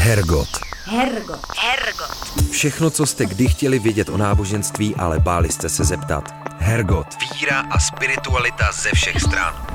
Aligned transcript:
Hergot. 0.00 0.48
Hergot. 0.84 1.40
Hergot. 1.56 2.50
Všechno, 2.50 2.90
co 2.90 3.06
jste 3.06 3.26
kdy 3.26 3.48
chtěli 3.48 3.78
vědět 3.78 4.08
o 4.08 4.16
náboženství, 4.16 4.94
ale 4.94 5.18
báli 5.20 5.48
jste 5.52 5.68
se 5.68 5.84
zeptat. 5.84 6.24
Hergot. 6.58 7.06
Víra 7.34 7.60
a 7.60 7.78
spiritualita 7.78 8.72
ze 8.72 8.90
všech 8.94 9.20
stran. 9.20 9.66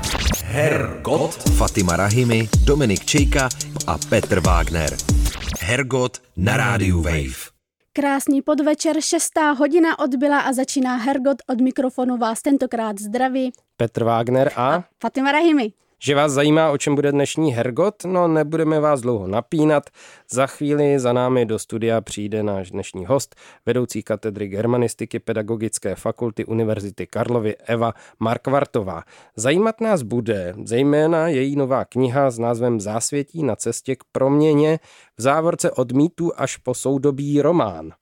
Hergot. 0.44 1.50
Fatima 1.56 1.96
Rahimi, 1.96 2.48
Dominik 2.64 3.04
Čejka 3.04 3.48
a 3.86 3.98
Petr 4.08 4.40
Wagner. 4.40 4.96
Hergot 5.60 6.22
na 6.36 6.56
rádiu 6.56 7.02
Wave. 7.02 7.50
Krásný 7.92 8.42
podvečer, 8.42 9.00
šestá 9.00 9.50
hodina 9.50 9.98
odbyla 9.98 10.40
a 10.40 10.52
začíná 10.52 10.96
Hergot 10.96 11.38
od 11.46 11.60
mikrofonu 11.60 12.16
vás 12.16 12.42
tentokrát 12.42 12.98
zdraví. 13.00 13.52
Petr 13.76 14.04
Wagner 14.04 14.52
a... 14.56 14.84
Fatima 15.02 15.32
Rahimi. 15.32 15.72
Že 16.00 16.14
vás 16.14 16.32
zajímá, 16.32 16.70
o 16.70 16.78
čem 16.78 16.94
bude 16.94 17.12
dnešní 17.12 17.52
Hergot? 17.52 18.04
No, 18.04 18.28
nebudeme 18.28 18.80
vás 18.80 19.00
dlouho 19.00 19.26
napínat. 19.26 19.90
Za 20.30 20.46
chvíli 20.46 20.98
za 20.98 21.12
námi 21.12 21.46
do 21.46 21.58
studia 21.58 22.00
přijde 22.00 22.42
náš 22.42 22.70
dnešní 22.70 23.06
host, 23.06 23.34
vedoucí 23.66 24.02
katedry 24.02 24.48
germanistiky 24.48 25.18
Pedagogické 25.18 25.94
fakulty 25.94 26.44
Univerzity 26.44 27.06
Karlovy 27.06 27.56
Eva 27.56 27.92
Markvartová. 28.20 29.02
Zajímat 29.36 29.80
nás 29.80 30.02
bude 30.02 30.54
zejména 30.64 31.28
její 31.28 31.56
nová 31.56 31.84
kniha 31.84 32.30
s 32.30 32.38
názvem 32.38 32.80
Zásvětí 32.80 33.42
na 33.42 33.56
cestě 33.56 33.96
k 33.96 34.04
proměně 34.12 34.78
v 35.18 35.22
závorce 35.22 35.70
od 35.70 35.92
mýtu 35.92 36.32
až 36.36 36.56
po 36.56 36.74
soudobý 36.74 37.42
román. 37.42 37.92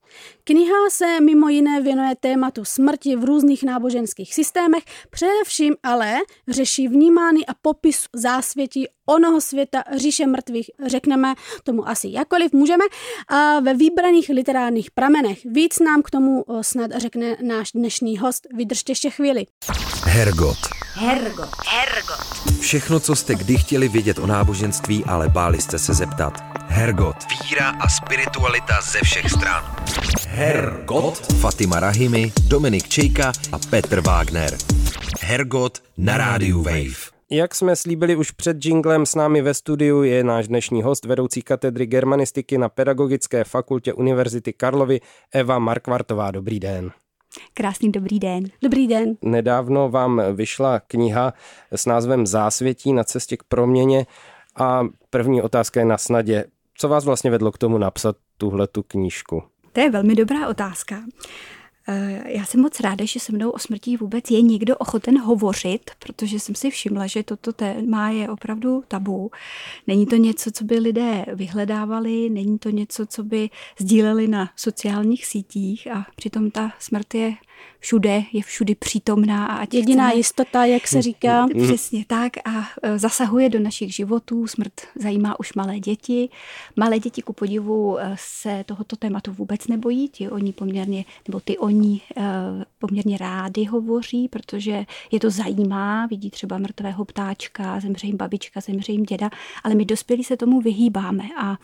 Kniha 0.45 0.91
se 0.91 1.21
mimo 1.21 1.49
jiné 1.49 1.81
věnuje 1.81 2.15
tématu 2.21 2.65
smrti 2.65 3.17
v 3.17 3.25
různých 3.25 3.63
náboženských 3.63 4.35
systémech, 4.35 4.83
především 5.11 5.75
ale 5.83 6.17
řeší 6.49 6.89
vnímání 6.89 7.47
a 7.47 7.55
popis 7.63 8.07
zásvětí 8.13 8.87
onoho 9.07 9.41
světa 9.41 9.85
říše 9.97 10.27
mrtvých, 10.27 10.71
řekneme 10.87 11.35
tomu 11.65 11.89
asi 11.89 12.09
jakoliv 12.11 12.53
můžeme, 12.53 12.85
a 13.29 13.61
ve 13.61 13.75
vybraných 13.75 14.29
literárních 14.29 14.91
pramenech. 14.91 15.39
Víc 15.45 15.79
nám 15.79 16.03
k 16.03 16.11
tomu 16.11 16.45
snad 16.61 16.91
řekne 16.97 17.37
náš 17.43 17.73
dnešní 17.73 18.19
host. 18.19 18.47
Vydržte 18.55 18.93
ještě 18.93 19.11
chvíli. 19.11 19.47
Hergot. 20.05 20.59
Hergot. 20.95 21.49
Hergot. 21.67 22.61
Všechno, 22.61 23.01
co 23.01 23.17
jste 23.17 23.35
kdy 23.35 23.57
chtěli 23.57 23.89
vědět 23.89 24.19
o 24.19 24.27
náboženství, 24.27 25.05
ale 25.05 25.29
báli 25.29 25.61
jste 25.61 25.79
se 25.79 25.95
zeptat. 25.95 26.54
Hergot. 26.69 27.17
Víra 27.31 27.69
a 27.81 27.89
spiritualita 27.89 28.81
ze 28.81 28.99
všech 29.03 29.31
stran. 29.31 29.65
Hergot. 30.29 31.33
Fatima 31.41 31.81
Rahimi, 31.81 32.33
Dominik 32.49 32.89
Čejka 32.89 33.33
a 33.53 33.59
Petr 33.71 34.01
Wagner. 34.01 34.57
Hergot 35.21 35.83
na 35.97 36.17
rádiu 36.17 36.63
Wave. 36.63 37.15
Jak 37.31 37.55
jsme 37.55 37.77
slíbili 37.77 38.17
už 38.17 38.31
před 38.31 38.65
jinglem, 38.65 39.07
s 39.07 39.15
námi 39.15 39.43
ve 39.43 39.55
studiu 39.55 40.03
je 40.03 40.25
náš 40.25 40.49
dnešní 40.49 40.83
host, 40.83 41.05
vedoucí 41.05 41.43
katedry 41.43 41.87
germanistiky 41.87 42.59
na 42.59 42.69
Pedagogické 42.69 43.45
fakultě 43.45 43.93
Univerzity 43.93 44.53
Karlovy, 44.53 45.01
Eva 45.33 45.59
Markvartová. 45.59 46.31
Dobrý 46.31 46.61
den. 46.61 46.91
Krásný 47.55 47.93
dobrý 47.93 48.19
den. 48.19 48.45
Dobrý 48.63 48.87
den. 48.87 49.17
Nedávno 49.23 49.89
vám 49.89 50.23
vyšla 50.35 50.81
kniha 50.81 51.35
s 51.73 51.87
názvem 51.87 52.27
Zásvětí 52.27 52.93
na 52.93 53.05
cestě 53.05 53.37
k 53.37 53.43
proměně 53.43 54.07
a 54.57 54.83
první 55.11 55.43
otázka 55.43 55.81
je 55.81 55.87
na 55.87 55.99
snadě. 55.99 56.45
Co 56.79 56.89
vás 56.89 57.05
vlastně 57.05 57.31
vedlo 57.31 57.53
k 57.53 57.59
tomu 57.59 57.79
napsat 57.79 58.17
tuhle 58.39 58.67
tu 58.67 58.83
knížku? 58.83 59.43
To 59.73 59.81
je 59.81 59.91
velmi 59.91 60.15
dobrá 60.15 60.49
otázka. 60.49 61.03
Eh, 61.89 62.23
já 62.27 62.45
jsem 62.45 62.61
moc 62.61 62.81
ráda, 62.81 63.05
že 63.05 63.21
se 63.21 63.33
mnou 63.33 63.51
o 63.51 63.59
smrti 63.59 63.97
vůbec 63.97 64.31
je 64.31 64.43
někdo 64.43 64.77
ochoten 64.77 65.19
hovořit, 65.19 65.91
protože 65.99 66.41
jsem 66.41 66.55
si 66.55 66.71
všimla, 66.71 67.07
že 67.07 67.23
toto 67.23 67.53
téma 67.53 68.11
je 68.11 68.29
opravdu 68.29 68.85
tabu. 68.89 69.31
Není 69.87 70.07
to 70.07 70.17
něco, 70.17 70.51
co 70.51 70.65
by 70.65 70.79
lidé 70.79 71.25
vyhledávali, 71.35 72.31
není 72.31 72.59
to 72.59 72.71
něco, 72.71 73.07
co 73.07 73.23
by 73.25 73.51
sdíleli 73.79 74.29
na 74.29 74.51
sociálních 74.57 75.27
sítích 75.27 75.89
a 75.93 76.07
přitom 76.17 76.51
ta 76.51 76.73
smrt 76.79 77.15
je 77.15 77.35
všude, 77.85 78.23
je 78.33 78.43
všudy 78.43 78.75
přítomná. 78.75 79.47
A 79.47 79.57
ať 79.57 79.75
Jediná 79.75 80.09
chceme... 80.09 80.19
jistota, 80.19 80.65
jak 80.65 80.89
se 80.89 81.03
říká. 81.03 81.47
Přesně 81.63 82.05
tak 82.05 82.33
a 82.37 82.69
e, 82.83 82.99
zasahuje 82.99 83.49
do 83.49 83.61
našich 83.61 83.95
životů. 83.95 84.47
Smrt 84.47 84.73
zajímá 84.95 85.41
už 85.41 85.55
malé 85.55 85.81
děti. 85.81 86.29
Malé 86.77 86.99
děti 86.99 87.23
ku 87.23 87.33
podivu 87.33 87.99
e, 87.99 88.17
se 88.19 88.65
tohoto 88.67 88.97
tématu 88.97 89.33
vůbec 89.33 89.67
nebojí. 89.67 90.09
Ti 90.09 90.31
oni 90.31 90.53
poměrně, 90.53 91.05
nebo 91.29 91.41
ty 91.41 91.59
oni 91.59 92.01
e, 92.17 92.23
poměrně 92.79 93.19
rádi 93.19 93.65
hovoří, 93.65 94.29
protože 94.29 94.85
je 95.13 95.21
to 95.21 95.31
zajímá. 95.31 96.07
Vidí 96.07 96.31
třeba 96.31 96.59
mrtvého 96.59 97.05
ptáčka, 97.05 97.81
zemře 97.81 98.07
jim 98.07 98.17
babička, 98.17 98.61
zemře 98.61 98.93
jim 98.93 99.03
děda, 99.03 99.31
ale 99.65 99.75
my 99.75 99.85
dospělí 99.85 100.25
se 100.25 100.37
tomu 100.37 100.61
vyhýbáme 100.61 101.25
a 101.39 101.57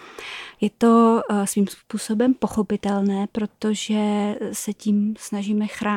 je 0.61 0.71
to 0.79 1.23
svým 1.45 1.67
způsobem 1.67 2.35
pochopitelné, 2.35 3.27
protože 3.33 4.35
se 4.53 4.73
tím 4.73 5.15
snažíme 5.19 5.67
chránit, 5.67 5.90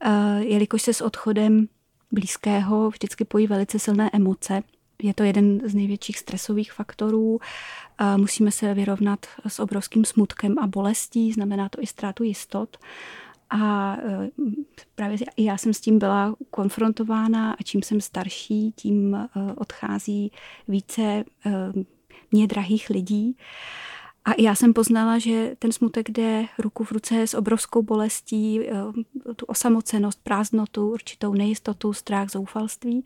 eh, 0.00 0.44
jelikož 0.44 0.82
se 0.82 0.94
s 0.94 1.00
odchodem 1.00 1.68
blízkého 2.12 2.90
vždycky 2.90 3.24
pojí 3.24 3.46
velice 3.46 3.78
silné 3.78 4.10
emoce. 4.12 4.62
Je 5.02 5.14
to 5.14 5.22
jeden 5.22 5.60
z 5.64 5.74
největších 5.74 6.18
stresových 6.18 6.72
faktorů. 6.72 7.40
Eh, 7.98 8.16
musíme 8.16 8.50
se 8.50 8.74
vyrovnat 8.74 9.26
s 9.46 9.60
obrovským 9.60 10.04
smutkem 10.04 10.58
a 10.58 10.66
bolestí, 10.66 11.32
znamená 11.32 11.68
to 11.68 11.82
i 11.82 11.86
ztrátu 11.86 12.22
jistot. 12.22 12.76
A 13.50 13.96
eh, 13.96 14.28
právě 14.94 15.18
já 15.36 15.56
jsem 15.56 15.74
s 15.74 15.80
tím 15.80 15.98
byla 15.98 16.36
konfrontována 16.50 17.52
a 17.52 17.62
čím 17.62 17.82
jsem 17.82 18.00
starší, 18.00 18.72
tím 18.76 19.28
odchází 19.56 20.32
více 20.68 21.24
mě 22.32 22.46
drahých 22.46 22.90
lidí. 22.90 23.36
A 24.28 24.34
já 24.38 24.54
jsem 24.54 24.72
poznala, 24.72 25.18
že 25.18 25.56
ten 25.58 25.72
smutek 25.72 26.10
jde 26.10 26.46
ruku 26.58 26.84
v 26.84 26.92
ruce 26.92 27.26
s 27.26 27.34
obrovskou 27.34 27.82
bolestí, 27.82 28.60
eh, 28.60 28.72
tu 29.36 29.46
osamocenost, 29.46 30.20
prázdnotu, 30.22 30.90
určitou 30.90 31.34
nejistotu, 31.34 31.92
strach, 31.92 32.30
zoufalství. 32.30 33.04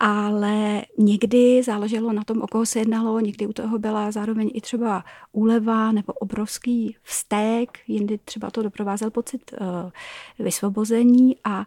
Ale 0.00 0.82
někdy 0.98 1.62
záleželo 1.62 2.12
na 2.12 2.24
tom, 2.24 2.42
o 2.42 2.46
koho 2.46 2.66
se 2.66 2.78
jednalo, 2.78 3.20
někdy 3.20 3.46
u 3.46 3.52
toho 3.52 3.78
byla 3.78 4.10
zároveň 4.10 4.50
i 4.54 4.60
třeba 4.60 5.04
úleva 5.32 5.92
nebo 5.92 6.12
obrovský 6.12 6.96
vztek, 7.02 7.78
jindy 7.86 8.18
třeba 8.18 8.50
to 8.50 8.62
doprovázel 8.62 9.10
pocit 9.10 9.52
uh, 9.52 9.90
vysvobození. 10.38 11.36
A 11.44 11.66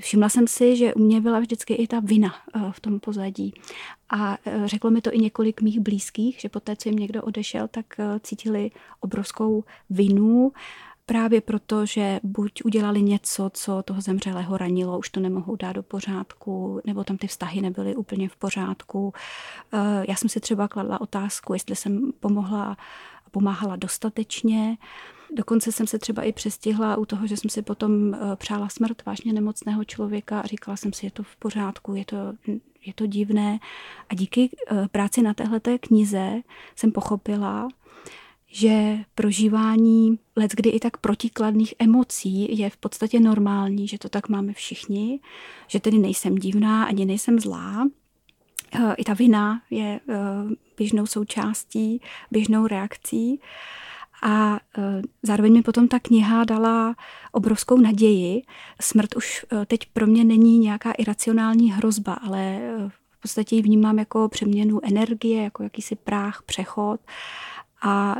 Všimla 0.00 0.28
jsem 0.28 0.46
si, 0.46 0.76
že 0.76 0.94
u 0.94 0.98
mě 0.98 1.20
byla 1.20 1.40
vždycky 1.40 1.74
i 1.74 1.86
ta 1.86 2.00
vina 2.00 2.34
eh, 2.54 2.60
v 2.70 2.80
tom 2.80 3.00
pozadí. 3.00 3.54
A 4.10 4.38
eh, 4.46 4.62
řeklo 4.64 4.90
mi 4.90 5.00
to 5.00 5.14
i 5.14 5.18
několik 5.18 5.62
mých 5.62 5.80
blízkých, 5.80 6.40
že 6.40 6.48
po 6.48 6.60
té, 6.60 6.76
co 6.76 6.88
jim 6.88 6.98
někdo 6.98 7.22
odešel, 7.22 7.68
tak 7.68 7.86
eh, 7.98 8.20
cítili 8.22 8.70
obrovskou 9.00 9.64
vinu, 9.90 10.52
právě 11.06 11.40
proto, 11.40 11.86
že 11.86 12.20
buď 12.22 12.64
udělali 12.64 13.02
něco, 13.02 13.50
co 13.54 13.82
toho 13.82 14.00
zemřelého 14.00 14.56
ranilo, 14.56 14.98
už 14.98 15.10
to 15.10 15.20
nemohou 15.20 15.56
dát 15.56 15.72
do 15.72 15.82
pořádku, 15.82 16.80
nebo 16.84 17.04
tam 17.04 17.16
ty 17.16 17.26
vztahy 17.26 17.60
nebyly 17.60 17.96
úplně 17.96 18.28
v 18.28 18.36
pořádku. 18.36 19.12
Já 20.08 20.16
jsem 20.16 20.28
si 20.28 20.40
třeba 20.40 20.68
kladla 20.68 21.00
otázku, 21.00 21.52
jestli 21.52 21.76
jsem 21.76 22.12
pomohla 22.20 22.76
pomáhala 23.30 23.76
dostatečně. 23.76 24.76
Dokonce 25.32 25.72
jsem 25.72 25.86
se 25.86 25.98
třeba 25.98 26.22
i 26.22 26.32
přestihla 26.32 26.96
u 26.96 27.04
toho, 27.04 27.26
že 27.26 27.36
jsem 27.36 27.50
si 27.50 27.62
potom 27.62 28.14
eh, 28.14 28.18
přála 28.36 28.68
smrt 28.68 29.04
vážně 29.04 29.32
nemocného 29.32 29.84
člověka 29.84 30.40
a 30.40 30.46
říkala 30.46 30.76
jsem 30.76 30.92
si, 30.92 31.06
je 31.06 31.10
to 31.10 31.22
v 31.22 31.36
pořádku, 31.36 31.94
je 31.94 32.04
to, 32.04 32.16
je 32.86 32.94
to 32.94 33.06
divné. 33.06 33.58
A 34.08 34.14
díky 34.14 34.50
eh, 34.70 34.88
práci 34.88 35.22
na 35.22 35.34
téhleté 35.34 35.78
knize 35.78 36.42
jsem 36.76 36.92
pochopila, 36.92 37.68
že 38.46 38.98
prožívání 39.14 40.18
let 40.36 40.52
kdy 40.54 40.70
i 40.70 40.80
tak 40.80 40.96
protikladných 40.96 41.74
emocí 41.78 42.58
je 42.58 42.70
v 42.70 42.76
podstatě 42.76 43.20
normální, 43.20 43.88
že 43.88 43.98
to 43.98 44.08
tak 44.08 44.28
máme 44.28 44.52
všichni, 44.52 45.20
že 45.66 45.80
tedy 45.80 45.98
nejsem 45.98 46.34
divná, 46.34 46.84
ani 46.84 47.04
nejsem 47.04 47.40
zlá. 47.40 47.88
Eh, 48.72 48.94
I 48.94 49.04
ta 49.04 49.14
vina 49.14 49.62
je 49.70 50.00
běžnou 50.76 51.06
součástí, 51.06 52.00
běžnou 52.30 52.66
reakcí. 52.66 53.40
A 54.22 54.56
e, 54.56 55.02
zároveň 55.22 55.52
mi 55.52 55.62
potom 55.62 55.88
ta 55.88 55.98
kniha 55.98 56.44
dala 56.44 56.94
obrovskou 57.32 57.76
naději. 57.80 58.42
Smrt 58.80 59.16
už 59.16 59.46
e, 59.52 59.66
teď 59.66 59.80
pro 59.92 60.06
mě 60.06 60.24
není 60.24 60.58
nějaká 60.58 60.92
iracionální 60.92 61.72
hrozba, 61.72 62.12
ale 62.12 62.40
e, 62.40 62.88
v 63.10 63.20
podstatě 63.20 63.56
ji 63.56 63.62
vnímám 63.62 63.98
jako 63.98 64.28
přeměnu 64.28 64.80
energie, 64.84 65.42
jako 65.42 65.62
jakýsi 65.62 65.96
práh, 65.96 66.42
přechod. 66.42 67.00
A 67.82 68.16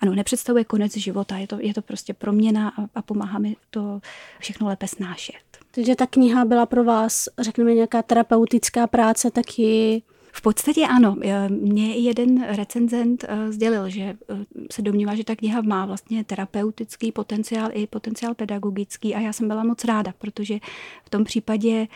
ano, 0.00 0.14
nepředstavuje 0.14 0.64
konec 0.64 0.96
života, 0.96 1.36
je 1.36 1.46
to, 1.46 1.56
je 1.60 1.74
to 1.74 1.82
prostě 1.82 2.14
proměna 2.14 2.68
a, 2.68 2.86
a 2.94 3.02
pomáhá 3.02 3.38
mi 3.38 3.56
to 3.70 4.00
všechno 4.38 4.66
lépe 4.66 4.88
snášet. 4.88 5.42
Takže 5.70 5.96
ta 5.96 6.06
kniha 6.06 6.44
byla 6.44 6.66
pro 6.66 6.84
vás, 6.84 7.28
řekněme, 7.38 7.74
nějaká 7.74 8.02
terapeutická 8.02 8.86
práce, 8.86 9.30
taky 9.30 10.02
v 10.36 10.42
podstatě 10.42 10.86
ano. 10.86 11.16
Mě 11.48 11.96
jeden 11.96 12.44
recenzent 12.44 13.24
eh, 13.28 13.52
sdělil, 13.52 13.88
že 13.88 14.02
eh, 14.02 14.16
se 14.72 14.82
domnívá, 14.82 15.14
že 15.14 15.24
ta 15.24 15.36
kniha 15.36 15.62
má 15.62 15.86
vlastně 15.86 16.24
terapeutický 16.24 17.12
potenciál 17.12 17.70
i 17.72 17.86
potenciál 17.86 18.34
pedagogický 18.34 19.14
a 19.14 19.20
já 19.20 19.32
jsem 19.32 19.48
byla 19.48 19.64
moc 19.64 19.84
ráda, 19.84 20.12
protože 20.18 20.58
v 21.04 21.10
tom 21.10 21.24
případě 21.24 21.86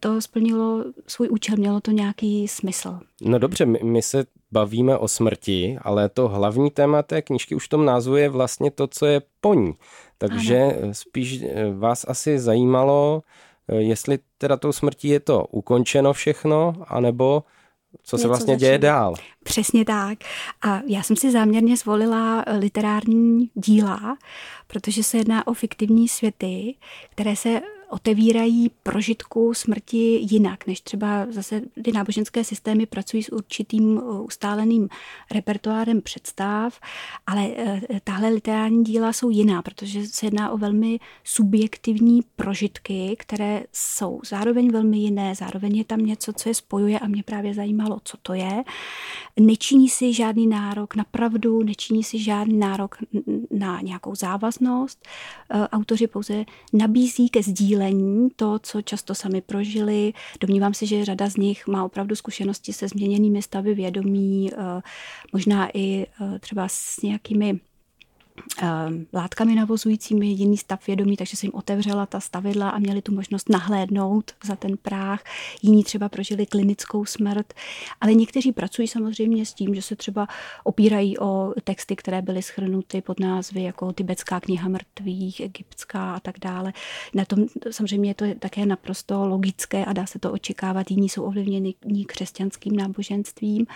to 0.00 0.20
splnilo 0.20 0.84
svůj 1.06 1.28
účel, 1.30 1.56
mělo 1.56 1.80
to 1.80 1.90
nějaký 1.90 2.48
smysl. 2.48 3.00
No 3.22 3.38
dobře, 3.38 3.66
my, 3.66 3.80
my 3.82 4.02
se 4.02 4.24
bavíme 4.52 4.98
o 4.98 5.08
smrti, 5.08 5.78
ale 5.82 6.08
to 6.08 6.28
hlavní 6.28 6.70
téma 6.70 7.02
té 7.02 7.22
knížky 7.22 7.54
už 7.54 7.66
v 7.66 7.68
tom 7.68 7.84
názvu 7.84 8.16
je 8.16 8.28
vlastně 8.28 8.70
to, 8.70 8.86
co 8.86 9.06
je 9.06 9.22
po 9.40 9.54
ní. 9.54 9.74
Takže 10.18 10.58
ano. 10.82 10.94
spíš 10.94 11.44
vás 11.78 12.04
asi 12.08 12.38
zajímalo, 12.38 13.22
jestli 13.68 14.18
teda 14.38 14.56
tou 14.56 14.72
smrtí 14.72 15.08
je 15.08 15.20
to 15.20 15.46
ukončeno 15.50 16.12
všechno, 16.12 16.74
anebo 16.86 17.42
co 18.02 18.18
se 18.18 18.28
vlastně 18.28 18.56
děje 18.56 18.78
dál. 18.78 19.14
Přesně 19.44 19.84
tak. 19.84 20.18
A 20.62 20.80
já 20.86 21.02
jsem 21.02 21.16
si 21.16 21.30
záměrně 21.30 21.76
zvolila 21.76 22.44
literární 22.58 23.50
díla, 23.54 24.16
protože 24.66 25.02
se 25.02 25.16
jedná 25.16 25.46
o 25.46 25.54
fiktivní 25.54 26.08
světy, 26.08 26.74
které 27.10 27.36
se 27.36 27.60
otevírají 27.90 28.70
prožitku 28.82 29.54
smrti 29.54 30.18
jinak, 30.30 30.66
než 30.66 30.80
třeba 30.80 31.26
zase 31.30 31.62
ty 31.84 31.92
náboženské 31.92 32.44
systémy 32.44 32.86
pracují 32.86 33.22
s 33.22 33.32
určitým 33.32 33.96
uh, 33.96 34.24
ustáleným 34.24 34.88
repertoárem 35.30 36.02
představ, 36.02 36.80
ale 37.26 37.48
uh, 37.48 37.78
tahle 38.04 38.28
literární 38.28 38.84
díla 38.84 39.12
jsou 39.12 39.30
jiná, 39.30 39.62
protože 39.62 40.06
se 40.06 40.26
jedná 40.26 40.50
o 40.50 40.58
velmi 40.58 41.00
subjektivní 41.24 42.20
prožitky, 42.36 43.16
které 43.18 43.62
jsou 43.72 44.20
zároveň 44.26 44.70
velmi 44.70 44.98
jiné, 44.98 45.34
zároveň 45.34 45.76
je 45.76 45.84
tam 45.84 45.98
něco, 45.98 46.32
co 46.32 46.48
je 46.48 46.54
spojuje 46.54 46.98
a 46.98 47.08
mě 47.08 47.22
právě 47.22 47.54
zajímalo, 47.54 47.98
co 48.04 48.16
to 48.22 48.34
je. 48.34 48.64
Nečiní 49.40 49.88
si 49.88 50.12
žádný 50.12 50.46
nárok 50.46 50.94
na 50.94 51.04
pravdu, 51.10 51.62
nečiní 51.62 52.04
si 52.04 52.18
žádný 52.18 52.58
nárok 52.58 52.96
na 53.50 53.80
nějakou 53.80 54.14
závaznost. 54.14 55.08
Uh, 55.54 55.66
autoři 55.72 56.06
pouze 56.06 56.44
nabízí 56.72 57.28
ke 57.28 57.42
sdílení 57.42 57.79
sdílení, 57.80 58.28
to, 58.36 58.58
co 58.58 58.82
často 58.82 59.14
sami 59.14 59.40
prožili. 59.40 60.12
Domnívám 60.40 60.74
se, 60.74 60.86
že 60.86 61.04
řada 61.04 61.30
z 61.30 61.36
nich 61.36 61.66
má 61.66 61.84
opravdu 61.84 62.16
zkušenosti 62.16 62.72
se 62.72 62.88
změněnými 62.88 63.42
stavy 63.42 63.74
vědomí, 63.74 64.50
eh, 64.52 64.56
možná 65.32 65.68
i 65.74 66.06
eh, 66.06 66.38
třeba 66.38 66.68
s 66.68 67.02
nějakými 67.02 67.60
látkami 69.14 69.54
navozujícími 69.54 70.26
jiný 70.26 70.56
stav 70.56 70.86
vědomí, 70.86 71.16
takže 71.16 71.36
se 71.36 71.46
jim 71.46 71.54
otevřela 71.54 72.06
ta 72.06 72.20
stavidla 72.20 72.70
a 72.70 72.78
měli 72.78 73.02
tu 73.02 73.14
možnost 73.14 73.48
nahlédnout 73.48 74.32
za 74.44 74.56
ten 74.56 74.76
práh. 74.76 75.22
Jiní 75.62 75.84
třeba 75.84 76.08
prožili 76.08 76.46
klinickou 76.46 77.04
smrt, 77.04 77.54
ale 78.00 78.14
někteří 78.14 78.52
pracují 78.52 78.88
samozřejmě 78.88 79.46
s 79.46 79.54
tím, 79.54 79.74
že 79.74 79.82
se 79.82 79.96
třeba 79.96 80.28
opírají 80.64 81.18
o 81.18 81.52
texty, 81.64 81.96
které 81.96 82.22
byly 82.22 82.42
schrnuty 82.42 83.00
pod 83.00 83.20
názvy 83.20 83.62
jako 83.62 83.92
Tibetská 83.92 84.40
kniha 84.40 84.68
mrtvých, 84.68 85.40
egyptská 85.40 86.14
a 86.14 86.20
tak 86.20 86.38
dále. 86.38 86.72
Na 87.14 87.24
tom 87.24 87.46
samozřejmě 87.70 88.10
je 88.10 88.14
to 88.14 88.24
také 88.38 88.66
naprosto 88.66 89.28
logické 89.28 89.84
a 89.84 89.92
dá 89.92 90.06
se 90.06 90.18
to 90.18 90.32
očekávat. 90.32 90.90
Jiní 90.90 91.08
jsou 91.08 91.22
ovlivněni 91.22 91.74
křesťanským 92.06 92.76
náboženstvím 92.76 93.66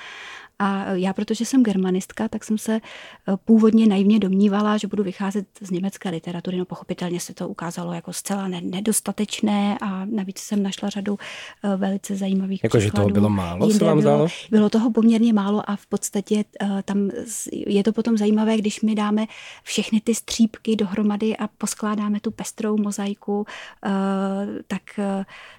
a 0.58 0.92
já, 0.92 1.12
protože 1.12 1.44
jsem 1.44 1.62
germanistka, 1.62 2.28
tak 2.28 2.44
jsem 2.44 2.58
se 2.58 2.74
eh, 2.74 3.36
původně 3.44 3.86
naivně 3.86 4.18
domnívala, 4.18 4.76
že 4.76 4.86
budu 4.86 5.02
vycházet 5.04 5.46
z 5.60 5.70
německé 5.70 6.10
literatury. 6.10 6.56
No 6.56 6.64
pochopitelně 6.64 7.20
se 7.20 7.34
to 7.34 7.48
ukázalo 7.48 7.92
jako 7.92 8.12
zcela 8.12 8.48
nedostatečné 8.48 9.78
a 9.80 10.04
navíc 10.04 10.38
jsem 10.38 10.62
našla 10.62 10.88
řadu 10.88 11.18
eh, 11.64 11.76
velice 11.76 12.16
zajímavých 12.16 12.64
Jako, 12.64 12.80
že 12.80 12.92
toho 12.92 13.08
bylo 13.08 13.28
málo, 13.28 13.70
co 13.70 13.84
vám 13.84 14.00
bylo, 14.00 14.26
bylo 14.50 14.70
toho 14.70 14.90
poměrně 14.90 15.32
málo 15.32 15.70
a 15.70 15.76
v 15.76 15.86
podstatě 15.86 16.44
eh, 16.60 16.82
tam 16.84 17.10
je 17.52 17.84
to 17.84 17.92
potom 17.92 18.16
zajímavé, 18.16 18.56
když 18.56 18.80
my 18.80 18.94
dáme 18.94 19.26
všechny 19.62 20.00
ty 20.00 20.14
střípky 20.14 20.76
dohromady 20.76 21.36
a 21.36 21.48
poskládáme 21.48 22.20
tu 22.20 22.30
pestrou 22.30 22.76
mozaiku, 22.76 23.46
tak 24.66 24.82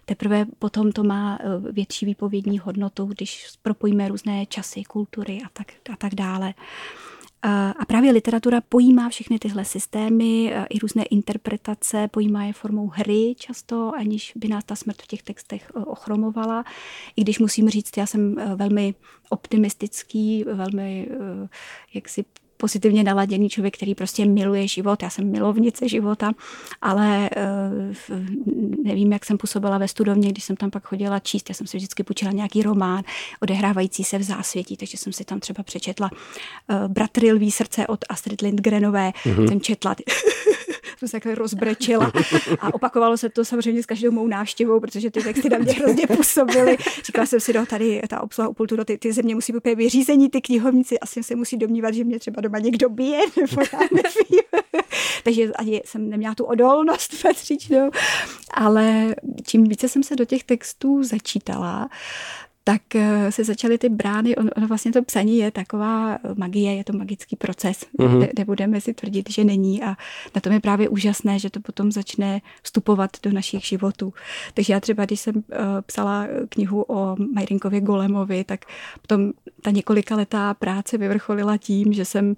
teprve 0.05 0.45
potom 0.59 0.91
to 0.91 1.03
má 1.03 1.39
větší 1.71 2.05
výpovědní 2.05 2.59
hodnotu, 2.59 3.05
když 3.05 3.47
propojíme 3.61 4.07
různé 4.07 4.45
časy, 4.45 4.84
kultury 4.87 5.39
a 5.45 5.49
tak, 5.53 5.71
a 5.93 5.95
tak 5.95 6.15
dále. 6.15 6.53
A 7.79 7.85
právě 7.87 8.11
literatura 8.11 8.61
pojímá 8.61 9.09
všechny 9.09 9.39
tyhle 9.39 9.65
systémy 9.65 10.53
i 10.69 10.79
různé 10.79 11.03
interpretace, 11.03 12.07
pojímá 12.07 12.45
je 12.45 12.53
formou 12.53 12.87
hry 12.87 13.35
často, 13.37 13.91
aniž 13.95 14.33
by 14.35 14.47
nás 14.47 14.63
ta 14.63 14.75
smrt 14.75 15.01
v 15.01 15.07
těch 15.07 15.23
textech 15.23 15.71
e, 15.75 15.79
ochromovala. 15.79 16.63
I 17.15 17.21
když 17.21 17.39
musím 17.39 17.69
říct, 17.69 17.97
já 17.97 18.05
jsem 18.05 18.39
e, 18.39 18.55
velmi 18.55 18.95
optimistický, 19.29 20.43
velmi 20.43 21.07
e, 21.11 21.47
jaksi 21.93 22.25
pozitivně 22.57 23.03
naladěný 23.03 23.49
člověk, 23.49 23.77
který 23.77 23.95
prostě 23.95 24.25
miluje 24.25 24.67
život. 24.67 25.03
Já 25.03 25.09
jsem 25.09 25.31
milovnice 25.31 25.89
života, 25.89 26.31
ale 26.81 27.29
eh, 27.35 28.19
nevím, 28.83 29.11
jak 29.13 29.25
jsem 29.25 29.37
působila 29.37 29.77
ve 29.77 29.87
studovně, 29.87 30.29
když 30.29 30.43
jsem 30.43 30.55
tam 30.55 30.71
pak 30.71 30.87
chodila 30.87 31.19
číst. 31.19 31.49
Já 31.49 31.55
jsem 31.55 31.67
si 31.67 31.77
vždycky 31.77 32.03
půjčila 32.03 32.31
nějaký 32.31 32.63
román 32.63 33.03
odehrávající 33.41 34.03
se 34.03 34.17
v 34.17 34.23
zásvětí, 34.23 34.77
takže 34.77 34.97
jsem 34.97 35.13
si 35.13 35.25
tam 35.25 35.39
třeba 35.39 35.63
přečetla 35.63 36.09
eh, 36.69 36.87
Bratry 36.87 37.31
lví 37.31 37.51
srdce 37.51 37.87
od 37.87 37.99
Astrid 38.09 38.41
Lindgrenové. 38.41 39.11
Mm-hmm. 39.25 39.47
Jsem 39.47 39.61
četla 39.61 39.95
jsem 40.97 41.07
se 41.07 41.11
takhle 41.11 41.35
rozbrečila. 41.35 42.11
A 42.59 42.73
opakovalo 42.73 43.17
se 43.17 43.29
to 43.29 43.45
samozřejmě 43.45 43.83
s 43.83 43.85
každou 43.85 44.11
mou 44.11 44.27
návštěvou, 44.27 44.79
protože 44.79 45.11
ty 45.11 45.23
texty 45.23 45.49
na 45.49 45.57
mě 45.57 45.73
hrozně 45.73 46.07
působily. 46.07 46.77
Říkala 47.05 47.25
jsem 47.25 47.39
si, 47.39 47.53
no 47.53 47.65
tady 47.65 48.01
ta 48.09 48.21
obsluha 48.21 48.47
u 48.47 48.53
pultu, 48.53 48.75
no, 48.75 48.85
ty, 48.85 48.97
ty 48.97 49.13
země 49.13 49.35
musí 49.35 49.53
být 49.53 49.75
vyřízení, 49.75 50.29
ty 50.29 50.41
knihovníci 50.41 50.99
asi 50.99 51.23
se 51.23 51.35
musí 51.35 51.57
domnívat, 51.57 51.93
že 51.93 52.03
mě 52.03 52.19
třeba 52.19 52.41
doma 52.45 52.59
někdo 52.59 52.89
bije, 52.89 53.19
nebo 53.41 53.61
já 53.73 53.79
nevím. 53.79 54.63
Takže 55.23 55.51
ani 55.51 55.81
jsem 55.85 56.09
neměla 56.09 56.35
tu 56.35 56.45
odolnost 56.45 57.11
patřičnou. 57.21 57.89
Ale 58.53 59.15
čím 59.43 59.63
více 59.63 59.89
jsem 59.89 60.03
se 60.03 60.15
do 60.15 60.25
těch 60.25 60.43
textů 60.43 61.03
začítala, 61.03 61.89
tak 62.67 62.95
eh, 62.95 63.31
se 63.31 63.43
začaly 63.43 63.77
ty 63.77 63.89
brány, 63.89 64.35
ono 64.35 64.49
on 64.57 64.65
vlastně 64.67 64.91
to 64.91 65.03
psaní 65.03 65.37
je 65.37 65.51
taková 65.51 66.17
magie, 66.35 66.75
je 66.75 66.83
to 66.83 66.93
magický 66.93 67.35
proces, 67.35 67.85
mm-hmm. 67.99 68.29
nebudeme 68.37 68.81
si 68.81 68.93
tvrdit, 68.93 69.29
že 69.29 69.43
není 69.43 69.83
a 69.83 69.95
na 70.35 70.41
tom 70.41 70.53
je 70.53 70.59
právě 70.59 70.89
úžasné, 70.89 71.39
že 71.39 71.49
to 71.49 71.59
potom 71.59 71.91
začne 71.91 72.41
vstupovat 72.63 73.11
do 73.23 73.31
našich 73.31 73.65
životů. 73.65 74.13
Takže 74.53 74.73
já 74.73 74.79
třeba, 74.79 75.05
když 75.05 75.19
jsem 75.19 75.35
uh, 75.35 75.41
psala 75.85 76.27
knihu 76.49 76.85
o 76.87 77.15
Majrinkově 77.33 77.81
Golemovi, 77.81 78.43
tak 78.43 78.65
potom 79.01 79.31
ta 79.61 79.71
několika 79.71 80.15
letá 80.15 80.53
práce 80.53 80.97
vyvrcholila 80.97 81.57
tím, 81.57 81.93
že 81.93 82.05
jsem 82.05 82.29
uh, 82.29 82.35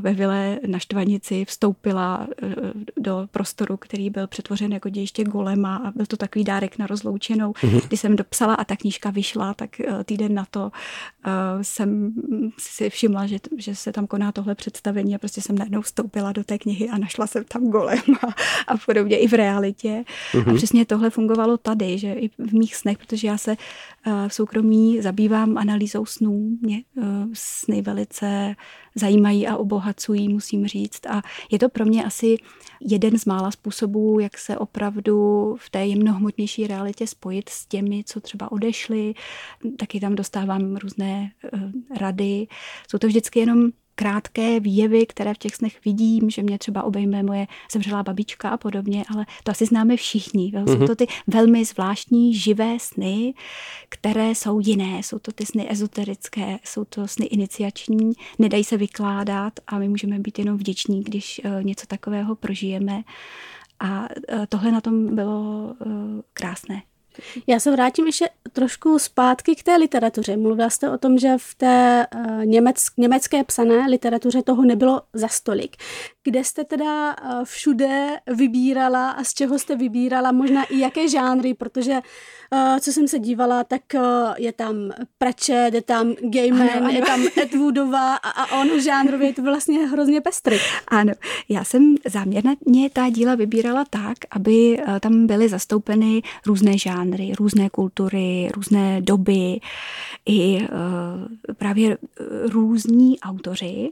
ve 0.00 0.14
vile 0.14 0.58
na 0.66 0.78
Štvanici 0.78 1.44
vstoupila 1.44 2.26
uh, 2.42 2.52
do 2.96 3.28
prostoru, 3.30 3.76
který 3.76 4.10
byl 4.10 4.26
přetvořen 4.26 4.72
jako 4.72 4.88
dějiště 4.88 5.24
Golema 5.24 5.76
a 5.76 5.90
byl 5.90 6.06
to 6.06 6.16
takový 6.16 6.44
dárek 6.44 6.78
na 6.78 6.86
rozloučenou, 6.86 7.52
mm-hmm. 7.52 7.86
kdy 7.86 7.96
jsem 7.96 8.16
dopsala 8.16 8.54
a 8.54 8.64
ta 8.64 8.76
knížka 8.76 9.10
vyšla 9.10 9.54
tak 9.56 9.80
eh, 9.80 10.04
týden 10.04 10.34
na 10.34 10.46
to 10.50 10.72
eh, 11.26 11.30
jsem 11.62 12.12
si 12.58 12.90
všimla, 12.90 13.26
že, 13.26 13.38
že 13.56 13.74
se 13.74 13.92
tam 13.92 14.06
koná 14.06 14.32
tohle 14.32 14.54
představení 14.54 15.14
a 15.14 15.18
prostě 15.18 15.40
jsem 15.40 15.58
najednou 15.58 15.80
vstoupila 15.80 16.32
do 16.32 16.44
té 16.44 16.58
knihy 16.58 16.88
a 16.88 16.98
našla 16.98 17.26
jsem 17.26 17.44
tam 17.44 17.70
golem 17.70 18.02
a, 18.28 18.34
a 18.72 18.76
podobně 18.86 19.18
i 19.18 19.28
v 19.28 19.32
realitě. 19.32 20.04
Mm-hmm. 20.32 20.40
A 20.46 20.48
mhm. 20.48 20.56
přesně 20.56 20.86
tohle 20.86 21.10
fungovalo 21.10 21.56
tady, 21.56 21.98
že 21.98 22.12
i 22.12 22.28
v 22.28 22.52
mých 22.52 22.76
snech, 22.76 22.98
protože 22.98 23.28
já 23.28 23.38
se 23.38 23.56
v 24.28 24.34
soukromí 24.34 25.02
zabývám 25.02 25.58
analýzou 25.58 26.06
snů. 26.06 26.50
Mě 26.60 26.82
sny 27.32 27.82
velice 27.82 28.54
zajímají 28.94 29.46
a 29.46 29.56
obohacují, 29.56 30.28
musím 30.28 30.66
říct. 30.66 31.06
A 31.06 31.22
je 31.50 31.58
to 31.58 31.68
pro 31.68 31.84
mě 31.84 32.04
asi 32.04 32.36
jeden 32.80 33.18
z 33.18 33.24
mála 33.24 33.50
způsobů, 33.50 34.20
jak 34.20 34.38
se 34.38 34.58
opravdu 34.58 35.16
v 35.58 35.70
té 35.70 35.86
jemnohmotnější 35.86 36.66
realitě 36.66 37.06
spojit 37.06 37.48
s 37.48 37.66
těmi, 37.66 38.04
co 38.04 38.20
třeba 38.20 38.52
odešli. 38.52 39.14
Taky 39.78 40.00
tam 40.00 40.14
dostávám 40.14 40.76
různé 40.76 41.30
uh, 41.52 41.60
rady. 41.98 42.46
Jsou 42.90 42.98
to 42.98 43.06
vždycky 43.06 43.38
jenom 43.38 43.70
krátké 43.96 44.60
výjevy, 44.60 45.06
které 45.06 45.34
v 45.34 45.38
těch 45.38 45.54
snech 45.54 45.84
vidím, 45.84 46.30
že 46.30 46.42
mě 46.42 46.58
třeba 46.58 46.82
obejme 46.82 47.22
moje 47.22 47.46
zemřelá 47.72 48.02
babička 48.02 48.48
a 48.48 48.56
podobně, 48.56 49.04
ale 49.14 49.26
to 49.44 49.50
asi 49.50 49.66
známe 49.66 49.96
všichni. 49.96 50.52
Mm-hmm. 50.52 50.66
Jsou 50.66 50.78
mhm. 50.78 50.86
to 50.86 50.96
ty 50.96 51.06
velmi 51.26 51.64
zvláštní 51.64 52.34
živé 52.34 52.76
sny, 52.80 53.34
které 53.88 54.30
jsou 54.30 54.60
jiné. 54.60 54.98
Jsou 54.98 55.18
to 55.18 55.32
ty 55.32 55.46
sny 55.46 55.66
ezoterické, 55.70 56.58
jsou 56.64 56.84
to 56.84 57.08
sny 57.08 57.26
iniciační, 57.26 58.12
nedají 58.38 58.64
se 58.64 58.76
vykládat 58.76 59.52
a 59.66 59.78
my 59.78 59.88
můžeme 59.88 60.18
být 60.18 60.38
jenom 60.38 60.56
vděční, 60.56 61.02
když 61.02 61.40
uh, 61.44 61.62
něco 61.62 61.86
takového 61.86 62.36
prožijeme. 62.36 63.02
A 63.80 64.00
uh, 64.00 64.46
tohle 64.48 64.72
na 64.72 64.80
tom 64.80 65.14
bylo 65.14 65.40
uh, 65.86 65.92
krásné. 66.32 66.82
Já 67.46 67.60
se 67.60 67.70
vrátím 67.70 68.06
ještě 68.06 68.28
trošku 68.52 68.98
zpátky 68.98 69.56
k 69.56 69.62
té 69.62 69.76
literatuře. 69.76 70.36
Mluvila 70.36 70.70
jste 70.70 70.90
o 70.90 70.98
tom, 70.98 71.18
že 71.18 71.28
v 71.38 71.54
té 71.54 72.06
němec, 72.44 72.86
německé 72.96 73.44
psané 73.44 73.86
literatuře 73.88 74.42
toho 74.42 74.64
nebylo 74.64 75.02
za 75.12 75.28
stolik. 75.28 75.76
Kde 76.26 76.44
jste 76.44 76.64
teda 76.64 77.12
eh, 77.12 77.44
všude 77.44 78.16
vybírala 78.26 79.10
a 79.10 79.24
z 79.24 79.34
čeho 79.34 79.58
jste 79.58 79.76
vybírala, 79.76 80.32
možná 80.32 80.64
i 80.64 80.78
jaké 80.78 81.08
žánry, 81.08 81.54
protože 81.54 81.92
uh, 81.92 82.78
co 82.78 82.92
jsem 82.92 83.08
se 83.08 83.18
dívala, 83.18 83.64
tak 83.64 83.82
uh, 83.94 84.00
je 84.38 84.52
tam 84.52 84.76
Pratchett, 85.18 85.74
je 85.74 85.82
tam 85.82 86.14
ano, 86.50 86.70
ano. 86.76 86.90
je 86.90 87.02
tam 87.02 87.20
Edwoodová 87.42 88.16
a, 88.16 88.30
a 88.30 88.60
on 88.60 88.80
žánrově 88.80 89.28
je 89.28 89.34
to 89.34 89.42
vlastně 89.42 89.86
hrozně 89.86 90.20
pestrý. 90.20 90.56
Ano, 90.88 91.12
já 91.48 91.64
jsem 91.64 91.94
záměrně 92.04 92.90
ta 92.92 93.10
díla 93.10 93.34
vybírala 93.34 93.84
tak, 93.90 94.18
aby 94.30 94.78
tam 95.00 95.26
byly 95.26 95.48
zastoupeny 95.48 96.22
různé 96.46 96.78
žánry, 96.78 97.32
různé 97.38 97.70
kultury, 97.70 98.50
různé 98.54 99.00
doby 99.00 99.60
i 100.28 100.68
právě 101.58 101.98
různí 102.52 103.20
autoři. 103.20 103.90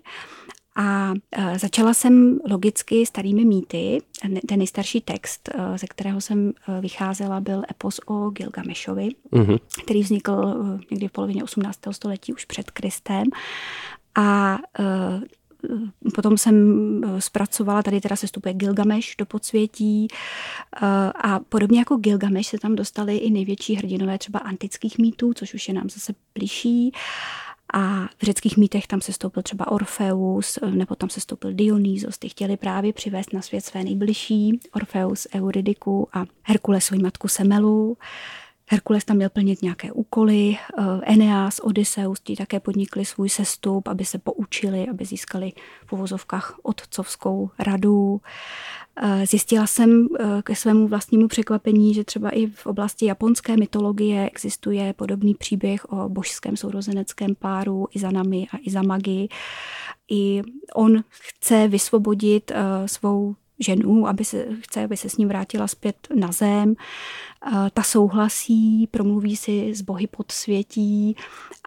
A 0.77 1.13
e, 1.33 1.59
začala 1.59 1.95
jsem 1.95 2.39
logicky 2.51 3.07
starými 3.07 3.45
mýty. 3.45 4.03
Ten 4.49 4.59
nejstarší 4.59 5.01
text, 5.01 5.49
e, 5.55 5.79
ze 5.79 5.87
kterého 5.87 6.21
jsem 6.21 6.49
e, 6.49 6.81
vycházela, 6.81 7.41
byl 7.41 7.63
epos 7.71 8.01
o 8.07 8.31
Gilgamešovi, 8.31 9.09
mm-hmm. 9.33 9.59
který 9.85 10.03
vznikl 10.03 10.55
někdy 10.91 11.09
v 11.09 11.13
polovině 11.13 11.45
18. 11.45 11.79
století 11.91 12.33
už 12.33 12.45
před 12.45 12.71
Kristem. 12.71 13.25
A 14.15 14.59
Potom 16.15 16.39
jsem 16.39 16.57
zpracovala, 17.19 17.83
tady 17.83 18.01
teda 18.01 18.17
se 18.17 18.27
stupuje 18.27 18.55
Gilgameš 18.55 19.15
do 19.19 19.27
podsvětí 19.27 20.09
a 21.15 21.41
podobně 21.49 21.79
jako 21.79 21.97
Gilgameš 21.97 22.47
se 22.47 22.59
tam 22.59 22.75
dostali 22.75 23.17
i 23.17 23.31
největší 23.31 23.75
hrdinové 23.75 24.19
třeba 24.19 24.39
antických 24.39 24.99
mýtů, 24.99 25.35
což 25.35 25.55
už 25.55 25.69
je 25.69 25.75
nám 25.75 25.91
zase 25.91 26.15
blížší. 26.35 26.93
A 27.73 28.09
v 28.19 28.23
řeckých 28.23 28.57
mýtech 28.57 28.87
tam 28.87 29.01
se 29.01 29.13
stoupil 29.13 29.43
třeba 29.43 29.73
Orfeus, 29.73 30.59
nebo 30.71 30.95
tam 30.95 31.11
se 31.11 31.21
stoupil 31.21 31.53
Dionýzos. 31.53 32.19
Ty 32.19 32.29
chtěli 32.29 32.57
právě 32.57 32.93
přivést 32.93 33.33
na 33.33 33.43
svět 33.43 33.65
své 33.65 33.85
nejbližší, 33.85 34.61
Orfeus, 34.73 35.27
Euridiku 35.35 36.09
a 36.13 36.25
Herkules 36.43 36.85
svou 36.85 36.99
matku 36.99 37.29
Semelu. 37.29 37.97
Herkules 38.67 39.05
tam 39.05 39.17
měl 39.17 39.31
plnit 39.31 39.63
nějaké 39.63 39.93
úkoly, 39.93 40.57
eh, 40.79 40.83
Eneas, 41.03 41.59
Odysseus, 41.59 42.21
ti 42.21 42.37
také 42.37 42.61
podnikli 42.61 43.05
svůj 43.05 43.29
sestup, 43.29 43.89
aby 43.89 44.05
se 44.05 44.19
poučili, 44.19 44.89
aby 44.89 45.05
získali 45.05 45.53
v 45.87 45.93
uvozovkách 45.93 46.59
otcovskou 46.63 47.51
radu. 47.59 48.21
Eh, 48.97 49.27
zjistila 49.27 49.67
jsem 49.67 50.07
eh, 50.21 50.43
ke 50.43 50.57
svému 50.57 50.89
vlastnímu 50.89 51.29
překvapení, 51.29 51.95
že 51.95 52.05
třeba 52.05 52.31
i 52.31 52.47
v 52.47 52.67
oblasti 52.67 53.07
japonské 53.07 53.57
mytologie 53.57 54.27
existuje 54.27 54.93
podobný 54.93 55.35
příběh 55.35 55.85
o 55.85 56.09
božském 56.09 56.57
sourozeneckém 56.57 57.35
páru 57.35 57.87
Izanami 57.95 58.47
a 58.53 58.57
Izamagi. 58.63 59.29
I 60.11 60.43
on 60.75 61.05
chce 61.09 61.69
vysvobodit 61.69 62.53
svou 62.87 63.35
ženu, 63.61 64.07
aby 64.07 64.25
se, 64.25 64.47
chce, 64.61 64.85
aby 64.85 64.97
se 64.97 65.09
s 65.09 65.17
ním 65.17 65.29
vrátila 65.29 65.69
zpět 65.69 65.97
na 66.15 66.33
zem. 66.33 66.75
Ta 67.75 67.83
souhlasí, 67.83 68.87
promluví 68.91 69.37
si 69.37 69.75
s 69.75 69.83
bohy 69.83 70.07
podsvětí 70.07 71.17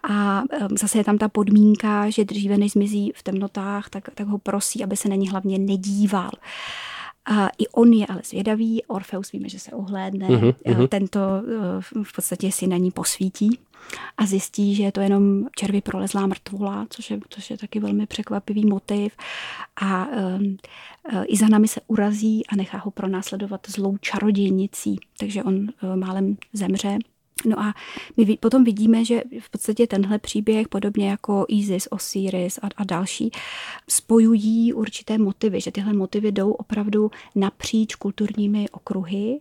a 0.10 0.44
zase 0.80 0.98
je 0.98 1.04
tam 1.04 1.18
ta 1.18 1.28
podmínka, 1.28 2.10
že 2.10 2.26
dříve 2.26 2.58
než 2.58 2.72
zmizí 2.72 3.12
v 3.16 3.24
temnotách, 3.24 3.90
tak, 3.90 4.10
tak 4.16 4.28
ho 4.28 4.38
prosí, 4.38 4.84
aby 4.84 4.98
se 4.98 5.10
na 5.10 5.16
ní 5.16 5.30
hlavně 5.30 5.60
nedíval. 5.60 6.32
A 7.28 7.50
I 7.58 7.68
on 7.68 7.94
je 7.94 8.06
ale 8.08 8.22
zvědavý, 8.26 8.84
Orfeus 8.84 9.32
víme, 9.32 9.50
že 9.50 9.60
se 9.60 9.72
ohlédne, 9.72 10.28
uh-huh, 10.28 10.88
tento 10.88 11.20
eh, 11.20 12.04
v 12.04 12.16
podstatě 12.16 12.52
si 12.52 12.68
na 12.68 12.78
ní 12.78 12.92
posvítí 12.92 13.60
a 14.18 14.26
zjistí, 14.26 14.76
že 14.76 14.84
je 14.84 14.92
to 14.92 15.02
jenom 15.02 15.48
červy 15.56 15.82
prolezlá 15.82 16.28
mrtvola, 16.28 16.88
což 16.90 17.12
je, 17.12 17.20
což 17.30 17.50
je 17.50 17.58
taky 17.58 17.80
velmi 17.80 18.06
překvapivý 18.06 18.66
motiv. 18.66 19.14
A 19.82 20.08
um, 20.08 20.58
i 21.26 21.38
za 21.38 21.48
nami 21.48 21.68
se 21.68 21.82
urazí 21.88 22.48
a 22.48 22.56
nechá 22.56 22.78
ho 22.78 22.92
pronásledovat 22.92 23.62
zlou 23.68 23.98
čarodějnicí, 23.98 25.00
takže 25.20 25.44
on 25.44 25.56
uh, 25.56 25.96
málem 25.96 26.38
zemře. 26.54 26.98
No 27.46 27.60
a 27.60 27.74
my 28.18 28.38
potom 28.38 28.64
vidíme, 28.64 29.06
že 29.06 29.22
v 29.40 29.50
podstatě 29.50 29.88
tenhle 29.88 30.20
příběh, 30.20 30.68
podobně 30.68 31.10
jako 31.10 31.46
Isis, 31.48 31.88
Osiris 31.92 32.58
a, 32.58 32.70
a 32.78 32.84
další, 32.84 33.32
spojují 33.90 34.74
určité 34.74 35.18
motivy, 35.18 35.62
že 35.62 35.72
tyhle 35.72 35.94
motivy 35.94 36.32
jdou 36.32 36.52
opravdu 36.52 37.12
napříč 37.36 37.96
kulturními 37.96 38.70
okruhy 38.70 39.40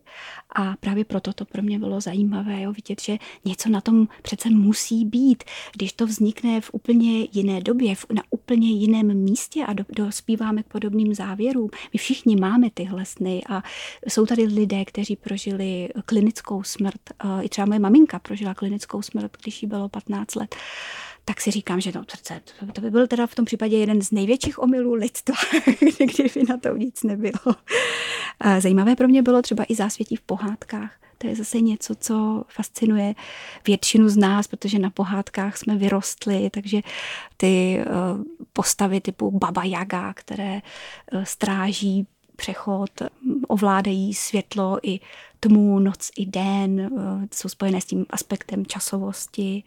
a 0.57 0.75
právě 0.81 1.05
proto 1.05 1.33
to 1.33 1.45
pro 1.45 1.63
mě 1.63 1.79
bylo 1.79 2.01
zajímavé, 2.01 2.63
jo, 2.63 2.73
vidět, 2.73 3.01
že 3.01 3.19
něco 3.45 3.69
na 3.69 3.81
tom 3.81 4.09
přece 4.23 4.51
musí 4.51 5.05
být. 5.05 5.45
Když 5.73 5.93
to 5.93 6.07
vznikne 6.07 6.61
v 6.61 6.71
úplně 6.73 7.29
jiné 7.33 7.61
době, 7.61 7.95
v, 7.95 8.07
na 8.15 8.23
úplně 8.31 8.71
jiném 8.71 9.15
místě 9.15 9.65
a 9.65 9.73
do, 9.73 9.85
dospíváme 9.97 10.63
k 10.63 10.67
podobným 10.67 11.15
závěrům. 11.15 11.71
My 11.93 11.99
všichni 11.99 12.37
máme 12.37 12.71
tyhle 12.75 13.05
sny 13.05 13.43
a 13.49 13.63
jsou 14.09 14.27
tady 14.27 14.45
lidé, 14.45 14.85
kteří 14.85 15.17
prožili 15.17 15.89
klinickou 16.07 16.63
smrt. 16.63 17.01
I 17.43 17.49
třeba 17.49 17.67
moje 17.67 17.79
maminka 17.87 18.19
prožila 18.19 18.55
klinickou 18.55 19.03
smrt, 19.03 19.37
když 19.43 19.63
jí 19.63 19.69
bylo 19.69 19.89
15 19.89 20.35
let 20.35 20.57
tak 21.29 21.41
si 21.41 21.51
říkám, 21.51 21.81
že 21.81 21.93
no, 21.95 22.05
to 22.73 22.81
by 22.81 22.91
byl 22.91 23.07
teda 23.07 23.27
v 23.27 23.35
tom 23.35 23.45
případě 23.45 23.79
jeden 23.79 24.03
z 24.03 24.11
největších 24.11 24.59
omylů 24.59 24.95
lidstva, 24.95 25.35
kdyby 25.99 26.47
na 26.49 26.57
to 26.57 26.77
nic 26.77 27.03
nebylo. 27.03 27.55
Zajímavé 28.59 28.97
pro 28.97 29.09
mě 29.09 29.23
bylo 29.23 29.43
třeba 29.43 29.65
i 29.69 29.75
zásvětí 29.75 30.17
v 30.17 30.21
pohádkách. 30.21 30.93
To 31.19 31.27
je 31.27 31.37
zase 31.37 31.61
něco, 31.61 31.95
co 31.95 32.45
fascinuje 32.49 33.15
většinu 33.67 34.09
z 34.09 34.17
nás, 34.17 34.47
protože 34.47 34.79
na 34.79 34.91
pohádkách 34.91 35.57
jsme 35.57 35.77
vyrostli, 35.77 36.51
takže 36.51 36.81
ty 37.37 37.79
eh, 37.79 37.85
postavy 38.53 39.01
typu 39.01 39.31
Baba 39.31 39.65
Jaga, 39.65 40.13
které 40.13 40.63
eh, 41.13 41.27
stráží 41.27 42.07
přechod, 42.37 42.91
ovládají 43.47 44.15
světlo 44.15 44.79
i 44.83 45.01
tmu, 45.41 45.79
noc 45.79 46.11
i 46.17 46.27
den, 46.27 46.81
eh, 46.81 47.29
jsou 47.33 47.49
spojené 47.49 47.81
s 47.81 47.85
tím 47.85 48.07
aspektem 48.11 48.67
časovosti. 48.67 49.63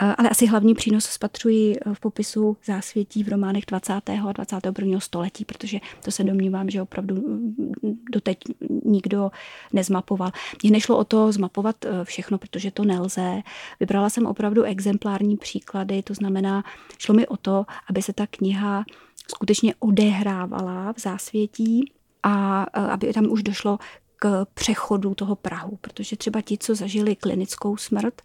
Eh, 0.00 0.14
ale 0.18 0.28
asi 0.28 0.46
hlavní 0.46 0.74
přínos 0.74 1.04
spatřuji 1.04 1.76
eh, 1.76 1.94
v 1.94 2.00
popisu 2.00 2.56
zásvětí 2.64 3.24
v 3.24 3.28
románech 3.28 3.64
20. 3.66 3.92
a 4.28 4.32
21. 4.32 5.00
století, 5.00 5.44
protože 5.44 5.78
to 6.04 6.10
se 6.10 6.24
domnívám, 6.24 6.70
že 6.70 6.82
opravdu 6.82 7.14
mm, 7.14 7.74
doteď 8.10 8.38
nikdo 8.84 9.30
nezmapoval. 9.72 10.30
Mně 10.62 10.72
nešlo 10.72 10.98
o 10.98 11.04
to 11.04 11.32
zmapovat 11.32 11.76
všechno, 12.04 12.38
protože 12.38 12.70
to 12.70 12.84
nelze. 12.84 13.42
Vybrala 13.80 14.10
jsem 14.10 14.26
opravdu 14.26 14.62
exemplární 14.62 15.36
příklady, 15.36 16.02
to 16.02 16.14
znamená, 16.14 16.64
šlo 16.98 17.14
mi 17.14 17.26
o 17.26 17.36
to, 17.36 17.66
aby 17.90 18.02
se 18.02 18.12
ta 18.12 18.26
kniha 18.26 18.84
skutečně 19.28 19.74
odehrávala 19.78 20.92
v 20.92 21.00
zásvětí 21.00 21.92
a 22.24 22.62
aby 22.62 23.12
tam 23.12 23.26
už 23.30 23.42
došlo 23.42 23.78
k 24.24 24.46
přechodu 24.54 25.14
toho 25.14 25.36
Prahu, 25.36 25.78
protože 25.80 26.16
třeba 26.16 26.40
ti, 26.40 26.58
co 26.58 26.74
zažili 26.74 27.16
klinickou 27.16 27.76
smrt, 27.76 28.22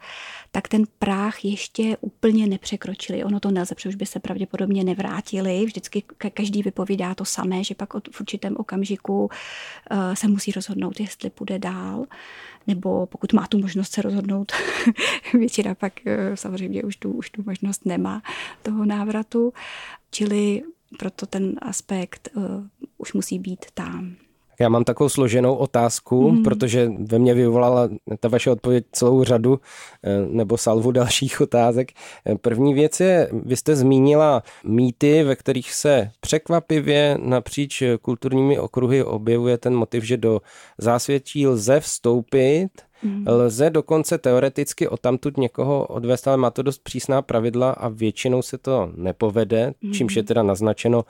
tak 0.51 0.67
ten 0.67 0.83
práh 0.99 1.45
ještě 1.45 1.97
úplně 2.01 2.47
nepřekročili. 2.47 3.23
Ono 3.23 3.39
to 3.39 3.51
nelze, 3.51 3.75
protože 3.75 3.89
už 3.89 3.95
by 3.95 4.05
se 4.05 4.19
pravděpodobně 4.19 4.83
nevrátili. 4.83 5.65
Vždycky 5.65 6.03
každý 6.33 6.63
vypovídá 6.63 7.15
to 7.15 7.25
samé, 7.25 7.63
že 7.63 7.75
pak 7.75 7.93
v 7.93 8.21
určitém 8.21 8.57
okamžiku 8.57 9.29
eh, 9.91 10.15
se 10.15 10.27
musí 10.27 10.51
rozhodnout, 10.51 10.99
jestli 10.99 11.29
půjde 11.29 11.59
dál, 11.59 12.05
nebo 12.67 13.05
pokud 13.05 13.33
má 13.33 13.47
tu 13.47 13.59
možnost 13.59 13.91
se 13.91 14.01
rozhodnout, 14.01 14.51
většina 15.33 15.75
pak 15.75 15.93
eh, 16.05 16.37
samozřejmě 16.37 16.83
už 16.83 16.95
tu, 16.95 17.11
už 17.11 17.29
tu 17.29 17.43
možnost 17.45 17.85
nemá 17.85 18.21
toho 18.63 18.85
návratu. 18.85 19.53
Čili 20.11 20.63
proto 20.97 21.25
ten 21.25 21.55
aspekt 21.61 22.29
uh, 22.35 22.43
už 22.97 23.13
musí 23.13 23.39
být 23.39 23.65
tam. 23.73 24.15
Já 24.59 24.69
mám 24.69 24.83
takovou 24.83 25.09
složenou 25.09 25.55
otázku, 25.55 26.31
mm. 26.31 26.43
protože 26.43 26.91
ve 26.99 27.19
mně 27.19 27.33
vyvolala 27.33 27.89
ta 28.19 28.27
vaše 28.27 28.51
odpověď 28.51 28.85
celou 28.91 29.23
řadu 29.23 29.59
eh, 30.03 30.25
nebo 30.29 30.57
salvu 30.57 30.91
dalších 30.91 31.41
otázek. 31.49 31.91
Eh, 32.25 32.35
první 32.35 32.73
věc 32.73 32.99
je, 32.99 33.29
vy 33.31 33.55
jste 33.55 33.75
zmínila 33.75 34.43
mýty, 34.63 35.23
ve 35.23 35.35
kterých 35.35 35.73
se 35.73 36.11
překvapivě 36.19 37.17
napříč 37.21 37.83
kulturními 38.01 38.59
okruhy 38.59 39.03
objevuje 39.03 39.57
ten 39.57 39.75
motiv, 39.75 40.03
že 40.03 40.17
do 40.17 40.41
zásvětí 40.77 41.47
lze 41.47 41.79
vstoupit, 41.79 42.69
mm. 43.03 43.25
lze 43.27 43.69
dokonce 43.69 44.17
teoreticky 44.17 44.87
o 44.87 44.97
tamtud 44.97 45.37
někoho 45.37 45.85
odvést, 45.85 46.27
ale 46.27 46.37
má 46.37 46.51
to 46.51 46.61
dost 46.61 46.83
přísná 46.83 47.21
pravidla 47.21 47.71
a 47.71 47.87
většinou 47.87 48.41
se 48.41 48.57
to 48.57 48.91
nepovede, 48.95 49.73
mm. 49.81 49.93
čímž 49.93 50.15
je 50.15 50.23
teda 50.23 50.43
naznačeno, 50.43 51.05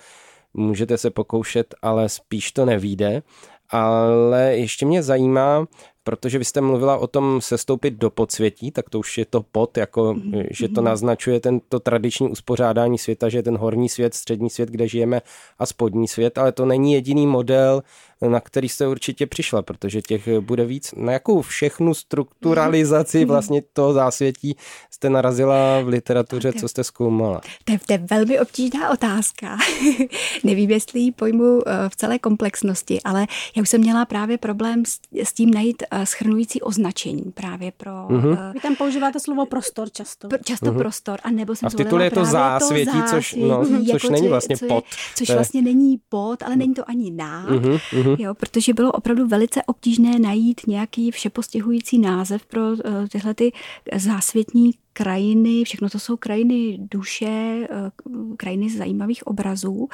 můžete 0.53 0.97
se 0.97 1.09
pokoušet, 1.09 1.75
ale 1.81 2.09
spíš 2.09 2.51
to 2.51 2.65
nevíde. 2.65 3.21
Ale 3.69 4.55
ještě 4.55 4.85
mě 4.85 5.03
zajímá, 5.03 5.65
protože 6.03 6.37
vy 6.37 6.45
jste 6.45 6.61
mluvila 6.61 6.97
o 6.97 7.07
tom 7.07 7.41
sestoupit 7.41 7.93
do 7.93 8.09
podsvětí, 8.09 8.71
tak 8.71 8.89
to 8.89 8.99
už 8.99 9.17
je 9.17 9.25
to 9.25 9.45
pod, 9.51 9.77
jako, 9.77 10.13
mm-hmm. 10.13 10.47
že 10.51 10.67
to 10.67 10.81
naznačuje 10.81 11.39
tento 11.39 11.79
tradiční 11.79 12.29
uspořádání 12.29 12.97
světa, 12.97 13.29
že 13.29 13.37
je 13.37 13.43
ten 13.43 13.57
horní 13.57 13.89
svět, 13.89 14.13
střední 14.13 14.49
svět, 14.49 14.69
kde 14.69 14.87
žijeme 14.87 15.21
a 15.59 15.65
spodní 15.65 16.07
svět, 16.07 16.37
ale 16.37 16.51
to 16.51 16.65
není 16.65 16.93
jediný 16.93 17.27
model, 17.27 17.83
na 18.27 18.39
který 18.39 18.69
jste 18.69 18.87
určitě 18.87 19.27
přišla, 19.27 19.61
protože 19.61 20.01
těch 20.01 20.39
bude 20.39 20.65
víc. 20.65 20.93
Na 20.97 21.11
jakou 21.11 21.41
všechnu 21.41 21.93
strukturalizaci 21.93 23.25
vlastně 23.25 23.61
toho 23.73 23.93
zásvětí 23.93 24.55
jste 24.91 25.09
narazila 25.09 25.81
v 25.81 25.87
literatuře, 25.87 26.53
co 26.53 26.67
jste 26.67 26.83
zkoumala? 26.83 27.41
To 27.65 27.71
je, 27.71 27.79
to 27.87 27.93
je 27.93 27.97
velmi 27.97 28.39
obtížná 28.39 28.89
otázka. 28.89 29.57
Nevím, 30.43 30.71
jestli 30.71 30.99
ji 30.99 31.11
pojmu 31.11 31.61
eh, 31.67 31.89
v 31.89 31.95
celé 31.95 32.19
komplexnosti, 32.19 33.01
ale 33.01 33.27
já 33.55 33.61
už 33.61 33.69
jsem 33.69 33.81
měla 33.81 34.05
právě 34.05 34.37
problém 34.37 34.85
s, 34.85 34.99
s 35.23 35.33
tím 35.33 35.51
najít 35.51 35.83
schrnující 36.03 36.61
označení 36.61 37.31
právě 37.33 37.71
pro... 37.77 37.91
Mm-hmm. 37.91 38.53
Vy 38.53 38.59
tam 38.59 38.75
používáte 38.75 39.19
slovo 39.19 39.45
prostor 39.45 39.89
často. 39.89 40.27
Často 40.45 40.65
mm-hmm. 40.65 40.77
prostor, 40.77 41.19
a 41.23 41.31
nebo 41.31 41.55
jsem 41.55 41.67
a 41.67 41.69
v 41.69 41.73
titule 41.75 42.03
je 42.03 42.11
to 42.11 42.25
zásvětí, 42.25 42.91
to 42.91 42.97
zásvětí, 42.97 43.15
což, 43.15 43.35
no, 43.35 43.63
jako 43.87 43.99
což 43.99 44.09
není 44.09 44.27
vlastně 44.27 44.57
co 44.57 44.65
je, 44.65 44.69
pod. 44.69 44.83
Což 45.15 45.29
vlastně 45.29 45.61
není 45.61 45.99
pod, 46.09 46.43
ale 46.43 46.55
není 46.55 46.73
to 46.73 46.89
ani 46.89 47.11
nád. 47.11 47.49
Mm-hmm. 47.49 48.15
Jo, 48.19 48.33
protože 48.33 48.73
bylo 48.73 48.91
opravdu 48.91 49.27
velice 49.27 49.63
obtížné 49.63 50.19
najít 50.19 50.61
nějaký 50.67 51.11
všepostihující 51.11 51.99
název 51.99 52.45
pro 52.45 52.61
uh, 52.61 52.77
tyhle 53.11 53.33
ty 53.33 53.51
zásvětní 53.95 54.71
krajiny, 54.99 55.63
všechno 55.63 55.89
to 55.89 55.99
jsou 55.99 56.17
krajiny 56.17 56.77
duše, 56.91 57.67
eh, 57.69 57.91
krajiny 58.37 58.69
zajímavých 58.69 59.27
obrazů 59.27 59.89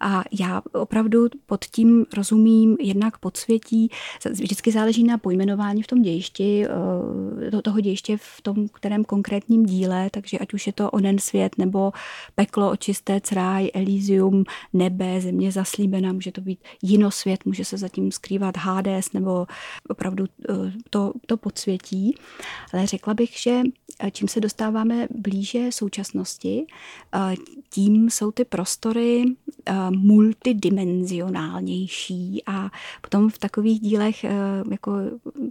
a 0.00 0.24
já 0.40 0.62
opravdu 0.72 1.26
pod 1.46 1.64
tím 1.64 2.06
rozumím 2.16 2.76
jednak 2.80 3.18
podsvětí, 3.18 3.90
vždycky 4.30 4.72
záleží 4.72 5.04
na 5.04 5.18
pojmenování 5.18 5.82
v 5.82 5.86
tom 5.86 6.02
dějišti, 6.02 6.66
do 7.50 7.62
toho 7.62 7.80
dějiště 7.80 8.16
v 8.16 8.42
tom 8.42 8.68
kterém 8.68 9.04
konkrétním 9.04 9.66
díle, 9.66 10.10
takže 10.10 10.38
ať 10.38 10.54
už 10.54 10.66
je 10.66 10.72
to 10.72 10.90
onen 10.90 11.18
svět 11.18 11.58
nebo 11.58 11.92
peklo, 12.34 12.70
očistec, 12.70 13.32
ráj, 13.32 13.70
Elysium, 13.74 14.44
nebe, 14.72 15.20
země 15.20 15.52
zaslíbená, 15.52 16.12
může 16.12 16.32
to 16.32 16.40
být 16.40 16.58
jinosvět, 16.82 17.44
může 17.44 17.64
se 17.64 17.78
zatím 17.78 18.12
skrývat 18.12 18.56
Hades 18.56 19.12
nebo 19.12 19.46
opravdu 19.88 20.24
eh, 20.24 20.54
to, 20.90 21.12
to 21.26 21.36
podsvětí. 21.36 22.14
Ale 22.72 22.86
řekla 22.86 23.14
bych, 23.14 23.30
že 23.38 23.60
eh, 24.00 24.10
čím 24.10 24.28
se 24.28 24.40
dostáváme 24.42 25.08
blíže 25.10 25.72
současnosti, 25.72 26.66
eh, 27.14 27.34
tím 27.70 28.10
jsou 28.10 28.30
ty 28.30 28.44
prostory 28.44 29.24
multidimenzionálnější 29.90 32.42
a 32.46 32.70
potom 33.00 33.30
v 33.30 33.38
takových 33.38 33.80
dílech, 33.80 34.24
jako 34.70 34.92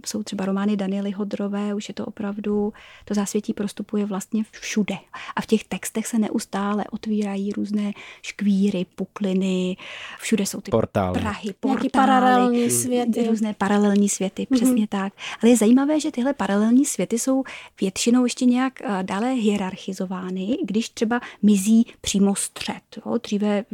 jsou 0.06 0.22
třeba 0.22 0.44
romány 0.44 0.76
Daniely 0.76 1.10
Hodrové, 1.10 1.74
už 1.74 1.88
je 1.88 1.94
to 1.94 2.06
opravdu, 2.06 2.72
to 3.04 3.14
zásvětí 3.14 3.54
prostupuje 3.54 4.06
vlastně 4.06 4.44
všude. 4.50 4.94
A 5.36 5.40
v 5.40 5.46
těch 5.46 5.64
textech 5.64 6.06
se 6.06 6.18
neustále 6.18 6.84
otvírají 6.90 7.52
různé 7.52 7.92
škvíry, 8.22 8.86
pukliny, 8.94 9.76
všude 10.18 10.46
jsou 10.46 10.60
ty 10.60 10.70
portály. 10.70 11.20
Prahy, 11.20 11.54
portály, 11.60 11.88
paralelní 11.88 12.70
světy. 12.70 13.28
Různé 13.28 13.54
paralelní 13.54 14.08
světy, 14.08 14.42
mm-hmm. 14.42 14.56
přesně 14.56 14.88
tak. 14.88 15.12
Ale 15.42 15.50
je 15.50 15.56
zajímavé, 15.56 16.00
že 16.00 16.10
tyhle 16.10 16.34
paralelní 16.34 16.84
světy 16.84 17.18
jsou 17.18 17.44
většinou 17.80 18.24
ještě 18.24 18.44
nějak 18.44 18.80
eh, 18.80 18.81
dále 19.02 19.30
hierarchizovány, 19.32 20.58
když 20.64 20.88
třeba 20.88 21.20
mizí 21.42 21.86
přímo 22.00 22.34
střed. 22.34 22.82
Jo? 23.06 23.18
Dříve 23.22 23.48
eh, 23.48 23.64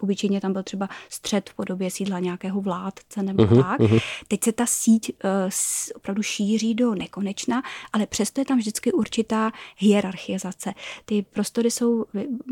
obyčejně 0.00 0.40
tam 0.40 0.52
byl 0.52 0.62
třeba 0.62 0.88
střed 1.08 1.50
v 1.50 1.54
podobě 1.54 1.90
sídla 1.90 2.18
nějakého 2.18 2.60
vládce 2.60 3.22
nebo 3.22 3.42
mm-hmm. 3.42 3.62
tak. 3.62 3.80
Mm-hmm. 3.80 4.00
Teď 4.28 4.44
se 4.44 4.52
ta 4.52 4.66
síť 4.66 5.12
uh, 5.24 5.50
opravdu 5.94 6.22
šíří 6.22 6.74
do 6.74 6.94
nekonečna, 6.94 7.62
ale 7.92 8.06
přesto 8.06 8.40
je 8.40 8.44
tam 8.44 8.58
vždycky 8.58 8.92
určitá 8.92 9.52
hierarchizace. 9.78 10.74
Ty 11.04 11.24
prostory 11.32 11.70
jsou, 11.70 12.04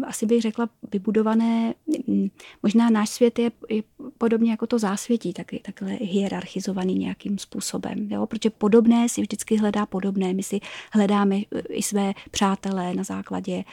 asi 0.06 0.26
bych 0.26 0.42
řekla, 0.42 0.68
vybudované, 0.92 1.74
mm, 2.06 2.28
možná 2.62 2.90
náš 2.90 3.08
svět 3.08 3.38
je, 3.38 3.50
je 3.68 3.82
podobně 4.18 4.50
jako 4.50 4.66
to 4.66 4.78
zásvětí, 4.78 5.32
taky, 5.32 5.60
takhle 5.64 5.90
hierarchizovaný 5.90 6.94
nějakým 6.94 7.38
způsobem. 7.38 8.08
Jo? 8.10 8.26
Protože 8.26 8.50
podobné 8.50 9.08
si 9.08 9.20
vždycky 9.20 9.56
hledá 9.56 9.86
podobné. 9.86 10.32
My 10.34 10.42
si 10.42 10.60
hledáme 10.92 11.36
i 11.68 11.82
své 11.84 12.12
přátelé 12.30 12.94
na 12.94 13.04
základě 13.04 13.64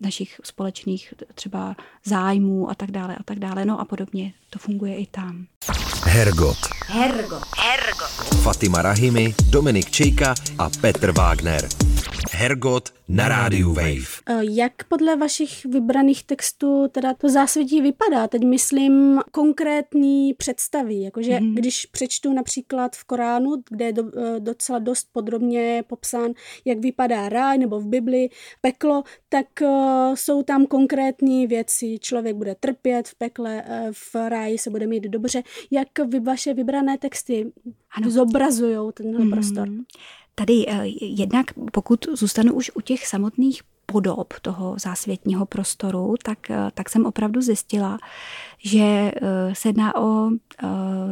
našich 0.00 0.40
společných 0.44 1.14
třeba 1.34 1.76
zájmů 2.04 2.70
a 2.70 2.74
tak 2.74 2.90
dále 2.90 3.16
a 3.16 3.22
tak 3.22 3.38
dále. 3.38 3.64
No 3.64 3.80
a 3.80 3.84
podobně 3.84 4.32
to 4.50 4.58
funguje 4.58 4.96
i 4.96 5.06
tam. 5.06 5.46
Hergot. 6.04 6.58
Hergot. 6.86 7.42
Hergot. 7.58 8.42
Fatima 8.42 8.82
Rahimi, 8.82 9.34
Dominik 9.50 9.90
Čejka 9.90 10.34
a 10.58 10.70
Petr 10.80 11.12
Wagner. 11.12 11.68
Hergot 12.32 12.92
na 13.08 13.28
rádiu 13.28 13.72
Wave. 13.72 14.22
E, 14.26 14.40
jak 14.40 14.72
podle 14.88 15.16
vašich 15.16 15.64
vybraných 15.64 16.24
textů 16.24 16.88
teda 16.88 17.14
to 17.14 17.28
zásvětí 17.28 17.80
vypadá? 17.80 18.28
Teď 18.28 18.44
myslím 18.44 19.20
konkrétní 19.32 20.34
představy, 20.34 21.00
jakože 21.00 21.32
mm-hmm. 21.32 21.54
když 21.54 21.86
přečtu 21.86 22.32
například 22.32 22.96
v 22.96 23.04
Koránu, 23.04 23.62
kde 23.70 23.84
je 23.84 23.92
do, 23.92 24.02
e, 24.02 24.40
docela 24.40 24.78
dost 24.78 25.08
podrobně 25.12 25.84
popsán, 25.86 26.30
jak 26.64 26.78
vypadá 26.78 27.28
ráj, 27.28 27.58
nebo 27.58 27.80
v 27.80 27.86
Bibli 27.86 28.28
peklo, 28.60 29.02
tak 29.28 29.46
uh, 29.60 29.68
jsou 30.14 30.42
tam 30.42 30.66
konkrétní 30.66 31.46
věci. 31.46 31.98
Člověk 32.00 32.36
bude 32.36 32.54
trpět 32.54 33.08
v 33.08 33.14
pekle, 33.14 33.64
uh, 33.68 33.92
v 33.92 34.28
ráji 34.28 34.58
se 34.58 34.70
bude 34.70 34.86
mít 34.86 35.04
dobře. 35.04 35.42
Jak 35.70 35.88
vy, 36.08 36.20
vaše 36.20 36.54
vybrané 36.54 36.98
texty 36.98 37.52
ano. 37.96 38.10
zobrazují 38.10 38.92
tenhle 38.94 39.20
mm-hmm. 39.20 39.30
prostor? 39.30 39.68
Tady 40.34 40.64
eh, 40.68 40.86
jednak, 41.00 41.46
pokud 41.72 42.06
zůstanu 42.12 42.54
už 42.54 42.70
u 42.74 42.80
těch 42.80 43.06
samotných 43.06 43.62
podob 43.92 44.34
toho 44.42 44.74
zásvětního 44.78 45.46
prostoru, 45.46 46.14
tak, 46.22 46.50
eh, 46.50 46.70
tak 46.74 46.90
jsem 46.90 47.06
opravdu 47.06 47.40
zjistila, 47.40 47.98
že 48.58 48.78
eh, 48.80 49.12
se 49.52 49.68
jedná 49.68 49.96
o 49.96 50.30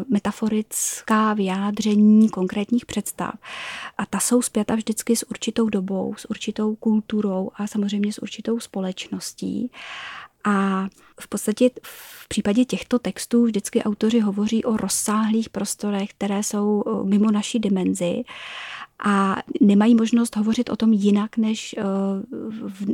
metaforická 0.09 1.35
vyjádření 1.35 2.29
konkrétních 2.29 2.87
představ. 2.87 3.35
A 3.99 4.07
ta 4.07 4.21
jsou 4.21 4.43
zpěta 4.43 4.75
vždycky 4.75 5.17
s 5.17 5.31
určitou 5.31 5.69
dobou, 5.69 6.15
s 6.17 6.31
určitou 6.31 6.75
kulturou 6.75 7.51
a 7.55 7.67
samozřejmě 7.67 8.13
s 8.13 8.23
určitou 8.23 8.61
společností. 8.61 9.71
A 10.45 10.87
v 11.21 11.29
podstatě 11.29 11.71
v 11.83 12.29
případě 12.29 12.65
těchto 12.65 12.99
textů 12.99 13.45
vždycky 13.45 13.83
autoři 13.83 14.21
hovoří 14.21 14.65
o 14.65 14.77
rozsáhlých 14.77 15.51
prostorech, 15.51 16.11
které 16.11 16.43
jsou 16.43 16.85
mimo 17.05 17.31
naší 17.31 17.59
dimenzi 17.59 18.23
a 19.05 19.37
nemají 19.61 19.95
možnost 19.95 20.37
hovořit 20.37 20.71
o 20.71 20.77
tom 20.77 20.93
jinak 20.93 21.37
než 21.37 21.75
eh, 21.79 21.83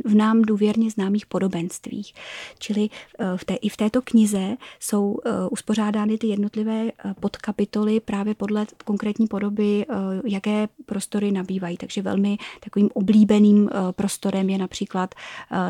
v 0.03 0.15
nám 0.15 0.41
důvěrně 0.41 0.91
známých 0.91 1.25
podobenstvích. 1.25 2.13
Čili 2.59 2.89
eh, 3.19 3.37
v 3.37 3.45
té, 3.45 3.53
i 3.53 3.69
v 3.69 3.77
této 3.77 4.01
knize 4.01 4.57
jsou 4.79 5.19
eh, 5.25 5.29
uspořádány 5.51 6.17
ty 6.17 6.27
jednotlivé 6.27 6.91
podkapitoly 7.19 7.99
právě 7.99 8.35
podle 8.35 8.65
konkrétní 8.85 9.27
podoby, 9.27 9.85
jaké 10.25 10.67
prostory 10.85 11.31
nabývají. 11.31 11.77
Takže 11.77 12.01
velmi 12.01 12.37
takovým 12.59 12.89
oblíbeným 12.93 13.69
prostorem 13.91 14.49
je 14.49 14.57
například 14.57 15.15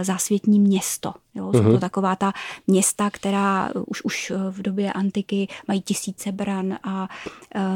zásvětní 0.01 0.59
město. 0.59 1.13
Jo, 1.35 1.51
jsou 1.53 1.63
to 1.63 1.69
mhm. 1.69 1.79
taková 1.79 2.15
ta 2.15 2.33
města, 2.67 3.09
která 3.09 3.69
už, 3.87 4.01
už 4.03 4.31
v 4.49 4.61
době 4.61 4.93
antiky 4.93 5.47
mají 5.67 5.81
tisíce 5.81 6.31
bran 6.31 6.77
a 6.83 7.09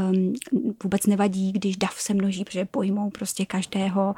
um, 0.10 0.34
vůbec 0.84 1.06
nevadí, 1.06 1.52
když 1.52 1.78
dav 1.78 1.94
se 1.94 2.14
množí, 2.14 2.46
protože 2.46 2.66
pojmou 2.66 3.10
prostě 3.10 3.46
každého 3.46 4.16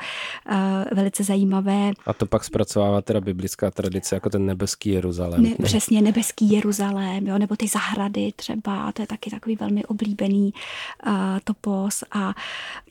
uh, 0.51 0.57
velice 0.91 1.23
zajímavé. 1.23 1.91
A 2.05 2.13
to 2.13 2.25
pak 2.25 2.43
zpracovává 2.43 3.01
teda 3.01 3.21
biblická 3.21 3.71
tradice 3.71 4.15
jako 4.15 4.29
ten 4.29 4.45
nebeský 4.45 4.89
Jeruzalém. 4.89 5.43
Ne, 5.43 5.55
přesně, 5.63 6.01
nebeský 6.01 6.51
Jeruzalém, 6.51 7.27
jo, 7.27 7.37
nebo 7.37 7.55
ty 7.55 7.67
zahrady 7.67 8.33
třeba, 8.35 8.91
to 8.91 9.01
je 9.01 9.07
taky 9.07 9.29
takový 9.29 9.55
velmi 9.55 9.85
oblíbený 9.85 10.53
uh, 11.07 11.13
topos 11.43 12.03
a 12.11 12.33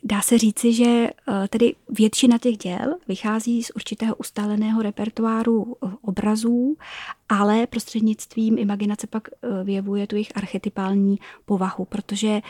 dá 0.09 0.23
se 0.23 0.38
říci, 0.38 0.73
že 0.73 0.85
uh, 0.85 1.47
tedy 1.49 1.75
většina 1.88 2.38
těch 2.38 2.57
děl 2.57 2.97
vychází 3.09 3.62
z 3.62 3.71
určitého 3.75 4.16
ustáleného 4.16 4.83
repertoáru 4.83 5.77
obrazů, 6.03 6.77
ale 7.29 7.67
prostřednictvím 7.67 8.59
imaginace 8.59 9.07
pak 9.07 9.29
vyjevuje 9.64 10.07
tu 10.07 10.17
jejich 10.17 10.37
archetypální 10.37 11.19
povahu, 11.45 11.85
protože 11.85 12.41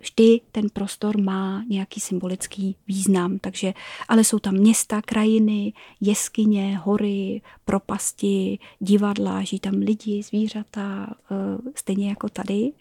vždy 0.00 0.40
ten 0.52 0.68
prostor 0.72 1.20
má 1.20 1.64
nějaký 1.68 2.00
symbolický 2.00 2.76
význam. 2.88 3.38
Takže, 3.38 3.74
ale 4.08 4.24
jsou 4.24 4.38
tam 4.38 4.54
města, 4.54 5.02
krajiny, 5.02 5.72
jeskyně, 6.00 6.78
hory, 6.78 7.42
propasti, 7.64 8.58
divadla, 8.78 9.42
žijí 9.42 9.60
tam 9.60 9.74
lidi, 9.74 10.22
zvířata, 10.22 11.14
eh, 11.30 11.70
stejně 11.74 12.08
jako 12.08 12.28
tady. 12.28 12.72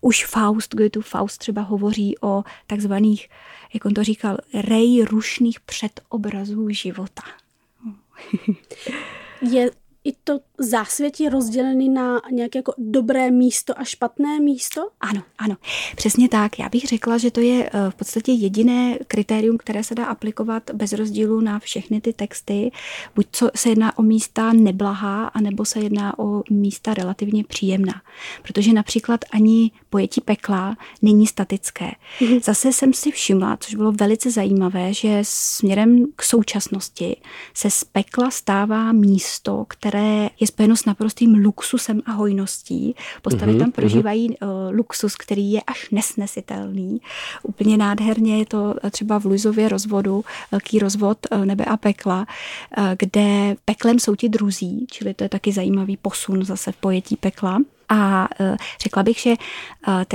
Už 0.00 0.26
Faust, 0.26 0.74
Goethe 0.74 1.02
Faust 1.02 1.38
třeba 1.38 1.62
hovoří 1.62 2.14
o 2.20 2.42
takzvaných, 2.66 3.28
jak 3.74 3.84
on 3.84 3.94
to 3.94 4.04
říkal, 4.04 4.38
rej 4.54 5.04
rušných 5.04 5.60
předobrazů 5.60 6.68
života. 6.70 7.22
Je 9.50 9.70
i 10.04 10.12
to 10.24 10.42
zásvětí 10.60 11.28
rozdělený 11.28 11.88
na 11.88 12.20
nějaké 12.32 12.58
jako 12.58 12.74
dobré 12.78 13.30
místo 13.30 13.80
a 13.80 13.84
špatné 13.84 14.40
místo? 14.40 14.88
Ano, 15.00 15.22
ano, 15.38 15.56
přesně 15.96 16.28
tak. 16.28 16.58
Já 16.58 16.68
bych 16.68 16.84
řekla, 16.84 17.18
že 17.18 17.30
to 17.30 17.40
je 17.40 17.70
eh, 17.72 17.90
v 17.90 17.94
podstatě 17.94 18.32
jediné 18.32 18.98
kritérium, 19.06 19.58
které 19.58 19.84
se 19.84 19.94
dá 19.94 20.04
aplikovat 20.04 20.70
bez 20.72 20.92
rozdílu 20.92 21.40
na 21.40 21.58
všechny 21.58 22.00
ty 22.00 22.12
texty. 22.12 22.70
Buď 23.14 23.26
co 23.32 23.50
se 23.56 23.68
jedná 23.68 23.98
o 23.98 24.02
místa 24.02 24.52
neblahá, 24.52 25.26
anebo 25.26 25.64
se 25.64 25.80
jedná 25.80 26.18
o 26.18 26.42
místa 26.50 26.94
relativně 26.94 27.44
příjemná. 27.44 28.02
Protože 28.42 28.72
například 28.72 29.20
ani 29.32 29.70
pojetí 29.90 30.20
pekla 30.20 30.76
není 31.02 31.26
statické. 31.26 31.90
Mhm. 32.20 32.40
Zase 32.40 32.72
jsem 32.72 32.92
si 32.92 33.10
všimla, 33.10 33.56
což 33.56 33.74
bylo 33.74 33.92
velice 33.92 34.30
zajímavé, 34.30 34.94
že 34.94 35.18
směrem 35.22 36.06
k 36.16 36.22
současnosti 36.22 37.16
se 37.54 37.70
z 37.70 37.84
pekla 37.84 38.30
stává 38.30 38.92
místo, 38.92 39.64
které 39.68 40.30
je 40.40 40.46
spojeno 40.50 40.76
s 40.76 40.84
naprostým 40.84 41.34
luxusem 41.34 42.02
a 42.06 42.12
hojností. 42.12 42.94
Postavy 43.22 43.52
mm-hmm, 43.52 43.58
tam 43.58 43.72
prožívají 43.72 44.30
mm-hmm. 44.30 44.68
uh, 44.68 44.74
luxus, 44.76 45.16
který 45.16 45.52
je 45.52 45.60
až 45.66 45.90
nesnesitelný. 45.90 47.00
Úplně 47.42 47.76
nádherně 47.76 48.38
je 48.38 48.46
to 48.46 48.74
třeba 48.90 49.20
v 49.20 49.24
Luizově 49.24 49.68
rozvodu, 49.68 50.24
velký 50.50 50.78
rozvod 50.78 51.18
uh, 51.32 51.44
nebe 51.44 51.64
a 51.64 51.76
pekla, 51.76 52.26
uh, 52.78 52.84
kde 52.98 53.56
peklem 53.64 53.98
jsou 53.98 54.14
ti 54.14 54.28
druzí, 54.28 54.86
čili 54.90 55.14
to 55.14 55.24
je 55.24 55.28
taky 55.28 55.52
zajímavý 55.52 55.96
posun 55.96 56.44
zase 56.44 56.72
v 56.72 56.76
pojetí 56.76 57.16
pekla. 57.16 57.58
A 57.92 58.28
řekla 58.82 59.02
bych, 59.02 59.18
že 59.18 59.34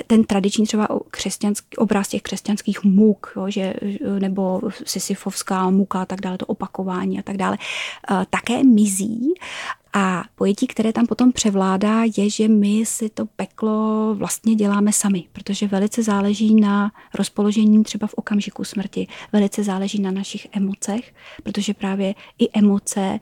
ten 0.08 0.24
tradiční 0.24 0.65
třeba 0.65 0.88
křesťanský, 1.12 1.78
obraz 1.78 2.08
těch 2.08 2.21
křesťanských 2.21 2.84
muk, 2.84 3.34
jo, 3.36 3.45
že, 3.50 3.74
nebo 4.19 4.62
sisyfovská 4.86 5.69
muka 5.69 6.02
a 6.02 6.06
tak 6.06 6.21
dále, 6.21 6.38
to 6.38 6.45
opakování 6.45 7.19
a 7.19 7.21
tak 7.21 7.38
dále, 7.38 7.58
také 8.30 8.63
mizí 8.63 9.34
a 9.97 10.23
pojetí, 10.36 10.67
které 10.67 10.93
tam 10.93 11.08
potom 11.08 11.31
převládá, 11.31 12.03
je, 12.17 12.29
že 12.29 12.47
my 12.47 12.86
si 12.86 13.10
to 13.10 13.25
peklo 13.25 14.15
vlastně 14.15 14.55
děláme 14.55 14.93
sami, 14.93 15.23
protože 15.34 15.67
velice 15.67 16.03
záleží 16.03 16.55
na 16.55 16.91
rozpoložení 17.13 17.84
třeba 17.84 18.08
v 18.08 18.13
okamžiku 18.13 18.63
smrti, 18.63 19.08
velice 19.34 19.63
záleží 19.63 20.01
na 20.01 20.12
našich 20.12 20.47
emocech, 20.51 21.13
protože 21.43 21.73
právě 21.73 22.15
i 22.39 22.49
emoce 22.53 23.19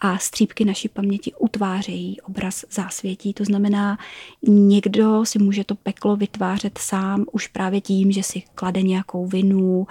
a 0.00 0.18
střípky 0.18 0.64
naší 0.64 0.88
paměti 0.88 1.32
utvářejí 1.38 2.20
obraz 2.20 2.64
zásvětí. 2.70 3.32
To 3.32 3.44
znamená, 3.44 3.98
někdo 4.42 5.24
si 5.24 5.38
může 5.38 5.64
to 5.64 5.74
peklo 5.74 6.16
vytvářet 6.16 6.78
sám 6.78 7.24
už 7.32 7.46
právě 7.46 7.80
tím, 7.80 8.12
že 8.12 8.22
si 8.22 8.42
klade 8.54 8.82
nějakou 8.82 9.26
vinu 9.26 9.86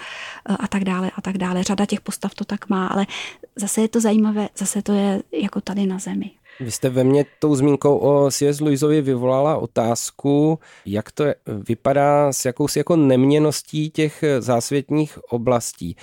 eh, 0.50 0.58
a 0.60 0.68
tak 0.68 0.84
dále 0.84 1.12
a 1.16 1.22
tak 1.22 1.38
dále. 1.38 1.64
Řada 1.64 1.86
těch 1.86 2.02
postav 2.02 2.34
to 2.34 2.46
tak 2.46 2.70
má, 2.70 2.88
ale 2.88 3.08
zase 3.56 3.82
je 3.82 3.88
to 3.88 4.02
zajímavé, 4.02 4.50
zase 4.58 4.82
to 4.82 4.94
je 4.94 5.24
jako 5.32 5.62
tady 5.62 5.86
na 5.86 6.00
zemi. 6.00 6.15
jamais. 6.16 6.38
Vy 6.60 6.72
jste 6.72 6.90
ve 6.90 7.04
mně 7.04 7.26
tou 7.40 7.56
zmínkou 7.56 7.98
o 7.98 8.32
C.S. 8.32 8.62
Lewisovi 8.62 9.02
vyvolala 9.02 9.58
otázku, 9.58 10.60
jak 10.86 11.12
to 11.12 11.26
vypadá 11.46 12.34
s 12.34 12.46
jakousi 12.46 12.80
jako 12.80 12.96
neměností 12.96 13.90
těch 13.90 14.24
zásvětních 14.40 15.20
oblastí. 15.30 15.96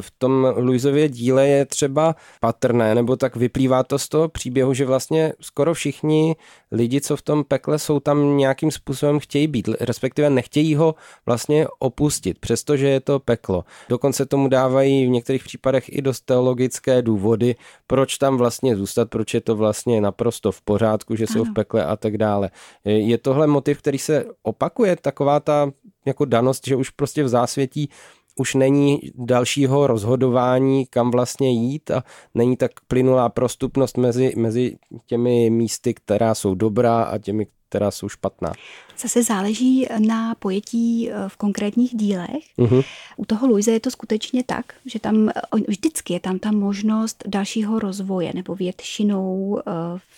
V 0.00 0.10
tom 0.18 0.52
Lewisově 0.56 1.08
díle 1.08 1.48
je 1.48 1.66
třeba 1.66 2.16
patrné, 2.40 2.94
nebo 2.94 3.16
tak 3.16 3.36
vyplývá 3.36 3.82
to 3.82 3.98
z 3.98 4.08
toho 4.08 4.28
příběhu, 4.28 4.74
že 4.74 4.86
vlastně 4.86 5.32
skoro 5.40 5.74
všichni 5.74 6.36
lidi, 6.72 7.00
co 7.00 7.16
v 7.16 7.22
tom 7.22 7.44
pekle 7.44 7.78
jsou 7.78 8.00
tam 8.00 8.36
nějakým 8.36 8.70
způsobem 8.70 9.18
chtějí 9.18 9.46
být, 9.46 9.68
respektive 9.80 10.30
nechtějí 10.30 10.74
ho 10.74 10.94
vlastně 11.26 11.66
opustit, 11.78 12.38
přestože 12.38 12.88
je 12.88 13.00
to 13.00 13.18
peklo. 13.18 13.64
Dokonce 13.88 14.26
tomu 14.26 14.48
dávají 14.48 15.06
v 15.06 15.10
některých 15.10 15.44
případech 15.44 15.84
i 15.88 16.02
dost 16.02 16.20
teologické 16.20 17.02
důvody, 17.02 17.54
proč 17.86 18.18
tam 18.18 18.36
vlastně 18.36 18.76
zůstat, 18.76 19.10
proč 19.10 19.34
je 19.34 19.40
to 19.40 19.56
vlastně 19.56 19.99
naprosto 20.00 20.52
v 20.52 20.62
pořádku, 20.62 21.16
že 21.16 21.26
jsou 21.26 21.42
ano. 21.42 21.50
v 21.50 21.54
pekle 21.54 21.84
a 21.84 21.96
tak 21.96 22.18
dále. 22.18 22.50
Je 22.84 23.18
tohle 23.18 23.46
motiv, 23.46 23.78
který 23.78 23.98
se 23.98 24.24
opakuje, 24.42 24.96
taková 24.96 25.40
ta 25.40 25.70
jako 26.06 26.24
danost, 26.24 26.66
že 26.66 26.76
už 26.76 26.90
prostě 26.90 27.24
v 27.24 27.28
zásvětí 27.28 27.88
už 28.36 28.54
není 28.54 29.00
dalšího 29.14 29.86
rozhodování, 29.86 30.86
kam 30.86 31.10
vlastně 31.10 31.50
jít 31.50 31.90
a 31.90 32.04
není 32.34 32.56
tak 32.56 32.70
plynulá 32.88 33.28
prostupnost 33.28 33.96
mezi, 33.96 34.32
mezi 34.36 34.76
těmi 35.06 35.50
místy, 35.50 35.94
která 35.94 36.34
jsou 36.34 36.54
dobrá 36.54 37.02
a 37.02 37.18
těmi, 37.18 37.46
která 37.70 37.90
jsou 37.90 38.08
špatná. 38.08 38.52
Zase 38.98 39.22
záleží 39.22 39.86
na 39.98 40.34
pojetí 40.34 41.10
eh, 41.10 41.28
v 41.28 41.36
konkrétních 41.36 41.94
dílech. 41.94 42.44
Uh-huh. 42.58 42.84
U 43.16 43.24
toho 43.24 43.46
Luise 43.46 43.70
je 43.70 43.80
to 43.80 43.90
skutečně 43.90 44.44
tak, 44.44 44.74
že 44.86 44.98
tam 44.98 45.28
eh, 45.28 45.32
vždycky 45.68 46.12
je 46.12 46.20
tam 46.20 46.38
ta 46.38 46.52
možnost 46.52 47.24
dalšího 47.26 47.78
rozvoje 47.78 48.32
nebo 48.34 48.54
většinou 48.54 49.30
uh, 49.30 49.62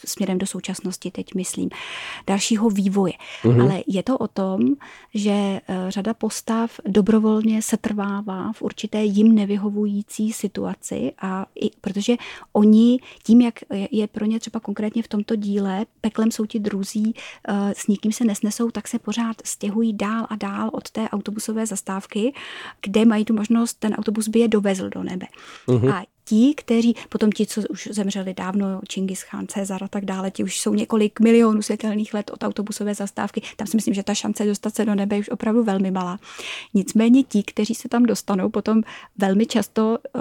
směrem 0.05 0.39
do 0.39 0.47
současnosti, 0.47 1.11
teď 1.11 1.35
myslím, 1.35 1.71
dalšího 2.27 2.71
vývoje. 2.71 3.13
Uh-huh. 3.45 3.63
Ale 3.63 3.83
je 3.87 4.03
to 4.03 4.19
o 4.19 4.29
tom, 4.29 4.61
že 5.15 5.61
řada 5.89 6.15
postav 6.15 6.81
dobrovolně 6.87 7.63
se 7.63 7.77
trvává 7.77 8.53
v 8.53 8.63
určité 8.63 9.05
jim 9.05 9.35
nevyhovující 9.35 10.33
situaci 10.33 11.13
a 11.19 11.47
i, 11.55 11.71
protože 11.81 12.17
oni 12.53 13.01
tím, 13.23 13.41
jak 13.41 13.55
je 13.91 14.07
pro 14.07 14.25
ně 14.25 14.41
třeba 14.41 14.61
konkrétně 14.61 15.03
v 15.03 15.09
tomto 15.09 15.37
díle, 15.37 15.87
peklem 16.01 16.31
jsou 16.31 16.47
ti 16.47 16.59
druzí, 16.59 17.15
s 17.73 17.87
nikým 17.87 18.13
se 18.13 18.25
nesnesou 18.25 18.71
tak 18.71 18.89
se 18.89 18.99
pořád 18.99 19.37
stěhují 19.45 19.97
dál 19.97 20.27
a 20.31 20.37
dál 20.37 20.71
od 20.73 20.91
té 20.91 21.09
autobusové 21.09 21.67
zastávky, 21.67 22.35
kde 22.83 23.05
mají 23.05 23.25
tu 23.25 23.35
možnost, 23.35 23.75
ten 23.75 23.95
autobus 23.95 24.29
by 24.29 24.39
je 24.39 24.49
dovezl 24.49 24.89
do 24.89 25.03
nebe. 25.03 25.27
Uh-huh. 25.67 25.95
A 25.95 26.05
ti, 26.25 26.55
kteří, 26.57 26.97
potom 27.09 27.33
ti, 27.33 27.47
co 27.47 27.61
už 27.71 27.89
zemřeli 27.93 28.35
dávno, 28.35 28.81
Čingis 28.89 29.25
Khan, 29.25 29.47
Cezar 29.47 29.85
a 29.85 29.89
tak 29.89 30.05
dále, 30.05 30.31
ti 30.31 30.45
už 30.45 30.61
jsou 30.61 30.75
několik 30.75 31.21
milionů 31.21 31.63
světelných 31.63 32.15
let 32.15 32.31
od 32.31 32.45
autobusové 32.45 32.95
zastávky. 32.95 33.43
Tam 33.57 33.67
si 33.67 33.77
myslím, 33.77 33.95
že 33.95 34.03
ta 34.03 34.15
šance 34.15 34.47
dostat 34.47 34.75
se 34.75 34.85
do 34.85 34.95
nebe 34.95 35.17
je 35.17 35.21
už 35.21 35.29
opravdu 35.29 35.65
velmi 35.65 35.91
malá. 35.91 36.19
Nicméně 36.75 37.23
ti, 37.23 37.43
kteří 37.43 37.75
se 37.75 37.89
tam 37.89 38.03
dostanou, 38.03 38.49
potom 38.49 38.83
velmi 39.19 39.47
často 39.47 39.99
uh, 40.15 40.21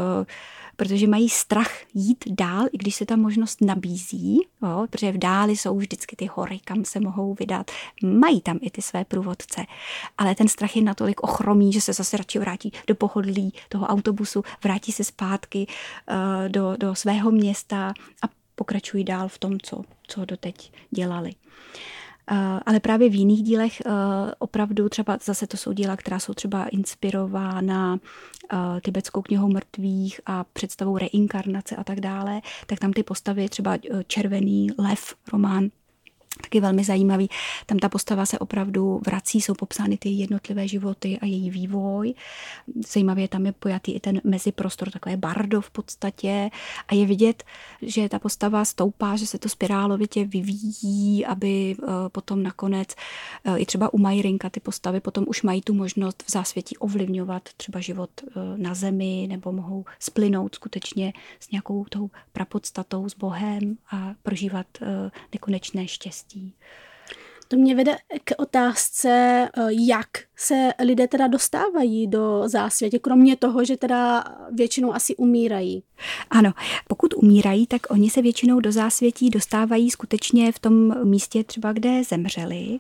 protože 0.82 1.08
mají 1.08 1.30
strach 1.30 1.72
jít 1.94 2.24
dál, 2.28 2.65
i 2.72 2.78
když 2.78 2.96
se 2.96 3.06
ta 3.06 3.15
možnost 3.15 3.62
nabízí, 3.62 4.39
jo, 4.63 4.88
protože 4.89 5.12
v 5.12 5.17
dáli 5.17 5.58
jsou 5.58 5.78
vždycky 5.78 6.15
ty 6.15 6.30
hory, 6.34 6.60
kam 6.63 6.86
se 6.86 7.00
mohou 7.00 7.34
vydat. 7.39 7.72
Mají 8.04 8.41
tam 8.41 8.60
i 8.62 8.70
ty 8.70 8.82
své 8.82 9.06
průvodce, 9.06 9.65
ale 10.17 10.36
ten 10.36 10.48
strach 10.48 10.76
je 10.76 10.82
natolik 10.82 11.24
ochromí, 11.24 11.74
že 11.74 11.82
se 11.82 11.94
zase 11.94 12.17
radši 12.17 12.39
vrátí 12.39 12.72
do 12.88 12.96
pohodlí 12.96 13.54
toho 13.70 13.88
autobusu, 13.88 14.44
vrátí 14.63 14.91
se 14.91 15.04
zpátky 15.04 15.67
uh, 15.67 16.15
do, 16.50 16.76
do 16.78 16.96
svého 16.96 17.32
města 17.32 17.94
a 18.24 18.30
pokračují 18.56 19.04
dál 19.04 19.28
v 19.28 19.38
tom, 19.38 19.60
co, 19.60 19.82
co 20.08 20.26
doteď 20.26 20.72
dělali. 20.91 21.30
Uh, 21.30 22.00
ale 22.65 22.79
právě 22.79 23.10
v 23.10 23.15
jiných 23.15 23.43
dílech 23.43 23.81
eh, 23.81 23.91
opravdu 24.39 24.89
třeba 24.89 25.17
zase 25.23 25.47
to 25.47 25.57
jsou 25.57 25.73
díla, 25.73 25.97
která 25.97 26.19
jsou 26.19 26.34
třeba 26.34 26.65
inspirována 26.65 27.99
eh, 28.53 28.57
tibetskou 28.81 29.21
knihou 29.21 29.47
mrtvých 29.47 30.21
a 30.25 30.43
představou 30.43 30.97
reinkarnace 30.97 31.75
a 31.75 31.84
tak 31.84 31.99
dále, 31.99 32.41
tak 32.67 32.79
tam 32.79 32.93
ty 32.93 33.03
postavy, 33.03 33.49
třeba 33.49 33.77
Červený 34.07 34.67
lev, 34.77 35.15
román 35.34 35.69
taky 36.41 36.60
velmi 36.60 36.84
zajímavý. 36.84 37.30
Tam 37.65 37.80
ta 37.80 37.89
postava 37.89 38.25
se 38.25 38.39
opravdu 38.39 39.01
vrací, 39.06 39.41
jsou 39.41 39.54
popsány 39.54 39.97
ty 39.97 40.10
jednotlivé 40.10 40.67
životy 40.67 41.19
a 41.21 41.25
její 41.25 41.49
vývoj. 41.49 42.13
Zajímavě 42.93 43.27
tam 43.27 43.45
je 43.45 43.51
pojatý 43.51 43.91
i 43.91 43.99
ten 43.99 44.21
meziprostor, 44.23 44.89
takové 44.89 45.17
bardo 45.17 45.62
v 45.62 45.71
podstatě 45.71 46.49
a 46.88 46.95
je 46.95 47.06
vidět, 47.06 47.43
že 47.82 48.10
ta 48.10 48.19
postava 48.19 48.65
stoupá, 48.65 49.15
že 49.15 49.27
se 49.27 49.38
to 49.38 49.49
spirálovitě 49.49 50.25
vyvíjí, 50.25 51.25
aby 51.25 51.75
eh, 51.84 51.86
potom 52.12 52.43
nakonec 52.43 52.89
eh, 53.45 53.58
i 53.58 53.65
třeba 53.65 53.93
u 53.93 53.97
Majrinka 53.97 54.49
ty 54.49 54.60
postavy 54.60 54.99
potom 54.99 55.25
už 55.27 55.41
mají 55.41 55.62
tu 55.62 55.73
možnost 55.73 56.23
v 56.27 56.32
zásvětí 56.32 56.77
ovlivňovat 56.77 57.43
třeba 57.58 57.80
život 57.80 58.10
eh, 58.21 58.32
na 58.58 58.73
zemi 58.73 59.27
nebo 59.30 59.51
mohou 59.51 59.86
splynout 59.99 60.56
skutečně 60.56 61.13
s 61.39 61.51
nějakou 61.51 61.86
tou 61.89 62.10
prapodstatou, 62.34 63.10
s 63.10 63.15
Bohem 63.15 63.77
a 63.91 64.13
prožívat 64.23 64.67
nekonečné 65.34 65.88
štěstí 65.88 66.31
To 67.48 67.58
mě 67.58 67.76
vede 67.76 67.98
k 68.24 68.32
otázce, 68.38 69.10
eh, 69.58 69.62
jak 69.88 70.08
se 70.41 70.73
lidé 70.84 71.08
teda 71.08 71.27
dostávají 71.27 72.08
do 72.08 72.43
zásvětě, 72.45 72.99
kromě 72.99 73.36
toho, 73.36 73.65
že 73.65 73.77
teda 73.77 74.23
většinou 74.51 74.93
asi 74.93 75.15
umírají. 75.15 75.84
Ano, 76.30 76.51
pokud 76.88 77.13
umírají, 77.13 77.67
tak 77.67 77.82
oni 77.89 78.10
se 78.10 78.21
většinou 78.21 78.60
do 78.60 78.71
zásvětí 78.71 79.30
dostávají 79.30 79.91
skutečně 79.91 80.51
v 80.51 80.60
tom 80.60 81.06
místě 81.06 81.43
třeba, 81.43 81.73
kde 81.73 82.04
zemřeli, 82.04 82.80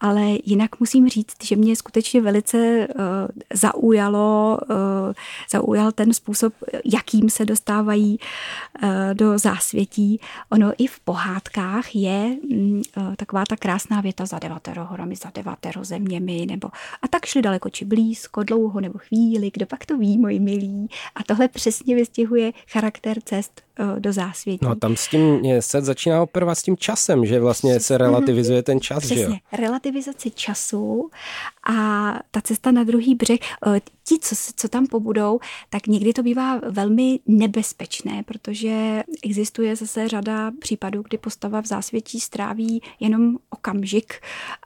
ale 0.00 0.22
jinak 0.44 0.80
musím 0.80 1.08
říct, 1.08 1.44
že 1.44 1.56
mě 1.56 1.76
skutečně 1.76 2.20
velice 2.20 2.88
uh, 2.88 3.04
zaujalo, 3.54 4.58
uh, 4.70 4.76
zaujal 5.50 5.92
ten 5.92 6.12
způsob, 6.12 6.52
jakým 6.84 7.30
se 7.30 7.44
dostávají 7.44 8.18
uh, 8.82 8.88
do 9.12 9.38
zásvětí. 9.38 10.20
Ono 10.50 10.72
i 10.78 10.86
v 10.86 11.00
pohádkách 11.00 11.96
je 11.96 12.36
uh, 12.96 13.14
taková 13.16 13.44
ta 13.48 13.56
krásná 13.56 14.00
věta 14.00 14.26
za 14.26 14.38
devatero 14.38 14.84
horami, 14.84 15.16
za 15.16 15.30
devatero 15.34 15.84
zeměmi, 15.84 16.46
nebo 16.50 16.68
a 17.02 17.08
tak 17.08 17.26
šli 17.26 17.42
daleko 17.42 17.70
či 17.70 17.84
blízko, 17.84 18.42
dlouho 18.42 18.80
nebo 18.80 18.98
chvíli, 18.98 19.50
kdo 19.54 19.66
pak 19.66 19.86
to 19.86 19.98
ví, 19.98 20.18
moji 20.18 20.40
milí. 20.40 20.88
A 21.14 21.22
tohle 21.22 21.48
přesně 21.48 21.94
vystihuje 21.94 22.52
charakter 22.68 23.20
cest 23.20 23.65
do 23.98 24.12
zásvětí. 24.12 24.66
No 24.66 24.74
tam 24.74 24.96
s 24.96 25.08
tím 25.08 25.40
se 25.60 25.82
začíná 25.82 26.22
operovat 26.22 26.58
s 26.58 26.62
tím 26.62 26.76
časem, 26.76 27.26
že 27.26 27.40
vlastně 27.40 27.80
se 27.80 27.98
relativizuje 27.98 28.62
ten 28.62 28.80
čas, 28.80 28.98
Přesně, 28.98 29.16
že 29.16 29.22
jo? 29.22 29.36
relativizaci 29.52 30.30
času 30.30 31.10
a 31.68 31.74
ta 32.30 32.40
cesta 32.40 32.70
na 32.70 32.84
druhý 32.84 33.14
břeh, 33.14 33.38
eh, 33.66 33.80
ti, 34.08 34.18
co, 34.18 34.34
co 34.56 34.68
tam 34.68 34.86
pobudou, 34.86 35.40
tak 35.70 35.86
někdy 35.86 36.12
to 36.12 36.22
bývá 36.22 36.60
velmi 36.68 37.20
nebezpečné, 37.26 38.22
protože 38.22 39.02
existuje 39.24 39.76
zase 39.76 40.08
řada 40.08 40.50
případů, 40.60 41.02
kdy 41.02 41.18
postava 41.18 41.62
v 41.62 41.66
zásvětí 41.66 42.20
stráví 42.20 42.82
jenom 43.00 43.36
okamžik 43.50 44.14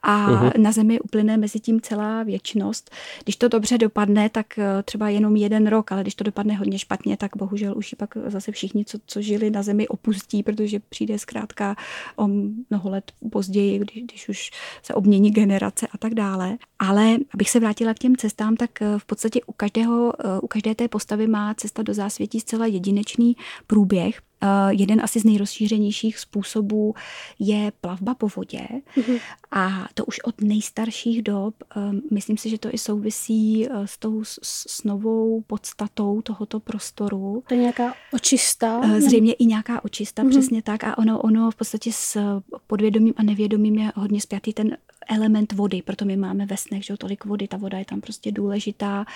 a 0.03 0.31
uh-huh. 0.31 0.53
na 0.59 0.73
zemi 0.73 1.01
uplyne 1.01 1.37
mezi 1.37 1.61
tím 1.61 1.81
celá 1.81 2.23
věčnost. 2.23 2.91
Když 3.25 3.37
to 3.37 3.49
dobře 3.49 3.79
dopadne, 3.79 4.29
tak 4.29 4.59
eh, 4.59 4.83
třeba 4.83 5.09
jenom 5.09 5.37
jeden 5.37 5.67
rok, 5.67 5.93
ale 5.93 6.03
když 6.03 6.15
to 6.15 6.25
dopadne 6.25 6.55
hodně 6.55 6.79
špatně, 6.79 7.17
tak 7.17 7.37
bohužel 7.37 7.75
už 7.77 7.95
pak 7.99 8.17
zase 8.27 8.53
všichni, 8.53 8.85
co, 8.85 8.99
co 9.07 9.23
žili 9.23 9.51
na 9.51 9.63
zemi, 9.63 9.89
opustí, 9.89 10.43
protože 10.43 10.81
přijde 10.81 11.19
zkrátka 11.19 11.77
o 12.17 12.27
mnoho 12.27 12.91
let 12.91 13.13
později, 13.33 13.79
když, 13.79 14.05
když 14.05 14.29
už 14.29 14.51
se 14.83 14.95
obmění 14.95 15.31
generace 15.31 15.87
a 15.87 15.99
tak 15.99 16.15
dále. 16.15 16.59
Ale 16.79 17.17
abych 17.35 17.51
se 17.51 17.61
vrátila 17.61 17.95
k 17.95 17.99
těm 17.99 18.17
cestám, 18.17 18.57
tak 18.57 18.83
eh, 18.83 18.99
v 18.99 19.05
podstatě 19.05 19.41
u, 19.47 19.53
každého, 19.53 20.13
eh, 20.19 20.41
u 20.41 20.47
každé 20.47 20.75
té 20.75 20.89
postavy 20.89 21.27
má 21.27 21.55
cesta 21.55 21.83
do 21.83 21.95
zásvětí 21.95 22.41
zcela 22.41 22.67
jedinečný 22.67 23.37
průběh. 23.67 24.30
Uh, 24.43 24.71
jeden 24.71 25.01
asi 25.01 25.21
z 25.21 25.25
nejrozšířenějších 25.25 26.19
způsobů 26.19 26.95
je 27.39 27.73
plavba 27.81 28.15
po 28.15 28.29
vodě 28.37 28.69
mm-hmm. 28.97 29.21
a 29.51 29.89
to 29.95 30.05
už 30.05 30.21
od 30.21 30.41
nejstarších 30.41 31.23
dob. 31.23 31.55
Um, 31.77 32.03
myslím 32.11 32.37
si, 32.37 32.51
že 32.51 32.59
to 32.59 32.75
i 32.75 32.79
souvisí 32.79 33.69
uh, 33.69 33.85
s 33.85 33.99
tou 33.99 34.25
s, 34.25 34.39
s 34.43 34.85
novou 34.85 35.41
podstatou 35.47 36.23
tohoto 36.23 36.61
prostoru. 36.61 37.43
To 37.49 37.55
je 37.55 37.61
nějaká 37.61 37.95
očista? 38.13 38.81
Zřejmě 38.99 39.33
i 39.33 39.47
nějaká 39.47 39.85
očista, 39.85 40.23
mm-hmm. 40.23 40.31
přesně 40.31 40.63
tak. 40.63 40.85
A 40.85 40.99
ono, 40.99 41.21
ono 41.21 41.51
v 41.51 41.57
podstatě 41.57 41.93
s 41.93 42.41
podvědomím 42.67 43.15
a 43.17 43.23
nevědomím 43.23 43.75
je 43.75 43.93
hodně 43.97 44.21
spjatý 44.21 44.53
ten 44.53 44.77
element 45.11 45.53
vody, 45.53 45.83
proto 45.83 46.05
my 46.05 46.17
máme 46.17 46.47
ve 46.47 46.57
snech, 46.57 46.85
že 46.85 46.97
tolik 46.97 47.25
vody, 47.25 47.49
ta 47.49 47.57
voda 47.57 47.79
je 47.79 47.85
tam 47.85 48.01
prostě 48.01 48.33
důležitá 48.33 49.07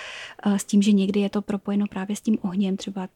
s 0.46 0.64
tím, 0.64 0.82
že 0.82 0.92
někdy 0.92 1.20
je 1.20 1.30
to 1.30 1.42
propojeno 1.42 1.86
právě 1.86 2.16
s 2.16 2.20
tím 2.20 2.38
ohněm, 2.42 2.76
třeba 2.76 3.08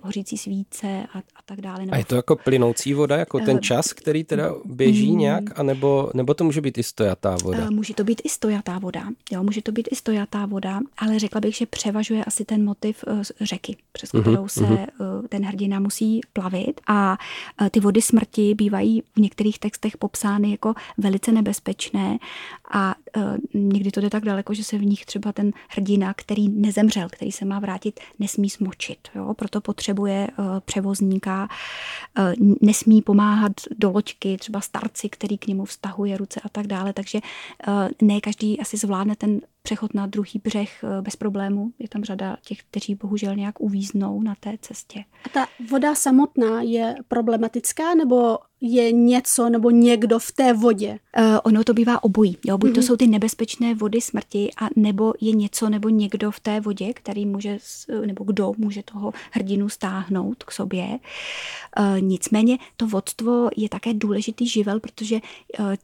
hořící 0.00 0.38
svíce 0.38 1.06
a, 1.14 1.18
a 1.18 1.42
tak 1.44 1.60
dále. 1.60 1.80
Nebo... 1.80 1.94
A 1.94 1.98
je 1.98 2.04
to 2.04 2.16
jako 2.16 2.36
plynoucí 2.36 2.94
voda, 2.94 3.16
jako 3.16 3.40
ten 3.40 3.60
čas, 3.60 3.92
který 3.92 4.24
teda 4.24 4.54
běží 4.64 5.12
mm. 5.12 5.18
nějak, 5.18 5.58
anebo, 5.58 6.10
nebo 6.14 6.34
to 6.34 6.44
může 6.44 6.60
být 6.60 6.78
i 6.78 6.82
stojatá 6.82 7.36
voda? 7.42 7.70
Může 7.70 7.94
to 7.94 8.04
být 8.04 8.22
i 8.24 8.28
stojatá 8.28 8.78
voda, 8.78 9.08
jo, 9.32 9.42
může 9.42 9.62
to 9.62 9.72
být 9.72 9.88
i 9.92 9.96
stojatá 9.96 10.46
voda, 10.46 10.80
ale 10.98 11.18
řekla 11.18 11.40
bych, 11.40 11.56
že 11.56 11.66
převažuje 11.66 12.24
asi 12.24 12.44
ten 12.44 12.64
motiv 12.64 13.04
řeky, 13.40 13.76
přes 13.92 14.12
mhm, 14.12 14.22
kterou 14.22 14.48
se 14.48 14.60
mm-hmm. 14.60 14.86
ten 15.28 15.44
hrdina 15.44 15.80
musí 15.80 16.20
plavit 16.32 16.80
a 16.86 17.18
ty 17.70 17.80
vody 17.80 18.02
smrti 18.02 18.54
bývají 18.54 19.02
v 19.16 19.20
některých 19.20 19.58
textech 19.58 19.96
popsány 19.96 20.50
jako 20.50 20.74
velice 20.98 21.32
nebezpečné 21.32 22.09
a 22.70 22.96
někdy 23.54 23.90
to 23.90 24.00
jde 24.00 24.10
tak 24.10 24.24
daleko, 24.24 24.54
že 24.54 24.64
se 24.64 24.78
v 24.78 24.84
nich 24.84 25.06
třeba 25.06 25.32
ten 25.32 25.52
hrdina, 25.68 26.14
který 26.14 26.48
nezemřel, 26.48 27.08
který 27.08 27.32
se 27.32 27.44
má 27.44 27.58
vrátit, 27.58 28.00
nesmí 28.18 28.50
smočit. 28.50 28.98
Jo? 29.14 29.34
Proto 29.34 29.60
potřebuje 29.60 30.28
převozníka, 30.64 31.48
nesmí 32.60 33.02
pomáhat 33.02 33.52
do 33.78 33.90
loďky, 33.90 34.36
třeba 34.36 34.60
starci, 34.60 35.08
který 35.08 35.38
k 35.38 35.46
němu 35.46 35.64
vztahuje 35.64 36.16
ruce 36.16 36.40
a 36.44 36.48
tak 36.48 36.66
dále. 36.66 36.92
Takže 36.92 37.20
ne 38.02 38.20
každý 38.20 38.60
asi 38.60 38.76
zvládne 38.76 39.16
ten 39.16 39.40
přechod 39.62 39.94
na 39.94 40.06
druhý 40.06 40.40
břeh 40.44 40.84
eh, 40.84 41.02
bez 41.02 41.16
problému. 41.16 41.72
Je 41.78 41.88
tam 41.88 42.04
řada 42.04 42.36
těch, 42.44 42.58
kteří 42.70 42.94
bohužel 42.94 43.36
nějak 43.36 43.60
uvíznou 43.60 44.22
na 44.22 44.34
té 44.40 44.54
cestě. 44.60 45.04
A 45.24 45.28
ta 45.28 45.46
voda 45.70 45.94
samotná 45.94 46.62
je 46.62 46.94
problematická 47.08 47.94
nebo 47.94 48.38
je 48.60 48.92
něco 48.92 49.48
nebo 49.48 49.70
někdo 49.70 50.18
v 50.18 50.32
té 50.32 50.52
vodě? 50.52 50.98
Uh, 51.18 51.38
ono 51.44 51.64
to 51.64 51.74
bývá 51.74 52.04
obojí. 52.04 52.36
Jo? 52.44 52.58
Buď 52.58 52.70
mm-hmm. 52.70 52.74
to 52.74 52.80
mhm. 52.80 52.86
jsou 52.86 52.96
ty 53.00 53.06
nebezpečné 53.06 53.74
vody 53.74 54.00
smrti, 54.00 54.50
a 54.56 54.68
nebo 54.76 55.12
je 55.20 55.32
něco 55.32 55.68
nebo 55.68 55.88
někdo 55.88 56.30
v 56.30 56.40
té 56.40 56.60
vodě, 56.60 56.92
který 56.92 57.26
může, 57.26 57.58
nebo 58.06 58.24
kdo 58.24 58.52
může 58.58 58.82
toho 58.82 59.12
hrdinu 59.30 59.68
stáhnout 59.68 60.44
k 60.44 60.52
sobě. 60.52 60.84
Uh, 60.84 62.00
nicméně 62.00 62.58
to 62.76 62.86
vodstvo 62.86 63.48
je 63.56 63.68
také 63.68 63.94
důležitý 63.94 64.48
živel, 64.48 64.80
protože 64.80 65.20
uh, 65.58 65.74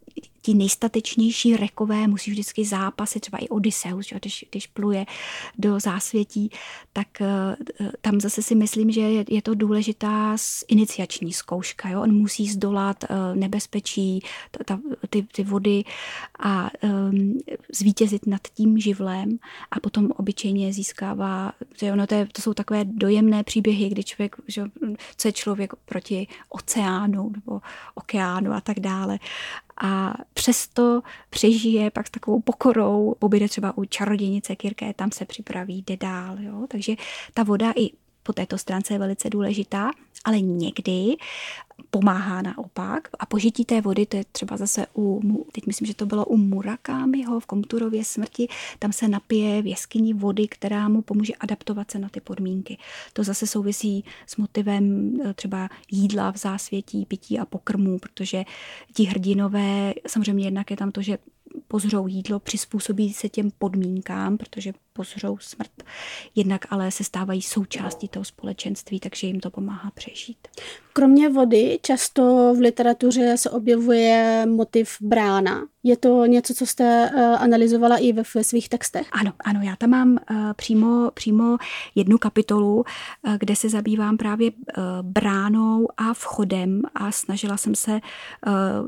ti 0.46 0.54
nejstatečnější 0.54 1.56
rekové 1.56 2.06
musí 2.09 2.30
vždycky 2.30 2.64
zápasy, 2.64 3.20
třeba 3.20 3.38
i 3.38 3.48
Odysseus, 3.48 4.06
že, 4.06 4.16
když, 4.16 4.44
když 4.50 4.66
pluje 4.66 5.06
do 5.59 5.80
zásvětí, 5.80 6.50
tak 6.92 7.09
uh, 7.20 7.87
tam 8.00 8.20
zase 8.20 8.42
si 8.42 8.54
myslím, 8.54 8.90
že 8.90 9.00
je, 9.00 9.24
je 9.28 9.42
to 9.42 9.54
důležitá 9.54 10.37
iniciační 10.68 11.32
zkouška. 11.32 11.88
Jo? 11.88 12.02
On 12.02 12.14
musí 12.14 12.48
zdolat 12.48 13.04
uh, 13.04 13.37
nebezpečí, 13.37 14.22
ta, 14.64 14.78
ty, 15.11 15.22
ty 15.22 15.44
vody 15.44 15.85
a 16.38 16.70
um, 16.82 17.38
zvítězit 17.72 18.26
nad 18.26 18.40
tím 18.54 18.78
živlem 18.78 19.38
a 19.70 19.80
potom 19.80 20.11
obyčejně 20.16 20.72
získává, 20.72 21.52
že 21.78 21.92
ono 21.92 22.06
to, 22.06 22.14
je, 22.14 22.26
to 22.32 22.42
jsou 22.42 22.54
takové 22.54 22.85
dojemné 22.85 23.44
příběhy, 23.44 23.88
kdy 23.88 24.04
člověk, 24.04 24.37
že, 24.48 24.62
co 25.16 25.28
je 25.28 25.32
člověk 25.32 25.72
proti 25.85 26.26
oceánu 26.48 27.30
nebo 27.35 27.61
okeánu 27.94 28.52
a 28.52 28.61
tak 28.61 28.80
dále 28.80 29.18
a 29.80 30.14
přesto 30.34 31.02
přežije 31.30 31.90
pak 31.90 32.06
s 32.06 32.10
takovou 32.10 32.40
pokorou, 32.40 33.14
poběde 33.18 33.48
třeba 33.48 33.78
u 33.78 33.84
čarodějnice 33.84 34.56
Kirké, 34.56 34.94
tam 34.94 35.12
se 35.12 35.24
připraví, 35.24 35.84
jde 35.86 35.96
dál. 35.96 36.36
Jo? 36.40 36.66
Takže 36.68 36.94
ta 37.34 37.42
voda 37.42 37.72
i 37.76 37.90
po 38.22 38.32
této 38.32 38.58
stránce 38.58 38.94
je 38.94 38.98
velice 38.98 39.30
důležitá, 39.30 39.90
ale 40.26 40.40
někdy 40.40 41.16
pomáhá 41.90 42.42
naopak. 42.42 43.08
A 43.18 43.26
požití 43.26 43.64
té 43.64 43.80
vody, 43.80 44.06
to 44.06 44.16
je 44.16 44.24
třeba 44.32 44.56
zase 44.56 44.86
u, 44.96 45.20
teď 45.52 45.66
myslím, 45.66 45.86
že 45.86 45.94
to 45.94 46.06
bylo 46.06 46.24
u 46.24 46.36
Murakámiho 46.36 47.40
v 47.40 47.46
Komturově 47.46 48.04
smrti, 48.04 48.48
tam 48.78 48.92
se 48.92 49.08
napije 49.08 49.62
v 49.62 49.66
jeskyni 49.66 50.14
vody, 50.14 50.48
která 50.48 50.88
mu 50.88 51.02
pomůže 51.02 51.34
adaptovat 51.34 51.90
se 51.90 51.98
na 51.98 52.08
ty 52.08 52.20
podmínky. 52.20 52.78
To 53.12 53.24
zase 53.24 53.46
souvisí 53.46 54.04
s 54.26 54.36
motivem 54.36 55.16
e, 55.20 55.34
třeba 55.34 55.68
jídla 55.90 56.32
v 56.32 56.36
zásvětí, 56.36 57.06
pití 57.06 57.38
a 57.38 57.44
pokrmů, 57.44 57.98
protože 57.98 58.44
ti 58.94 59.04
hrdinové, 59.04 59.94
samozřejmě 60.06 60.44
jednak 60.44 60.70
je 60.70 60.76
tam 60.76 60.92
to, 60.92 61.02
že 61.02 61.18
pozřou 61.68 62.06
jídlo, 62.06 62.40
přizpůsobí 62.40 63.12
se 63.12 63.28
těm 63.28 63.50
podmínkám, 63.58 64.38
protože 64.38 64.72
pozřou 64.96 65.38
smrt. 65.38 65.82
Jednak 66.35 66.66
ale 66.70 66.90
se 66.90 67.04
stávají 67.04 67.42
součástí 67.42 68.09
toho 68.09 68.24
společenství, 68.24 69.00
takže 69.00 69.26
jim 69.26 69.40
to 69.40 69.50
pomáhá 69.50 69.90
přežít. 69.90 70.48
Kromě 70.92 71.28
vody 71.28 71.78
často 71.82 72.54
v 72.56 72.61
literatuře 72.61 73.37
se 73.37 73.50
objevuje 73.50 74.46
motiv 74.46 74.96
brána. 75.00 75.66
Je 75.82 75.96
to 75.96 76.26
něco, 76.26 76.54
co 76.54 76.66
jste 76.66 77.11
uh, 77.14 77.20
analyzovala 77.20 77.96
i 77.96 78.12
ve, 78.12 78.44
svých 78.44 78.68
textech? 78.68 79.09
Ano, 79.12 79.32
ano, 79.44 79.61
já 79.62 79.76
tam 79.76 79.90
mám 79.90 80.11
uh, 80.12 80.37
přímo, 80.56 81.11
přímo 81.14 81.56
jednu 81.94 82.18
kapitolu, 82.18 82.76
uh, 82.76 83.37
kde 83.38 83.56
se 83.56 83.68
zabývám 83.68 84.16
právě 84.16 84.50
bránou 85.02 85.88
a 85.96 86.14
vchodem 86.14 86.82
a 86.94 87.12
snažila 87.12 87.56
jsem 87.56 87.74
se 87.74 88.00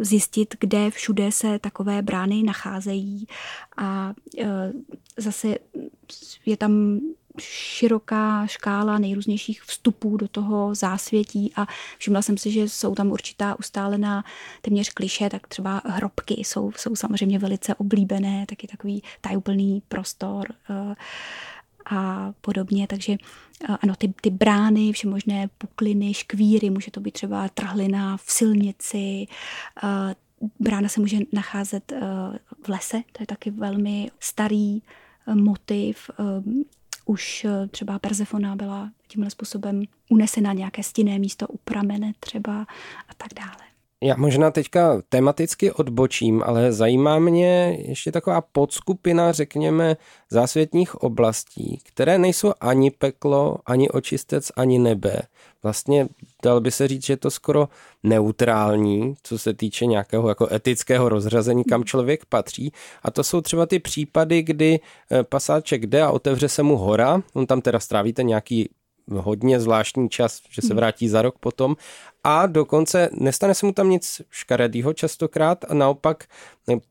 zjistit, 0.00 0.54
kde 0.60 0.90
všude 0.90 1.32
se 1.32 1.58
takové 1.58 2.02
brány 2.02 2.42
nacházejí 2.42 3.26
a 3.76 4.14
zase 5.16 5.56
je 6.46 6.56
tam 6.56 7.00
široká 7.40 8.46
škála 8.46 8.98
nejrůznějších 8.98 9.62
vstupů 9.62 10.16
do 10.16 10.28
toho 10.28 10.74
zásvětí 10.74 11.52
a 11.56 11.66
všimla 11.98 12.22
jsem 12.22 12.38
si, 12.38 12.50
že 12.50 12.68
jsou 12.68 12.94
tam 12.94 13.10
určitá 13.10 13.58
ustálená 13.58 14.24
téměř 14.62 14.88
kliše, 14.92 15.30
tak 15.30 15.46
třeba 15.46 15.82
hrobky 15.84 16.34
jsou, 16.34 16.72
jsou 16.76 16.96
samozřejmě 16.96 17.38
velice 17.38 17.74
oblíbené, 17.74 18.46
taky 18.46 18.66
takový 18.66 19.02
tajuplný 19.20 19.82
prostor 19.88 20.46
eh, 20.70 20.94
a 21.90 22.32
podobně, 22.40 22.86
takže 22.86 23.12
eh, 23.12 23.76
ano, 23.82 23.94
ty, 23.98 24.14
ty 24.20 24.30
brány, 24.30 24.92
všemožné 24.92 25.48
pukliny, 25.58 26.14
škvíry, 26.14 26.70
může 26.70 26.90
to 26.90 27.00
být 27.00 27.12
třeba 27.12 27.48
trhlina 27.48 28.16
v 28.16 28.24
silnici, 28.26 29.26
eh, 29.82 30.14
brána 30.60 30.88
se 30.88 31.00
může 31.00 31.18
nacházet 31.32 31.92
v 32.62 32.68
lese, 32.68 33.02
to 33.12 33.22
je 33.22 33.26
taky 33.26 33.50
velmi 33.50 34.10
starý 34.20 34.82
motiv. 35.34 36.10
Ehm, 36.18 36.62
už 37.06 37.44
eh, 37.44 37.66
třeba 37.66 37.98
Persefona 37.98 38.56
byla 38.56 38.90
tímhle 39.08 39.30
způsobem 39.30 39.82
unesena 40.10 40.52
nějaké 40.52 40.82
stinné 40.82 41.18
místo 41.18 41.46
u 41.46 41.56
pramene 41.56 42.12
třeba 42.20 42.66
a 43.08 43.14
tak 43.16 43.34
dále. 43.34 43.68
Já 44.02 44.14
možná 44.16 44.50
teďka 44.50 45.02
tematicky 45.08 45.72
odbočím, 45.72 46.42
ale 46.46 46.72
zajímá 46.72 47.18
mě 47.18 47.78
ještě 47.88 48.12
taková 48.12 48.40
podskupina, 48.40 49.32
řekněme, 49.32 49.96
zásvětních 50.30 50.94
oblastí, 50.94 51.82
které 51.84 52.18
nejsou 52.18 52.52
ani 52.60 52.90
peklo, 52.90 53.58
ani 53.66 53.90
očistec, 53.90 54.52
ani 54.56 54.78
nebe. 54.78 55.22
Vlastně 55.62 56.08
dal 56.42 56.60
by 56.60 56.70
se 56.70 56.88
říct, 56.88 57.06
že 57.06 57.12
je 57.12 57.16
to 57.16 57.30
skoro 57.30 57.68
neutrální, 58.02 59.14
co 59.22 59.38
se 59.38 59.54
týče 59.54 59.86
nějakého 59.86 60.28
jako 60.28 60.48
etického 60.52 61.08
rozřazení, 61.08 61.64
kam 61.64 61.84
člověk 61.84 62.24
patří. 62.24 62.72
A 63.02 63.10
to 63.10 63.24
jsou 63.24 63.40
třeba 63.40 63.66
ty 63.66 63.78
případy, 63.78 64.42
kdy 64.42 64.80
eh, 65.12 65.22
pasáček 65.24 65.86
jde 65.86 66.02
a 66.02 66.10
otevře 66.10 66.48
se 66.48 66.62
mu 66.62 66.76
hora, 66.76 67.22
on 67.34 67.46
tam 67.46 67.60
teda 67.60 67.80
stráví 67.80 68.12
ten 68.12 68.26
nějaký 68.26 68.70
hodně 69.10 69.60
zvláštní 69.60 70.08
čas, 70.08 70.40
že 70.50 70.62
se 70.62 70.74
vrátí 70.74 71.08
za 71.08 71.22
rok 71.22 71.38
potom 71.38 71.76
a 72.24 72.46
dokonce 72.46 73.10
nestane 73.12 73.54
se 73.54 73.66
mu 73.66 73.72
tam 73.72 73.90
nic 73.90 74.22
škaredýho 74.30 74.92
častokrát 74.92 75.64
a 75.68 75.74
naopak, 75.74 76.24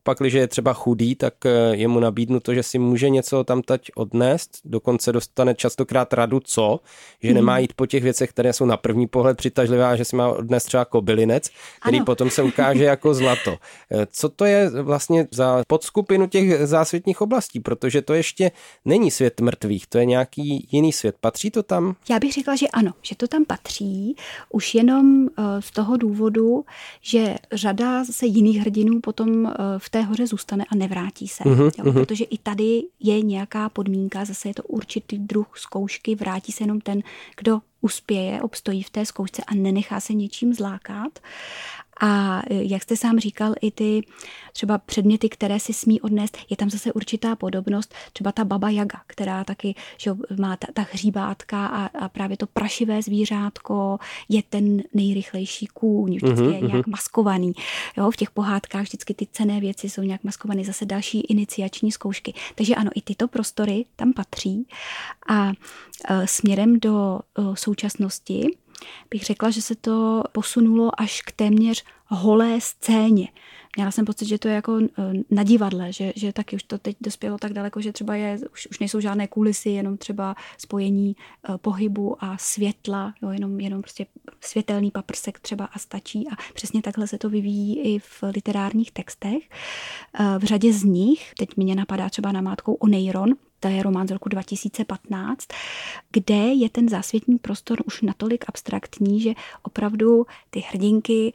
pak, 0.02 0.18
když 0.18 0.32
je 0.32 0.46
třeba 0.46 0.72
chudý, 0.72 1.14
tak 1.14 1.34
eh, 1.46 1.50
je 1.72 1.88
mu 1.88 2.00
nabídnuto, 2.00 2.54
že 2.54 2.62
si 2.62 2.78
může 2.78 3.08
něco 3.08 3.44
tam 3.44 3.62
tať 3.62 3.90
odnést, 3.94 4.58
dokonce 4.64 5.12
dostane 5.12 5.54
častokrát 5.54 6.12
radu 6.12 6.40
co, 6.44 6.80
že 7.22 7.34
nemá 7.34 7.52
hmm. 7.52 7.60
jít 7.62 7.72
po 7.72 7.86
těch 7.86 8.02
věcech, 8.02 8.30
které 8.30 8.52
jsou 8.52 8.64
na 8.64 8.76
první 8.76 9.06
pohled 9.06 9.36
přitažlivé, 9.36 9.96
že 9.96 10.04
si 10.04 10.16
má 10.16 10.28
odnést 10.28 10.64
třeba 10.64 10.84
kobylinec, 10.84 11.50
který 11.80 11.96
ano. 11.96 12.04
potom 12.04 12.30
se 12.30 12.42
ukáže 12.42 12.84
jako 12.84 13.14
zlato. 13.14 13.56
Eh, 13.92 14.06
co 14.10 14.28
to 14.28 14.44
je 14.44 14.70
vlastně 14.82 15.28
za 15.30 15.62
podskupinu 15.66 16.26
těch 16.26 16.66
zásvětních 16.66 17.20
oblastí, 17.20 17.60
protože 17.60 18.02
to 18.02 18.14
ještě 18.14 18.50
není 18.84 19.10
svět 19.10 19.40
mrtvých, 19.40 19.86
to 19.86 19.98
je 19.98 20.04
nějaký 20.04 20.68
jiný 20.70 20.92
svět. 20.92 21.16
Patří 21.20 21.50
to 21.50 21.62
tam? 21.62 21.96
Já 22.10 22.18
bych 22.18 22.32
řekla, 22.32 22.56
že 22.56 22.68
ano, 22.68 22.92
že 23.02 23.16
to 23.16 23.28
tam 23.28 23.44
patří. 23.44 24.16
Už 24.50 24.74
jenom 24.74 25.17
Eh, 25.26 25.62
z 25.62 25.70
toho 25.70 25.96
důvodu, 25.96 26.64
že 27.00 27.36
řada 27.52 28.04
zase 28.04 28.26
jiných 28.26 28.60
hrdinů 28.60 29.00
potom 29.00 29.46
eh, 29.46 29.52
v 29.78 29.90
té 29.90 30.02
hoře 30.02 30.26
zůstane 30.26 30.64
a 30.68 30.74
nevrátí 30.74 31.28
se. 31.28 31.44
Uh-huh, 31.44 31.64
jo, 31.64 31.70
uh-huh. 31.70 31.92
Protože 31.92 32.24
i 32.24 32.38
tady 32.38 32.82
je 33.00 33.22
nějaká 33.22 33.68
podmínka, 33.68 34.24
zase 34.24 34.48
je 34.48 34.54
to 34.54 34.62
určitý 34.62 35.18
druh 35.18 35.52
zkoušky, 35.56 36.14
vrátí 36.14 36.52
se 36.52 36.62
jenom 36.62 36.80
ten, 36.80 37.02
kdo 37.36 37.60
uspěje, 37.80 38.42
obstojí 38.42 38.82
v 38.82 38.90
té 38.90 39.06
zkoušce 39.06 39.42
a 39.46 39.54
nenechá 39.54 40.00
se 40.00 40.14
něčím 40.14 40.54
zlákat. 40.54 41.18
A 42.00 42.42
e, 42.50 42.64
jak 42.64 42.82
jste 42.82 42.96
sám 42.96 43.18
říkal, 43.18 43.54
i 43.60 43.70
ty 43.70 44.02
třeba 44.52 44.78
předměty, 44.78 45.28
které 45.28 45.60
si 45.60 45.72
smí 45.72 46.00
odnést, 46.00 46.38
je 46.50 46.56
tam 46.56 46.70
zase 46.70 46.92
určitá 46.92 47.36
podobnost. 47.36 47.94
Třeba 48.12 48.32
ta 48.32 48.44
baba 48.44 48.70
Jaga, 48.70 49.00
která 49.06 49.44
taky 49.44 49.74
že 49.96 50.10
má 50.40 50.56
ta, 50.56 50.66
ta 50.74 50.86
hříbátka 50.92 51.66
a, 51.66 51.86
a 51.86 52.08
právě 52.08 52.36
to 52.36 52.46
prašivé 52.46 53.02
zvířátko 53.02 53.98
je 54.28 54.42
ten 54.42 54.82
nejrychlejší 54.94 55.66
kůň, 55.66 56.16
vždycky 56.16 56.36
mm-hmm. 56.36 56.54
je 56.54 56.60
nějak 56.60 56.86
mhm. 56.86 56.90
maskovaný. 56.90 57.52
Jo, 57.96 58.10
v 58.10 58.16
těch 58.16 58.30
pohádkách 58.30 58.82
vždycky 58.82 59.14
ty 59.14 59.26
cené 59.32 59.60
věci 59.60 59.90
jsou 59.90 60.02
nějak 60.02 60.24
maskované, 60.24 60.64
zase 60.64 60.84
další 60.84 61.20
iniciační 61.20 61.92
zkoušky. 61.92 62.34
Takže 62.54 62.74
ano, 62.74 62.90
i 62.94 63.02
tyto 63.02 63.28
prostory 63.28 63.84
tam 63.96 64.12
patří. 64.12 64.66
A 65.28 65.52
e, 66.08 66.26
směrem 66.26 66.80
do 66.80 67.18
e, 67.18 67.42
současnosti 67.54 68.48
bych 69.10 69.24
řekla, 69.24 69.50
že 69.50 69.62
se 69.62 69.74
to 69.74 70.22
posunulo 70.32 71.00
až 71.00 71.22
k 71.22 71.32
téměř 71.32 71.84
holé 72.06 72.60
scéně. 72.60 73.28
Měla 73.76 73.90
jsem 73.90 74.04
pocit, 74.04 74.28
že 74.28 74.38
to 74.38 74.48
je 74.48 74.54
jako 74.54 74.78
eh, 74.78 75.12
na 75.30 75.42
divadle, 75.42 75.92
že, 75.92 76.12
že 76.16 76.32
taky 76.32 76.56
už 76.56 76.62
to 76.62 76.78
teď 76.78 76.96
dospělo 77.00 77.38
tak 77.38 77.52
daleko, 77.52 77.80
že 77.80 77.92
třeba 77.92 78.14
je, 78.14 78.38
už, 78.52 78.68
už 78.70 78.78
nejsou 78.78 79.00
žádné 79.00 79.26
kulisy, 79.26 79.70
jenom 79.70 79.96
třeba 79.96 80.36
spojení 80.58 81.16
uh, 81.48 81.56
pohybu 81.56 82.24
a 82.24 82.38
světla, 82.38 83.14
jo, 83.22 83.30
jenom, 83.30 83.60
jenom 83.60 83.82
prostě 83.82 84.06
světelný 84.40 84.90
paprsek 84.90 85.40
třeba 85.40 85.64
a 85.64 85.78
stačí 85.78 86.28
a 86.28 86.36
přesně 86.54 86.82
takhle 86.82 87.06
se 87.06 87.18
to 87.18 87.30
vyvíjí 87.30 87.80
i 87.80 87.98
v 87.98 88.22
literárních 88.22 88.92
textech. 88.92 89.42
Uh, 90.20 90.38
v 90.38 90.44
řadě 90.44 90.72
z 90.72 90.84
nich, 90.84 91.32
teď 91.38 91.56
mě 91.56 91.74
napadá 91.74 92.08
třeba 92.08 92.32
namátkou 92.32 92.74
Oneiron, 92.74 93.34
to 93.60 93.68
je 93.68 93.82
román 93.82 94.08
z 94.08 94.10
roku 94.10 94.28
2015, 94.28 95.46
kde 96.10 96.34
je 96.34 96.68
ten 96.68 96.88
zásvětní 96.88 97.38
prostor 97.38 97.78
už 97.86 98.02
natolik 98.02 98.44
abstraktní, 98.48 99.20
že 99.20 99.32
opravdu 99.62 100.26
ty 100.50 100.60
hrdinky 100.60 101.32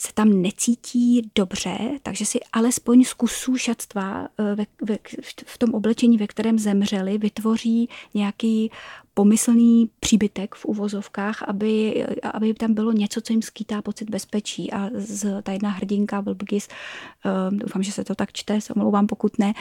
se 0.00 0.12
tam 0.14 0.42
necítí 0.42 1.30
dobře, 1.34 1.78
takže 2.02 2.26
si 2.26 2.40
alespoň 2.52 3.04
z 3.04 3.12
kusů 3.12 3.56
šatstva 3.56 4.28
eh, 4.38 4.54
ve, 4.54 4.66
ve, 4.82 4.98
v 5.46 5.58
tom 5.58 5.74
oblečení, 5.74 6.18
ve 6.18 6.26
kterém 6.26 6.58
zemřeli, 6.58 7.18
vytvoří 7.18 7.88
nějaký 8.14 8.70
pomyslný 9.14 9.90
příbytek 10.00 10.54
v 10.54 10.64
uvozovkách, 10.64 11.42
aby, 11.42 12.04
aby 12.32 12.54
tam 12.54 12.74
bylo 12.74 12.92
něco, 12.92 13.20
co 13.20 13.32
jim 13.32 13.42
skýtá 13.42 13.82
pocit 13.82 14.10
bezpečí. 14.10 14.72
A 14.72 14.90
z, 14.94 15.42
ta 15.42 15.52
jedna 15.52 15.70
hrdinka, 15.70 16.22
Bilbgis, 16.22 16.68
uh, 17.24 17.58
doufám, 17.58 17.82
že 17.82 17.92
se 17.92 18.04
to 18.04 18.14
tak 18.14 18.32
čte, 18.32 18.60
se 18.60 18.74
omlouvám, 18.74 19.06
pokud 19.06 19.38
ne, 19.38 19.52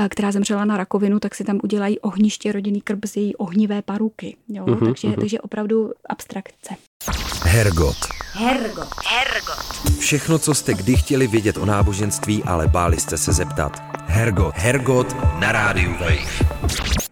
uh, 0.00 0.06
která 0.08 0.32
zemřela 0.32 0.64
na 0.64 0.76
rakovinu, 0.76 1.20
tak 1.20 1.34
si 1.34 1.44
tam 1.44 1.60
udělají 1.62 2.00
ohniště 2.00 2.52
rodinný 2.52 2.80
krb 2.80 3.04
z 3.04 3.16
její 3.16 3.36
ohnivé 3.36 3.82
paruky. 3.82 4.36
Jo? 4.48 4.64
Uh-huh, 4.64 4.86
takže, 4.86 5.08
uh-huh. 5.08 5.20
takže 5.20 5.40
opravdu 5.40 5.90
abstrakce. 6.08 6.74
Hergot. 7.44 7.96
Hergot. 8.32 8.88
Hergot. 9.06 9.98
Všechno, 9.98 10.38
co 10.38 10.54
jste 10.54 10.74
kdy 10.74 10.96
chtěli 10.96 11.26
vědět 11.26 11.56
o 11.56 11.64
náboženství, 11.64 12.44
ale 12.44 12.68
báli 12.68 13.00
jste 13.00 13.16
se 13.16 13.32
zeptat. 13.32 13.82
Hergot. 14.06 14.54
Hergot 14.54 15.16
na 15.40 15.52
rádiu 15.52 15.92
Wave. 15.92 16.56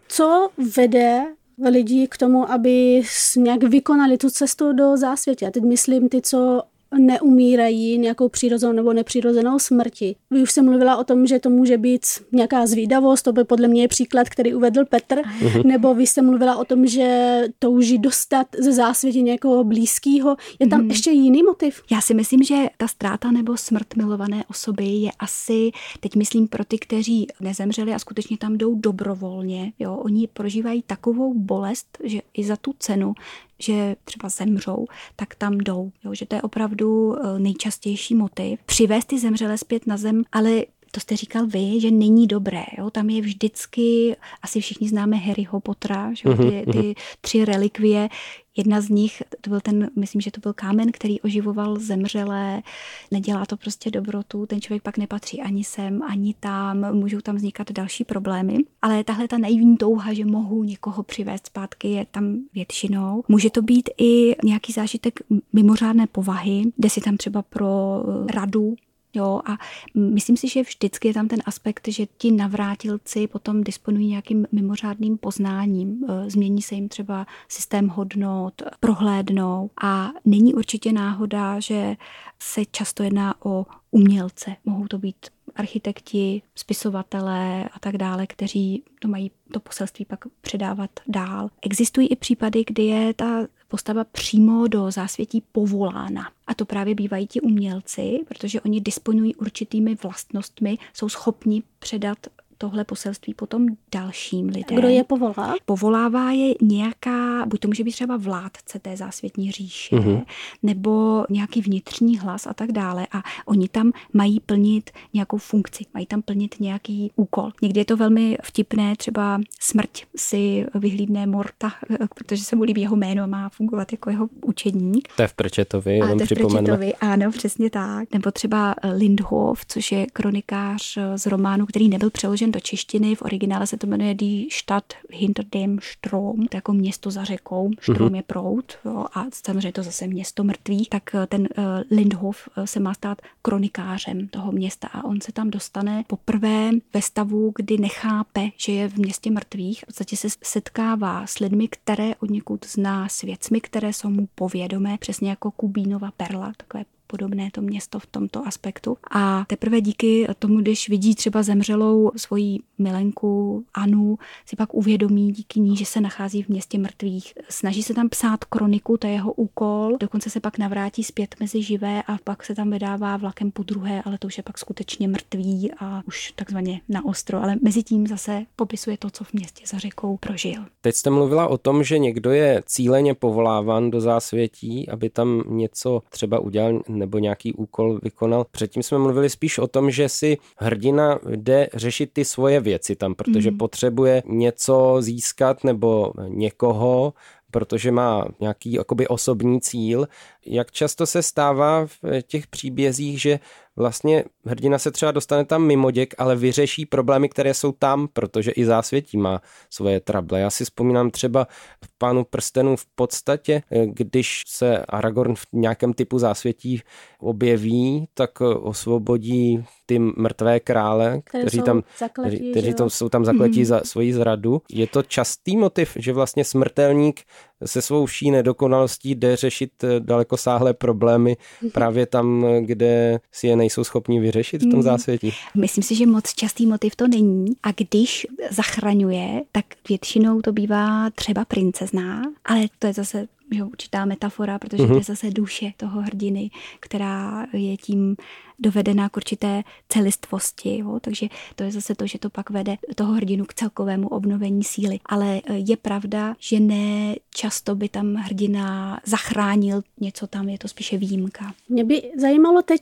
Co 0.09 0.49
vede 0.75 1.23
lidi 1.71 2.09
k 2.09 2.17
tomu, 2.17 2.51
aby 2.51 3.03
nějak 3.37 3.63
vykonali 3.63 4.19
tu 4.19 4.31
cestu 4.31 4.73
do 4.73 4.97
zásvětě. 4.97 5.47
A 5.47 5.51
teď 5.51 5.63
myslím 5.63 6.09
ty, 6.09 6.21
co 6.21 6.63
neumírají 6.99 7.99
nějakou 7.99 8.29
přirozenou 8.29 8.73
nebo 8.73 8.93
nepřirozenou 8.93 9.59
smrti. 9.59 10.17
Vy 10.31 10.43
už 10.43 10.53
jsem 10.53 10.65
mluvila 10.65 10.97
o 10.97 11.05
tom, 11.05 11.27
že 11.27 11.39
to 11.39 11.51
může 11.51 11.79
být 11.79 12.07
nějaká 12.33 12.67
zvídavost, 12.67 13.25
to 13.25 13.33
by 13.33 13.45
podle 13.45 13.69
mě 13.69 13.83
je 13.83 13.89
příklad, 13.89 14.29
který 14.29 14.55
uvedl 14.55 14.85
Petr, 14.85 15.15
uh-huh. 15.15 15.65
nebo 15.65 15.95
vy 15.95 16.07
jste 16.07 16.23
mluvila 16.23 16.57
o 16.57 16.65
tom, 16.65 16.87
že 16.87 17.41
touží 17.59 17.99
dostat 17.99 18.47
ze 18.59 18.73
zásvětí 18.73 19.23
někoho 19.23 19.65
blízkého. 19.65 20.37
Je 20.61 20.69
tam 20.69 20.81
uh-huh. 20.81 20.89
ještě 20.89 21.11
jiný 21.11 21.43
motiv? 21.43 21.83
Já 21.91 22.01
si 22.01 22.15
myslím, 22.15 22.43
že 22.43 22.55
ta 22.77 22.89
ztráta 22.89 23.31
nebo 23.31 23.57
smrt 23.57 23.97
milované 23.97 24.45
osoby 24.51 24.85
je 24.85 25.11
asi, 25.19 25.71
teď 26.01 26.17
myslím 26.17 26.49
pro 26.49 26.65
ty, 26.65 26.79
kteří 26.79 27.27
nezemřeli 27.41 27.95
a 27.95 27.99
skutečně 27.99 28.39
tam 28.39 28.59
jdou 28.59 28.75
dobrovolně, 28.75 29.73
jo, 29.79 29.95
oni 29.95 30.29
prožívají 30.33 30.83
takovou 30.87 31.35
bolest, 31.35 31.99
že 32.05 32.21
i 32.35 32.45
za 32.45 32.57
tu 32.57 32.75
cenu 32.79 33.15
že 33.59 33.97
třeba 34.05 34.29
zemřou, 34.29 34.87
tak 35.17 35.35
tam 35.35 35.59
jdou. 35.59 35.93
Jo? 36.05 36.15
Že 36.15 36.27
to 36.27 36.35
je 36.35 36.43
opravdu 36.43 37.17
eh, 37.17 37.39
nejčastější 37.39 38.15
motiv. 38.15 38.61
Přivést 38.67 39.05
ty 39.05 39.19
zemřelé 39.19 39.59
zpět 39.59 39.87
na 39.87 39.97
zem, 39.97 40.23
ale 40.33 40.51
to 40.95 41.01
jste 41.01 41.17
říkal 41.17 41.47
vy, 41.47 41.81
že 41.81 41.91
není 41.91 42.27
dobré. 42.27 42.65
Jo? 42.79 42.91
Tam 42.91 43.11
je 43.11 43.23
vždycky, 43.23 44.17
asi 44.43 44.61
všichni 44.61 44.89
známe 44.89 45.17
Harryho 45.17 45.61
Pottera, 45.61 46.15
že? 46.15 46.29
Mhm, 46.29 46.51
ty, 46.51 46.65
ty 46.73 46.79
mhm. 46.79 46.95
tři 47.21 47.45
relikvie. 47.45 48.09
Jedna 48.57 48.81
z 48.81 48.89
nich, 48.89 49.23
to 49.41 49.51
byl 49.51 49.61
ten, 49.61 49.91
myslím, 49.97 50.21
že 50.21 50.31
to 50.31 50.41
byl 50.41 50.53
kámen, 50.53 50.93
který 50.93 51.21
oživoval 51.21 51.79
zemřelé, 51.79 52.63
nedělá 53.11 53.47
to 53.47 53.57
prostě 53.57 53.91
dobrotu, 53.91 54.47
ten 54.47 54.61
člověk 54.61 54.83
pak 54.83 54.99
nepatří 54.99 55.41
ani 55.41 55.65
sem, 55.65 56.03
ani 56.03 56.35
tam, 56.41 56.95
můžou 56.95 57.21
tam 57.21 57.37
vznikat 57.37 57.73
další 57.73 58.05
problémy. 58.05 58.59
Ale 58.83 59.05
tahle 59.05 59.29
ta 59.29 59.39
naivní 59.39 59.77
touha, 59.77 60.13
že 60.13 60.25
mohu 60.25 60.65
někoho 60.65 61.03
přivést 61.03 61.47
zpátky, 61.47 61.89
je 61.89 62.07
tam 62.11 62.37
většinou. 62.55 63.25
Může 63.29 63.51
to 63.51 63.63
být 63.63 63.91
i 63.99 64.37
nějaký 64.45 64.73
zážitek 64.73 65.21
mimořádné 65.53 66.07
povahy, 66.07 66.63
jde 66.79 66.91
si 66.91 67.01
tam 67.01 67.17
třeba 67.17 67.43
pro 67.43 68.03
radu 68.35 68.75
Jo, 69.15 69.41
a 69.47 69.59
myslím 69.95 70.37
si, 70.37 70.49
že 70.49 70.63
vždycky 70.63 71.09
je 71.09 71.15
tam 71.15 71.29
ten 71.29 71.39
aspekt, 71.45 71.89
že 71.89 72.07
ti 72.07 72.31
navrátilci 72.31 73.27
potom 73.27 73.65
disponují 73.65 74.09
nějakým 74.09 74.47
mimořádným 74.53 75.19
poznáním. 75.19 76.05
E, 76.09 76.31
změní 76.31 76.63
se 76.63 76.75
jim 76.75 76.89
třeba 76.89 77.27
systém 77.49 77.89
hodnot, 77.89 78.63
prohlédnou 78.81 79.71
a 79.83 80.11
není 80.25 80.55
určitě 80.55 80.93
náhoda, 80.93 81.61
že 81.61 81.97
se 82.39 82.65
často 82.65 83.03
jedná 83.03 83.35
o 83.45 83.67
umělce. 83.91 84.57
Mohou 84.65 84.87
to 84.87 84.99
být 84.99 85.17
architekti, 85.57 86.43
spisovatelé 86.55 87.65
a 87.65 87.79
tak 87.81 87.97
dále, 87.97 88.27
kteří 88.27 88.83
to 89.01 89.09
mají 89.09 89.31
to 89.53 89.61
poselství 89.61 90.05
pak 90.05 90.25
předávat 90.41 90.91
dál. 91.07 91.49
Existují 91.63 92.09
i 92.09 92.17
případy, 92.17 92.65
kdy 92.67 92.83
je 92.83 93.15
ta 93.15 93.47
postava 93.75 94.05
přímo 94.05 94.69
do 94.69 94.91
zásvětí 94.91 95.43
povolána. 95.53 96.31
A 96.47 96.55
to 96.55 96.65
právě 96.65 96.95
bývají 96.95 97.27
ti 97.27 97.41
umělci, 97.41 98.21
protože 98.29 98.61
oni 98.61 98.81
disponují 98.81 99.35
určitými 99.35 99.95
vlastnostmi, 99.95 100.79
jsou 100.93 101.09
schopni 101.09 101.63
předat 101.79 102.19
tohle 102.59 102.85
poselství 102.85 103.35
potom 103.35 103.67
dalším 103.93 104.47
lidem. 104.47 104.79
Kdo 104.79 104.89
je 104.89 105.05
povolá? 105.05 105.55
Povolává 105.65 106.31
je 106.31 106.55
nějaká, 106.63 107.47
buď 107.47 107.61
to 107.61 107.69
může 107.69 107.85
být 107.85 107.93
třeba 107.93 108.17
vládce 108.17 108.79
té 108.79 108.97
zásvětní 108.97 109.51
říše, 109.51 109.97
mm-hmm. 109.97 110.25
nebo 110.63 111.25
nějaký 111.31 111.61
vnitřní 111.61 112.19
hlas 112.19 112.47
a 112.47 112.55
tak 112.55 112.73
dále. 112.73 113.07
A 113.13 113.23
oni 113.47 113.69
tam 113.69 113.93
mají 114.13 114.41
plnit 114.41 114.91
nějakou 115.15 115.37
funkci, 115.37 115.85
mají 115.95 116.07
tam 116.07 116.23
plnit 116.23 116.55
nějaký 116.61 117.11
úkol. 117.17 117.51
Někdy 117.63 117.81
je 117.81 117.85
to 117.85 117.97
velmi 117.97 118.39
vtipné, 118.43 118.97
třeba 118.97 119.41
smrť 119.61 120.05
si 120.17 120.67
vyhlídne 120.75 121.27
Morta, 121.27 121.73
protože 122.15 122.45
se 122.45 122.57
mu 122.57 122.63
líbí 122.63 122.81
jeho 122.81 122.97
jméno, 122.97 123.27
má 123.27 123.49
fungovat 123.49 123.93
jako 123.93 124.11
jeho 124.11 124.29
učedník. 124.45 125.09
To 125.17 125.23
je 125.23 125.29
v 125.29 125.35
Prčetovi, 125.35 125.97
jenom 125.97 126.19
připomeneme. 126.19 126.93
Ano, 126.93 127.31
přesně 127.31 127.71
tak. 127.71 128.13
Nebo 128.13 128.31
třeba 128.31 128.75
Lindhof, 128.97 129.67
což 129.67 129.93
je 129.93 130.07
kronikář 130.13 130.99
z 131.17 131.27
románu, 131.27 131.67
který 131.67 131.89
nebyl 131.89 132.11
přeložen 132.11 132.44
přeložen 132.45 132.53
do 132.53 132.61
češtiny, 132.61 133.15
v 133.15 133.23
originále 133.23 133.67
se 133.67 133.77
to 133.77 133.87
jmenuje 133.87 134.15
Die 134.15 134.47
Stadt 134.53 134.95
hinter 135.11 135.45
dem 135.53 135.79
Strom, 135.83 136.47
to 136.47 136.57
jako 136.57 136.73
město 136.73 137.11
za 137.11 137.25
řekou, 137.25 137.71
Strom 137.81 138.09
mm-hmm. 138.09 138.17
je 138.17 138.23
prout 138.23 138.79
jo, 138.85 139.05
a 139.15 139.25
samozřejmě 139.33 139.73
to 139.73 139.83
zase 139.83 140.07
město 140.07 140.45
mrtvých, 140.45 140.89
tak 140.89 141.15
eh, 141.15 141.27
ten 141.27 141.43
uh, 141.43 141.65
Lindhof 141.91 142.49
uh, 142.49 142.65
se 142.65 142.81
má 142.81 142.95
stát 142.95 143.23
kronikářem 143.43 144.29
toho 144.29 144.53
města 144.53 144.89
a 144.89 145.05
on 145.05 145.21
se 145.21 145.33
tam 145.33 145.51
dostane 145.51 146.05
poprvé 146.07 146.71
ve 146.95 147.03
stavu, 147.03 147.53
kdy 147.57 147.79
nechápe, 147.79 148.51
že 148.57 148.73
je 148.73 148.89
v 148.89 148.97
městě 148.97 149.31
mrtvých. 149.31 149.83
V 149.83 149.87
podstatě 149.87 150.17
se 150.17 150.29
setkává 150.43 151.27
s 151.27 151.39
lidmi, 151.39 151.69
které 151.69 152.15
od 152.21 152.31
někud 152.31 152.67
zná, 152.67 153.09
s 153.09 153.23
věcmi, 153.23 153.61
které 153.61 153.93
jsou 153.93 154.11
mu 154.11 154.29
povědomé, 154.35 154.99
přesně 154.99 155.31
jako 155.31 155.51
Kubínova 155.51 156.11
perla, 156.17 156.53
takové 156.57 156.85
podobné 157.15 157.51
to 157.53 157.63
město 157.63 157.99
v 157.99 158.07
tomto 158.07 158.47
aspektu. 158.47 158.97
A 159.11 159.45
teprve 159.47 159.81
díky 159.81 160.27
tomu, 160.39 160.61
když 160.61 160.89
vidí 160.89 161.15
třeba 161.15 161.43
zemřelou 161.43 162.11
svoji 162.17 162.59
milenku 162.79 163.65
Anu, 163.75 164.19
si 164.47 164.57
pak 164.57 164.75
uvědomí 164.75 165.33
díky 165.33 165.61
ní, 165.61 165.77
že 165.77 165.85
se 165.85 166.01
nachází 166.01 166.43
v 166.43 166.49
městě 166.49 166.79
mrtvých. 166.79 167.35
Snaží 167.49 167.83
se 167.83 167.95
tam 167.95 168.09
psát 168.09 168.45
kroniku, 168.45 168.97
to 168.97 169.07
je 169.07 169.13
jeho 169.13 169.33
úkol, 169.33 169.97
dokonce 170.01 170.31
se 170.31 170.41
pak 170.41 170.59
navrátí 170.59 171.05
zpět 171.05 171.35
mezi 171.41 171.63
živé 171.63 172.03
a 172.03 172.19
pak 172.25 172.45
se 172.45 172.55
tam 172.55 172.71
vydává 172.71 173.17
vlakem 173.17 173.51
po 173.51 173.63
druhé, 173.63 174.03
ale 174.03 174.19
to 174.19 174.27
už 174.27 174.37
je 174.37 174.43
pak 174.43 174.59
skutečně 174.59 175.09
mrtvý 175.09 175.71
a 175.79 176.03
už 176.07 176.33
takzvaně 176.37 176.81
na 176.89 177.05
ostro, 177.05 177.43
ale 177.43 177.57
mezi 177.63 177.83
tím 177.83 178.07
zase 178.07 178.43
popisuje 178.57 178.97
to, 178.97 179.11
co 179.11 179.25
v 179.25 179.33
městě 179.33 179.65
za 179.67 179.79
řekou 179.79 180.17
prožil. 180.17 180.65
Teď 180.81 180.95
jste 180.95 181.11
mluvila 181.11 181.47
o 181.49 181.59
tom, 181.59 181.85
že 181.85 181.99
někdo 181.99 182.31
je 182.31 182.63
cíleně 182.67 183.15
povoláván 183.15 183.91
do 183.91 184.01
zásvětí, 184.01 184.89
aby 184.89 185.11
tam 185.11 185.43
něco 185.47 186.03
třeba 186.09 186.39
udělal 186.39 186.83
nebo 187.05 187.19
nějaký 187.19 187.53
úkol 187.53 187.99
vykonal. 188.03 188.45
Předtím 188.51 188.83
jsme 188.83 188.99
mluvili 188.99 189.31
spíš 189.31 189.59
o 189.59 189.67
tom, 189.67 189.91
že 189.91 190.09
si 190.09 190.39
hrdina 190.59 191.19
jde 191.29 191.69
řešit 191.75 192.11
ty 192.13 192.25
svoje 192.25 192.61
věci 192.61 192.97
tam, 192.97 193.15
protože 193.15 193.51
mm. 193.51 193.59
potřebuje 193.59 194.23
něco 194.27 194.97
získat 195.01 195.65
nebo 195.65 196.13
někoho, 196.29 197.13
protože 197.51 197.93
má 197.93 198.25
nějaký 198.41 198.73
jakoby 198.73 199.09
osobní 199.09 199.61
cíl. 199.61 200.09
Jak 200.47 200.71
často 200.71 201.07
se 201.07 201.23
stává 201.23 201.87
v 201.87 202.23
těch 202.23 202.47
příbězích, 202.47 203.21
že 203.21 203.41
vlastně 203.77 204.25
hrdina 204.47 204.79
se 204.79 204.91
třeba 204.91 205.13
dostane 205.13 205.45
tam 205.45 205.67
mimo 205.67 205.91
děk, 205.91 206.15
ale 206.19 206.37
vyřeší 206.37 206.87
problémy, 206.87 207.29
které 207.29 207.55
jsou 207.55 207.73
tam, 207.73 208.09
protože 208.13 208.51
i 208.51 208.65
zásvětí 208.65 209.17
má 209.17 209.41
svoje 209.71 210.01
trable. 210.01 210.41
Já 210.41 210.51
si 210.51 210.65
vzpomínám 210.65 211.11
třeba 211.11 211.47
v 211.85 211.99
Pánu 211.99 212.25
prstenů 212.25 212.77
v 212.77 212.87
podstatě, 212.95 213.63
když 213.85 214.43
se 214.47 214.79
Aragorn 214.79 215.35
v 215.35 215.47
nějakém 215.53 215.93
typu 215.93 216.19
zásvětí 216.19 216.83
objeví, 217.21 218.09
tak 218.15 218.41
osvobodí 218.41 219.65
ty 219.87 219.99
mrtvé 219.99 220.61
krále, 220.61 221.21
kteří 221.25 221.63
tam, 221.63 221.83
zakletí, 221.99 222.51
kteří 222.51 222.75
tam, 222.75 222.91
jsou 222.91 223.09
tam 223.09 223.25
zakletí 223.25 223.59
mm. 223.59 223.65
za 223.65 223.81
svoji 223.85 224.13
zradu. 224.13 224.63
Je 224.71 224.87
to 224.87 225.03
častý 225.03 225.57
motiv, 225.57 225.93
že 225.97 226.13
vlastně 226.13 226.45
smrtelník 226.45 227.21
se 227.65 227.83
svou 227.83 228.07
vší 228.07 228.31
nedokonalostí 228.31 229.15
jde 229.15 229.37
řešit 229.37 229.71
dalekosáhlé 229.99 230.75
problémy 230.75 231.37
právě 231.73 232.07
tam, 232.07 232.47
kde 232.61 233.21
si 233.33 233.47
je 233.47 233.57
nejsou 233.57 233.85
schopni 233.85 234.21
vyřešit 234.21 234.59
v 234.63 234.65
tom 234.65 234.73
hmm. 234.73 234.83
zásvětí? 234.83 235.33
Myslím 235.57 235.85
si, 235.85 235.95
že 235.95 236.07
moc 236.07 236.35
častý 236.35 236.67
motiv 236.67 236.97
to 236.97 237.09
není. 237.09 237.47
A 237.63 237.73
když 237.73 238.27
zachraňuje, 238.51 239.43
tak 239.53 239.65
většinou 239.89 240.41
to 240.41 240.53
bývá 240.53 241.11
třeba 241.11 241.45
princezná, 241.45 242.23
ale 242.45 242.61
to 242.79 242.87
je 242.87 242.93
zase 242.93 243.27
že 243.55 243.65
určitá 243.65 244.05
metafora, 244.05 244.59
protože 244.59 244.83
mm-hmm. 244.83 244.89
to 244.89 244.97
je 244.97 245.03
zase 245.03 245.31
duše 245.31 245.73
toho 245.77 246.01
hrdiny, 246.01 246.51
která 246.81 247.47
je 247.53 247.77
tím 247.77 248.17
dovedená 248.59 249.09
k 249.09 249.17
určité 249.17 249.63
celistvosti. 249.89 250.79
Jo? 250.79 250.99
Takže 251.01 251.27
to 251.55 251.63
je 251.63 251.73
zase 251.73 251.95
to, 251.95 252.07
že 252.07 252.19
to 252.19 252.31
pak 252.31 252.51
vede 252.51 252.77
toho 252.95 253.13
hrdinu 253.13 253.45
k 253.45 253.55
celkovému 253.55 254.09
obnovení 254.09 254.65
síly. 254.65 255.01
Ale 255.07 255.37
e, 255.37 255.41
je 255.55 255.77
pravda, 255.77 256.35
že 256.39 256.61
ne 256.61 257.17
často 257.31 257.75
by 257.75 257.89
tam 257.89 258.15
hrdina 258.15 259.01
zachránil 259.05 259.83
něco 260.01 260.27
tam, 260.27 260.49
je 260.49 260.59
to 260.59 260.69
spíše 260.69 260.99
výjimka. 260.99 261.55
Mě 261.69 261.85
by 261.85 262.03
zajímalo 262.19 262.63
teď, 262.63 262.81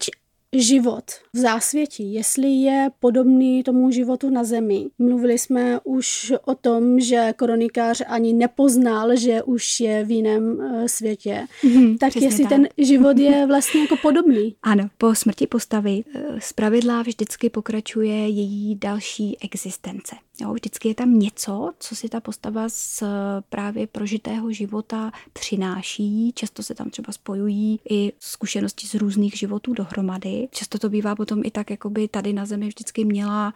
život 0.52 1.04
v 1.32 1.38
zásvětí, 1.38 2.14
jestli 2.14 2.48
je 2.48 2.90
podobný 3.00 3.62
tomu 3.62 3.90
životu 3.90 4.30
na 4.30 4.44
zemi. 4.44 4.86
Mluvili 4.98 5.38
jsme 5.38 5.80
už 5.84 6.32
o 6.44 6.54
tom, 6.54 7.00
že 7.00 7.32
kronikář 7.36 8.02
ani 8.06 8.32
nepoznal, 8.32 9.16
že 9.16 9.42
už 9.42 9.80
je 9.80 10.04
v 10.04 10.10
jiném 10.10 10.58
uh, 10.58 10.86
světě. 10.86 11.46
Mm, 11.64 11.98
tak 11.98 12.16
jestli 12.16 12.44
tak. 12.44 12.48
ten 12.48 12.68
život 12.78 13.18
je 13.18 13.46
vlastně 13.48 13.80
jako 13.80 13.96
podobný. 14.02 14.56
Ano, 14.62 14.88
po 14.98 15.14
smrti 15.14 15.46
postavy 15.46 16.04
eh, 16.14 16.22
z 16.38 16.52
pravidla 16.52 17.02
vždycky 17.02 17.50
pokračuje 17.50 18.28
její 18.28 18.74
další 18.74 19.36
existence. 19.40 20.16
Jo, 20.40 20.52
vždycky 20.52 20.88
je 20.88 20.94
tam 20.94 21.18
něco, 21.18 21.72
co 21.78 21.96
si 21.96 22.08
ta 22.08 22.20
postava 22.20 22.68
z 22.68 23.02
právě 23.48 23.86
prožitého 23.86 24.52
života 24.52 25.12
přináší. 25.32 26.32
Často 26.34 26.62
se 26.62 26.74
tam 26.74 26.90
třeba 26.90 27.12
spojují 27.12 27.80
i 27.90 28.12
zkušenosti 28.20 28.86
z 28.86 28.94
různých 28.94 29.38
životů 29.38 29.74
dohromady. 29.74 30.48
Často 30.50 30.78
to 30.78 30.88
bývá 30.88 31.14
potom 31.14 31.42
i 31.44 31.50
tak, 31.50 31.70
jako 31.70 31.90
by 31.90 32.08
tady 32.08 32.32
na 32.32 32.46
zemi 32.46 32.68
vždycky 32.68 33.04
měla 33.04 33.54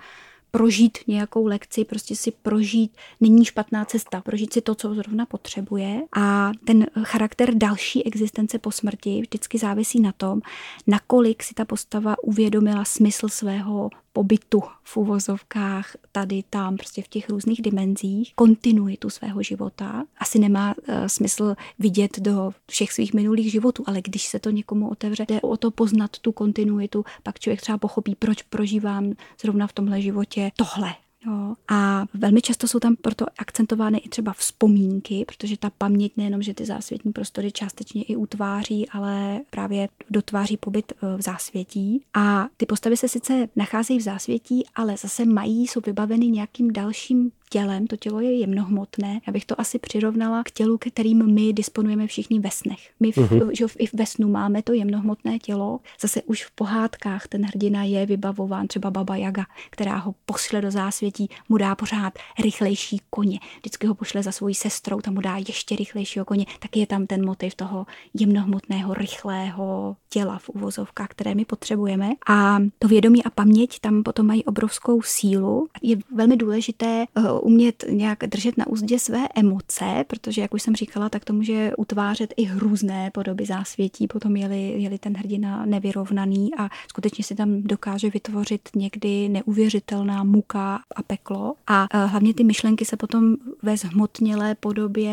prožít 0.51 0.99
nějakou 1.07 1.47
lekci, 1.47 1.85
prostě 1.85 2.17
si 2.17 2.31
prožít, 2.31 2.93
není 3.21 3.45
špatná 3.45 3.85
cesta, 3.85 4.21
prožít 4.21 4.53
si 4.53 4.61
to, 4.61 4.75
co 4.75 4.95
zrovna 4.95 5.27
potřebuje 5.27 6.03
a 6.17 6.53
ten 6.65 6.87
charakter 7.03 7.55
další 7.55 8.07
existence 8.07 8.59
po 8.59 8.71
smrti 8.71 9.21
vždycky 9.21 9.59
závisí 9.59 10.01
na 10.01 10.13
tom, 10.13 10.41
nakolik 10.87 11.43
si 11.43 11.55
ta 11.55 11.65
postava 11.65 12.17
uvědomila 12.23 12.85
smysl 12.85 13.29
svého 13.29 13.91
pobytu 14.17 14.63
v 14.83 14.97
uvozovkách 14.97 15.97
tady, 16.13 16.43
tam, 16.51 16.77
prostě 16.77 17.03
v 17.03 17.09
těch 17.09 17.31
různých 17.31 17.63
dimenzích, 17.63 18.33
kontinuitu 18.35 19.11
svého 19.11 19.43
života. 19.43 20.05
Asi 20.19 20.39
nemá 20.39 20.75
uh, 20.75 21.07
smysl 21.07 21.55
vidět 21.79 22.21
do 22.21 22.51
všech 22.71 22.93
svých 22.93 23.15
minulých 23.15 23.53
životů, 23.53 23.85
ale 23.87 24.01
když 24.03 24.27
se 24.27 24.39
to 24.39 24.51
někomu 24.51 24.89
otevře, 24.89 25.27
jde 25.29 25.41
o 25.41 25.57
to 25.57 25.71
poznat 25.71 26.19
tu 26.19 26.33
kontinuitu, 26.33 27.05
pak 27.23 27.39
člověk 27.39 27.61
třeba 27.61 27.79
pochopí, 27.79 28.15
proč 28.15 28.43
prožívám 28.43 29.13
zrovna 29.41 29.67
v 29.67 29.73
tomhle 29.73 30.03
životě 30.03 30.51
tohle, 30.57 30.95
Jo. 31.27 31.55
A 31.69 32.05
velmi 32.15 32.41
často 32.41 32.69
jsou 32.69 32.79
tam 32.79 32.97
proto 32.97 33.27
akcentovány 33.39 33.99
i 33.99 34.09
třeba 34.09 34.33
vzpomínky, 34.33 35.25
protože 35.27 35.57
ta 35.57 35.71
paměť 35.79 36.13
nejenom, 36.17 36.43
že 36.43 36.55
ty 36.55 36.65
zásvětní 36.67 37.13
prostory 37.13 37.53
částečně 37.53 38.03
i 38.03 38.17
utváří, 38.17 38.89
ale 38.89 39.41
právě 39.51 39.89
dotváří 40.11 40.57
pobyt 40.57 40.93
e, 40.93 41.17
v 41.17 41.23
zásvětí. 41.23 42.03
A 42.15 42.47
ty 42.57 42.67
postavy 42.67 42.97
se 42.97 43.09
sice 43.09 43.49
nacházejí 43.57 43.99
v 43.99 44.03
zásvětí, 44.03 44.65
ale 44.75 44.97
zase 44.97 45.25
mají, 45.25 45.67
jsou 45.67 45.81
vybaveny 45.87 46.27
nějakým 46.27 46.73
dalším 46.73 47.31
tělem, 47.51 47.87
to 47.87 47.97
tělo 47.97 48.21
je 48.21 48.39
jemnohmotné. 48.39 49.21
Já 49.27 49.33
bych 49.33 49.45
to 49.45 49.61
asi 49.61 49.79
přirovnala 49.79 50.43
k 50.45 50.51
tělu, 50.51 50.79
kterým 50.79 51.35
my 51.35 51.53
disponujeme 51.53 52.07
všichni 52.07 52.41
ve 52.41 52.51
snech. 52.51 52.91
My 53.01 53.13
v, 53.13 53.17
uh-huh. 53.17 53.51
že 53.53 53.67
i 53.79 53.97
ve 53.97 54.07
snu 54.07 54.29
máme 54.29 54.63
to 54.63 54.73
jemnohmotné 54.73 55.39
tělo. 55.39 55.81
Zase 56.01 56.23
už 56.23 56.45
v 56.45 56.51
pohádkách 56.51 57.27
ten 57.27 57.47
hrdina 57.47 57.83
je 57.85 58.07
vybavován, 58.07 58.69
třeba 58.69 58.91
Baba 58.91 59.17
Jaga, 59.17 59.47
která 59.71 59.97
ho 59.97 60.15
pošle 60.27 60.61
do 60.61 60.71
zásvětí, 60.71 61.29
mu 61.49 61.59
dá 61.59 61.75
pořád 61.75 62.19
rychlejší 62.45 63.01
koně. 63.11 63.39
Vždycky 63.59 63.87
ho 63.87 63.95
pošle 63.95 64.23
za 64.23 64.33
svojí 64.33 64.55
sestrou, 64.55 65.01
tam 65.01 65.15
mu 65.15 65.21
dá 65.21 65.37
ještě 65.37 65.77
rychlejšího 65.77 66.25
koně. 66.25 66.47
Tak 66.61 66.77
je 66.77 66.87
tam 66.87 67.07
ten 67.07 67.27
motiv 67.27 67.55
toho 67.55 67.87
jemnohmotného, 68.15 68.95
rychlého 68.95 69.97
těla 70.09 70.39
v 70.39 70.49
uvozovkách, 70.49 71.09
které 71.09 71.35
my 71.35 71.45
potřebujeme. 71.45 72.11
A 72.29 72.59
to 72.79 72.89
vědomí 72.89 73.25
a 73.25 73.31
paměť 73.31 73.81
tam 73.81 74.03
potom 74.03 74.27
mají 74.27 74.45
obrovskou 74.45 75.03
sílu. 75.03 75.69
Je 75.83 75.97
velmi 76.15 76.37
důležité 76.37 77.05
eh, 77.17 77.23
umět 77.41 77.85
nějak 77.91 78.19
držet 78.19 78.57
na 78.57 78.67
úzdě 78.67 78.99
své 78.99 79.29
emoce, 79.35 80.05
protože, 80.07 80.41
jak 80.41 80.55
už 80.55 80.63
jsem 80.63 80.77
říkala, 80.77 81.09
tak 81.09 81.25
to 81.25 81.33
může 81.33 81.73
utvářet 81.79 82.35
i 82.37 82.45
hrůzné 82.45 83.11
podoby 83.11 83.47
zásvětí, 83.47 84.07
potom 84.07 84.37
je-li, 84.37 84.83
je-li 84.83 84.99
ten 84.99 85.17
hrdina 85.17 85.67
nevyrovnaný 85.67 86.51
a 86.59 86.69
skutečně 86.89 87.25
si 87.25 87.35
tam 87.35 87.63
dokáže 87.63 88.11
vytvořit 88.11 88.69
někdy 88.77 89.29
neuvěřitelná 89.29 90.25
muka 90.25 90.81
a 90.97 91.03
peklo. 91.03 91.55
A 91.67 91.87
e, 91.95 92.07
hlavně 92.07 92.35
ty 92.35 92.45
myšlenky 92.45 92.85
se 92.85 92.97
potom 92.97 93.37
ve 93.63 93.77
zhmotnělé 93.77 94.55
podobě 94.55 95.13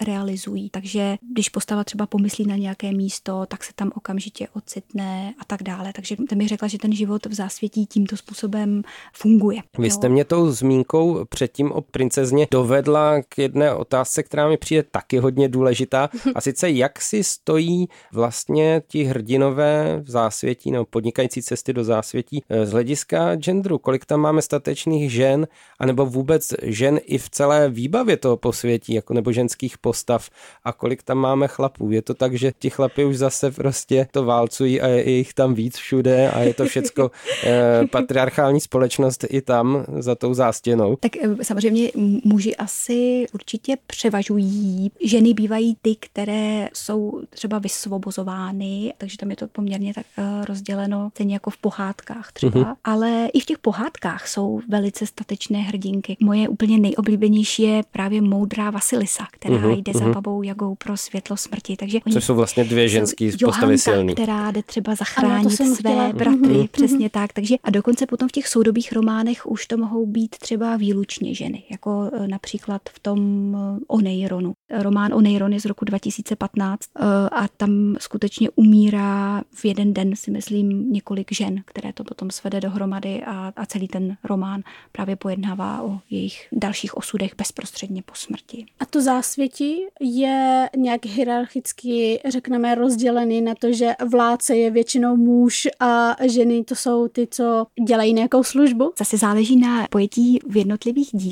realizují. 0.00 0.70
Takže 0.70 1.16
když 1.32 1.48
postava 1.48 1.84
třeba 1.84 2.06
pomyslí 2.06 2.46
na 2.46 2.56
nějaké 2.56 2.92
místo, 2.92 3.46
tak 3.48 3.64
se 3.64 3.72
tam 3.74 3.90
okamžitě 3.94 4.48
ocitne 4.52 5.34
a 5.38 5.44
tak 5.44 5.62
dále. 5.62 5.92
Takže 5.92 6.16
ten 6.28 6.38
mi 6.38 6.48
řekla, 6.48 6.68
že 6.68 6.78
ten 6.78 6.92
život 6.92 7.26
v 7.26 7.34
zásvětí 7.34 7.86
tímto 7.86 8.16
způsobem 8.16 8.82
funguje. 9.12 9.62
Vy 9.78 9.90
jste 9.90 10.08
mě 10.08 10.24
tou 10.24 10.50
zmínkou 10.50 11.24
předtím 11.24 11.59
předtím 11.60 11.72
o 11.72 11.80
princezně 11.80 12.46
dovedla 12.50 13.22
k 13.28 13.38
jedné 13.38 13.74
otázce, 13.74 14.22
která 14.22 14.48
mi 14.48 14.56
přijde 14.56 14.82
taky 14.82 15.18
hodně 15.18 15.48
důležitá. 15.48 16.08
A 16.34 16.40
sice 16.40 16.70
jak 16.70 17.02
si 17.02 17.24
stojí 17.24 17.88
vlastně 18.12 18.82
ti 18.88 19.04
hrdinové 19.04 20.00
v 20.02 20.10
zásvětí 20.10 20.70
nebo 20.70 20.84
podnikající 20.84 21.42
cesty 21.42 21.72
do 21.72 21.84
zásvětí 21.84 22.42
eh, 22.48 22.66
z 22.66 22.72
hlediska 22.72 23.36
genderu. 23.36 23.78
Kolik 23.78 24.04
tam 24.04 24.20
máme 24.20 24.42
statečných 24.42 25.12
žen, 25.12 25.46
anebo 25.78 26.06
vůbec 26.06 26.54
žen 26.62 27.00
i 27.04 27.18
v 27.18 27.30
celé 27.30 27.68
výbavě 27.68 28.16
toho 28.16 28.36
posvětí, 28.36 28.94
jako 28.94 29.14
nebo 29.14 29.32
ženských 29.32 29.78
postav 29.78 30.30
a 30.64 30.72
kolik 30.72 31.02
tam 31.02 31.18
máme 31.18 31.48
chlapů. 31.48 31.90
Je 31.90 32.02
to 32.02 32.14
tak, 32.14 32.34
že 32.34 32.52
ti 32.58 32.70
chlapy 32.70 33.04
už 33.04 33.16
zase 33.18 33.50
prostě 33.50 34.06
to 34.10 34.24
válcují 34.24 34.80
a 34.80 34.86
je 34.86 35.10
jich 35.10 35.34
tam 35.34 35.54
víc 35.54 35.76
všude 35.76 36.30
a 36.30 36.40
je 36.40 36.54
to 36.54 36.64
všecko 36.64 37.10
eh, 37.44 37.86
patriarchální 37.90 38.60
společnost 38.60 39.24
i 39.28 39.42
tam 39.42 39.84
za 39.98 40.14
tou 40.14 40.34
zástěnou. 40.34 40.96
Tak 40.96 41.16
eh, 41.16 41.44
samozřejmě 41.50 41.90
muži 42.24 42.56
asi 42.56 43.26
určitě 43.34 43.76
převažují. 43.86 44.90
Ženy 45.04 45.34
bývají 45.34 45.76
ty, 45.82 45.96
které 46.00 46.68
jsou 46.74 47.22
třeba 47.30 47.58
vysvobozovány, 47.58 48.92
takže 48.98 49.16
tam 49.16 49.30
je 49.30 49.36
to 49.36 49.46
poměrně 49.46 49.94
tak 49.94 50.06
eh, 50.18 50.44
rozděleno, 50.44 51.10
stejně 51.14 51.34
jako 51.34 51.50
v 51.50 51.56
pohádkách 51.56 52.32
třeba. 52.32 52.60
Mm-hmm. 52.60 52.76
Ale 52.84 53.28
i 53.32 53.40
v 53.40 53.44
těch 53.44 53.58
pohádkách 53.58 54.28
jsou 54.28 54.60
velice 54.68 55.06
statečné 55.06 55.58
hrdinky. 55.58 56.16
Moje 56.20 56.48
úplně 56.48 56.78
nejoblíbenější 56.78 57.62
je 57.62 57.82
právě 57.92 58.22
moudrá 58.22 58.70
Vasilisa, 58.70 59.26
která 59.32 59.56
mm-hmm. 59.56 59.82
jde 59.82 59.92
za 59.98 60.08
babou 60.08 60.42
Jagou 60.42 60.74
pro 60.74 60.96
světlo 60.96 61.36
smrti. 61.36 61.76
Takže 61.76 61.98
oni 62.06 62.12
Což 62.12 62.24
jsou 62.24 62.34
vlastně 62.34 62.64
dvě 62.64 62.88
ženské 62.88 63.30
postavy 63.44 63.78
silný. 63.78 64.14
která 64.14 64.50
jde 64.50 64.62
třeba 64.62 64.94
zachránit 64.94 65.56
své 65.56 65.74
chtěla. 65.74 66.12
bratry, 66.12 66.38
mm-hmm. 66.38 66.68
přesně 66.68 67.10
tak. 67.10 67.32
Takže 67.32 67.56
a 67.64 67.70
dokonce 67.70 68.06
potom 68.06 68.28
v 68.28 68.32
těch 68.32 68.48
soudobých 68.48 68.92
románech 68.92 69.46
už 69.46 69.66
to 69.66 69.76
mohou 69.76 70.06
být 70.06 70.36
třeba 70.38 70.76
výlučně 70.76 71.34
ženy, 71.40 71.62
jako 71.70 72.10
e, 72.12 72.28
například 72.28 72.82
v 72.88 72.98
tom 72.98 73.20
e, 73.56 73.80
Oneironu. 73.86 74.52
Román 74.70 75.14
Oneiron 75.14 75.52
je 75.52 75.60
z 75.60 75.64
roku 75.64 75.84
2015 75.84 76.80
e, 76.82 77.04
a 77.28 77.48
tam 77.48 77.96
skutečně 77.98 78.50
umírá 78.50 79.42
v 79.54 79.64
jeden 79.64 79.94
den, 79.94 80.16
si 80.16 80.30
myslím, 80.30 80.92
několik 80.92 81.32
žen, 81.32 81.62
které 81.64 81.92
to 81.92 82.04
potom 82.04 82.30
svede 82.30 82.60
dohromady 82.60 83.22
a, 83.26 83.52
a 83.56 83.66
celý 83.66 83.88
ten 83.88 84.16
román 84.24 84.62
právě 84.92 85.16
pojednává 85.16 85.82
o 85.82 85.98
jejich 86.10 86.48
dalších 86.52 86.96
osudech 86.96 87.32
bezprostředně 87.36 88.02
po 88.02 88.14
smrti. 88.14 88.66
A 88.80 88.86
to 88.86 89.02
zásvětí 89.02 89.76
je 90.00 90.68
nějak 90.76 91.06
hierarchicky, 91.06 92.20
řekneme, 92.28 92.74
rozdělený 92.74 93.40
na 93.42 93.54
to, 93.54 93.72
že 93.72 93.94
vládce 94.10 94.56
je 94.56 94.70
většinou 94.70 95.16
muž 95.16 95.68
a 95.80 96.16
ženy 96.26 96.64
to 96.64 96.74
jsou 96.74 97.08
ty, 97.08 97.28
co 97.30 97.66
dělají 97.86 98.12
nějakou 98.12 98.42
službu? 98.42 98.92
Zase 98.98 99.16
záleží 99.16 99.56
na 99.56 99.86
pojetí 99.90 100.38
v 100.48 100.56
jednotlivých 100.56 101.10
dílech. 101.12 101.29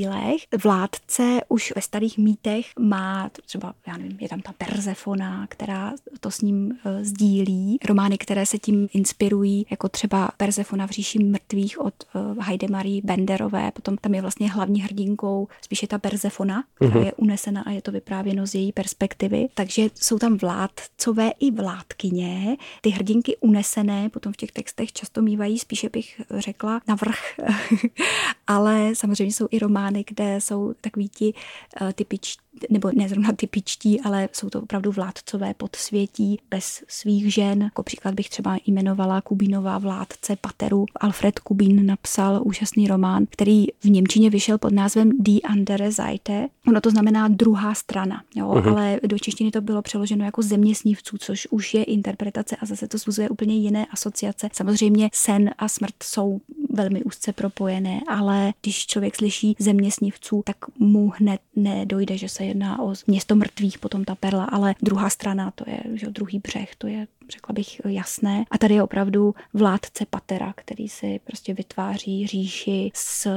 Vládce 0.65 1.41
už 1.49 1.73
ve 1.77 1.83
starých 1.83 2.19
mýtech 2.19 2.67
má 2.79 3.31
třeba, 3.47 3.75
já 3.87 3.97
nevím, 3.97 4.19
je 4.21 4.29
tam 4.29 4.41
ta 4.41 4.53
Persefona, 4.53 5.47
která 5.47 5.93
to 6.21 6.31
s 6.31 6.41
ním 6.41 6.67
uh, 6.67 6.93
sdílí. 7.03 7.79
Romány, 7.85 8.19
které 8.19 8.47
se 8.47 8.59
tím 8.59 8.89
inspirují, 8.93 9.67
jako 9.71 9.89
třeba 9.89 10.31
Persefona 10.37 10.87
v 10.87 10.91
říši 10.91 11.19
mrtvých 11.19 11.81
od 11.81 11.95
uh, 12.15 12.45
Heidemarie 12.45 13.03
Benderové. 13.05 13.71
Potom 13.71 13.97
tam 13.97 14.15
je 14.15 14.23
vlastně 14.23 14.51
hlavní 14.51 14.83
hrdinkou 14.83 15.49
spíše 15.61 15.87
ta 15.87 15.99
Persefona, 15.99 16.65
která 16.75 16.91
uh-huh. 16.91 17.05
je 17.05 17.13
unesena 17.13 17.63
a 17.63 17.71
je 17.71 17.83
to 17.83 17.93
vyprávěno 17.93 18.47
z 18.47 18.55
její 18.55 18.73
perspektivy. 18.73 19.49
Takže 19.55 19.91
jsou 19.95 20.19
tam 20.19 20.37
vládcové 20.37 21.31
i 21.41 21.51
vládkyně. 21.51 22.57
Ty 22.81 22.91
hrdinky 22.91 23.37
unesené 23.37 24.09
potom 24.09 24.33
v 24.33 24.37
těch 24.37 24.53
textech 24.53 24.93
často 24.93 25.23
mývají, 25.23 25.59
spíše 25.59 25.89
bych 25.89 26.21
řekla, 26.39 26.81
na 26.89 26.95
vrch. 26.95 27.41
Ale 28.47 28.95
samozřejmě 28.95 29.33
jsou 29.33 29.49
i 29.51 29.59
romány, 29.59 29.88
kde 29.91 30.41
jsou 30.41 30.75
takový 30.81 31.09
ti 31.09 31.35
uh, 31.81 31.93
typičtí 31.93 32.49
nebo 32.71 32.91
ne 32.95 33.09
zrovna 33.09 33.33
typičtí, 33.33 34.01
ale 34.01 34.29
jsou 34.33 34.51
to 34.51 34.63
opravdu 34.63 34.93
vládcové 34.93 35.55
podsvětí 35.55 36.39
bez 36.51 36.85
svých 36.89 37.35
žen. 37.35 37.63
Jako 37.63 37.83
příklad 37.83 38.15
bych 38.15 38.29
třeba 38.31 38.59
jmenovala 38.67 39.21
Kubínová 39.21 39.79
vládce 39.79 40.37
Pateru. 40.37 40.87
Alfred 41.01 41.39
Kubín 41.39 41.87
napsal 41.87 42.41
úžasný 42.45 42.89
román, 42.89 43.27
který 43.31 43.67
v 43.81 43.85
Němčině 43.85 44.31
vyšel 44.31 44.59
pod 44.59 44.73
názvem 44.73 45.11
Die 45.19 45.41
andere 45.41 45.93
Seite. 45.93 46.49
Ono 46.69 46.81
to 46.81 46.91
znamená 46.91 47.29
druhá 47.29 47.75
strana, 47.75 48.23
jo? 48.35 48.49
Uh-huh. 48.49 48.71
ale 48.71 49.01
do 49.07 49.19
češtiny 49.19 49.51
to 49.51 49.61
bylo 49.61 49.83
přeloženo 49.83 50.25
jako 50.25 50.43
země 50.43 50.75
snívců, 50.75 51.19
což 51.19 51.49
už 51.51 51.75
je 51.75 51.85
interpretace 51.85 52.57
a 52.57 52.67
zase 52.67 52.89
to 52.89 52.99
zvuzuje 52.99 53.29
úplně 53.29 53.57
jiné 53.57 53.87
asociace. 53.87 54.49
Samozřejmě 54.53 55.11
sen 55.13 55.51
a 55.59 55.69
smrt 55.69 56.03
jsou 56.03 56.41
velmi 56.79 57.05
úzce 57.05 57.33
propojené, 57.33 58.01
ale 58.09 58.53
když 58.63 58.87
člověk 58.87 59.17
slyší 59.17 59.57
země 59.59 59.93
snívců, 59.93 60.43
tak 60.47 60.57
mu 60.79 61.13
hned 61.17 61.41
nedojde, 61.57 62.19
že 62.19 62.29
se 62.29 62.45
jedná 62.45 62.83
o 62.83 62.95
město 63.07 63.37
mrtvých, 63.37 63.79
potom 63.79 64.05
ta 64.05 64.15
perla, 64.15 64.45
ale 64.45 64.75
druhá 64.83 65.11
strana, 65.11 65.51
to 65.51 65.65
je 65.71 65.81
že 65.95 66.07
druhý 66.07 66.39
břeh, 66.39 66.77
to 66.79 66.87
je 66.87 67.07
řekla 67.31 67.53
bych, 67.53 67.81
jasné. 67.89 68.45
A 68.51 68.59
tady 68.59 68.75
je 68.75 68.83
opravdu 68.83 69.35
vládce 69.55 70.07
Patera, 70.11 70.53
který 70.57 70.89
si 70.89 71.21
prostě 71.25 71.55
vytváří 71.55 72.27
říši 72.27 72.91
s 72.95 73.29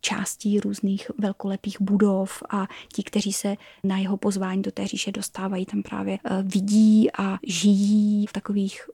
částí 0.00 0.60
různých 0.60 1.10
velkolepých 1.18 1.76
budov 1.80 2.42
a 2.50 2.66
ti, 2.92 3.02
kteří 3.02 3.32
se 3.32 3.56
na 3.84 3.98
jeho 3.98 4.16
pozvání 4.16 4.62
do 4.62 4.70
té 4.70 4.86
říše 4.86 5.12
dostávají, 5.12 5.66
tam 5.66 5.82
právě 5.82 6.18
eh, 6.24 6.42
vidí 6.42 7.08
a 7.18 7.38
žijí 7.46 8.26
v 8.26 8.32
takových 8.32 8.88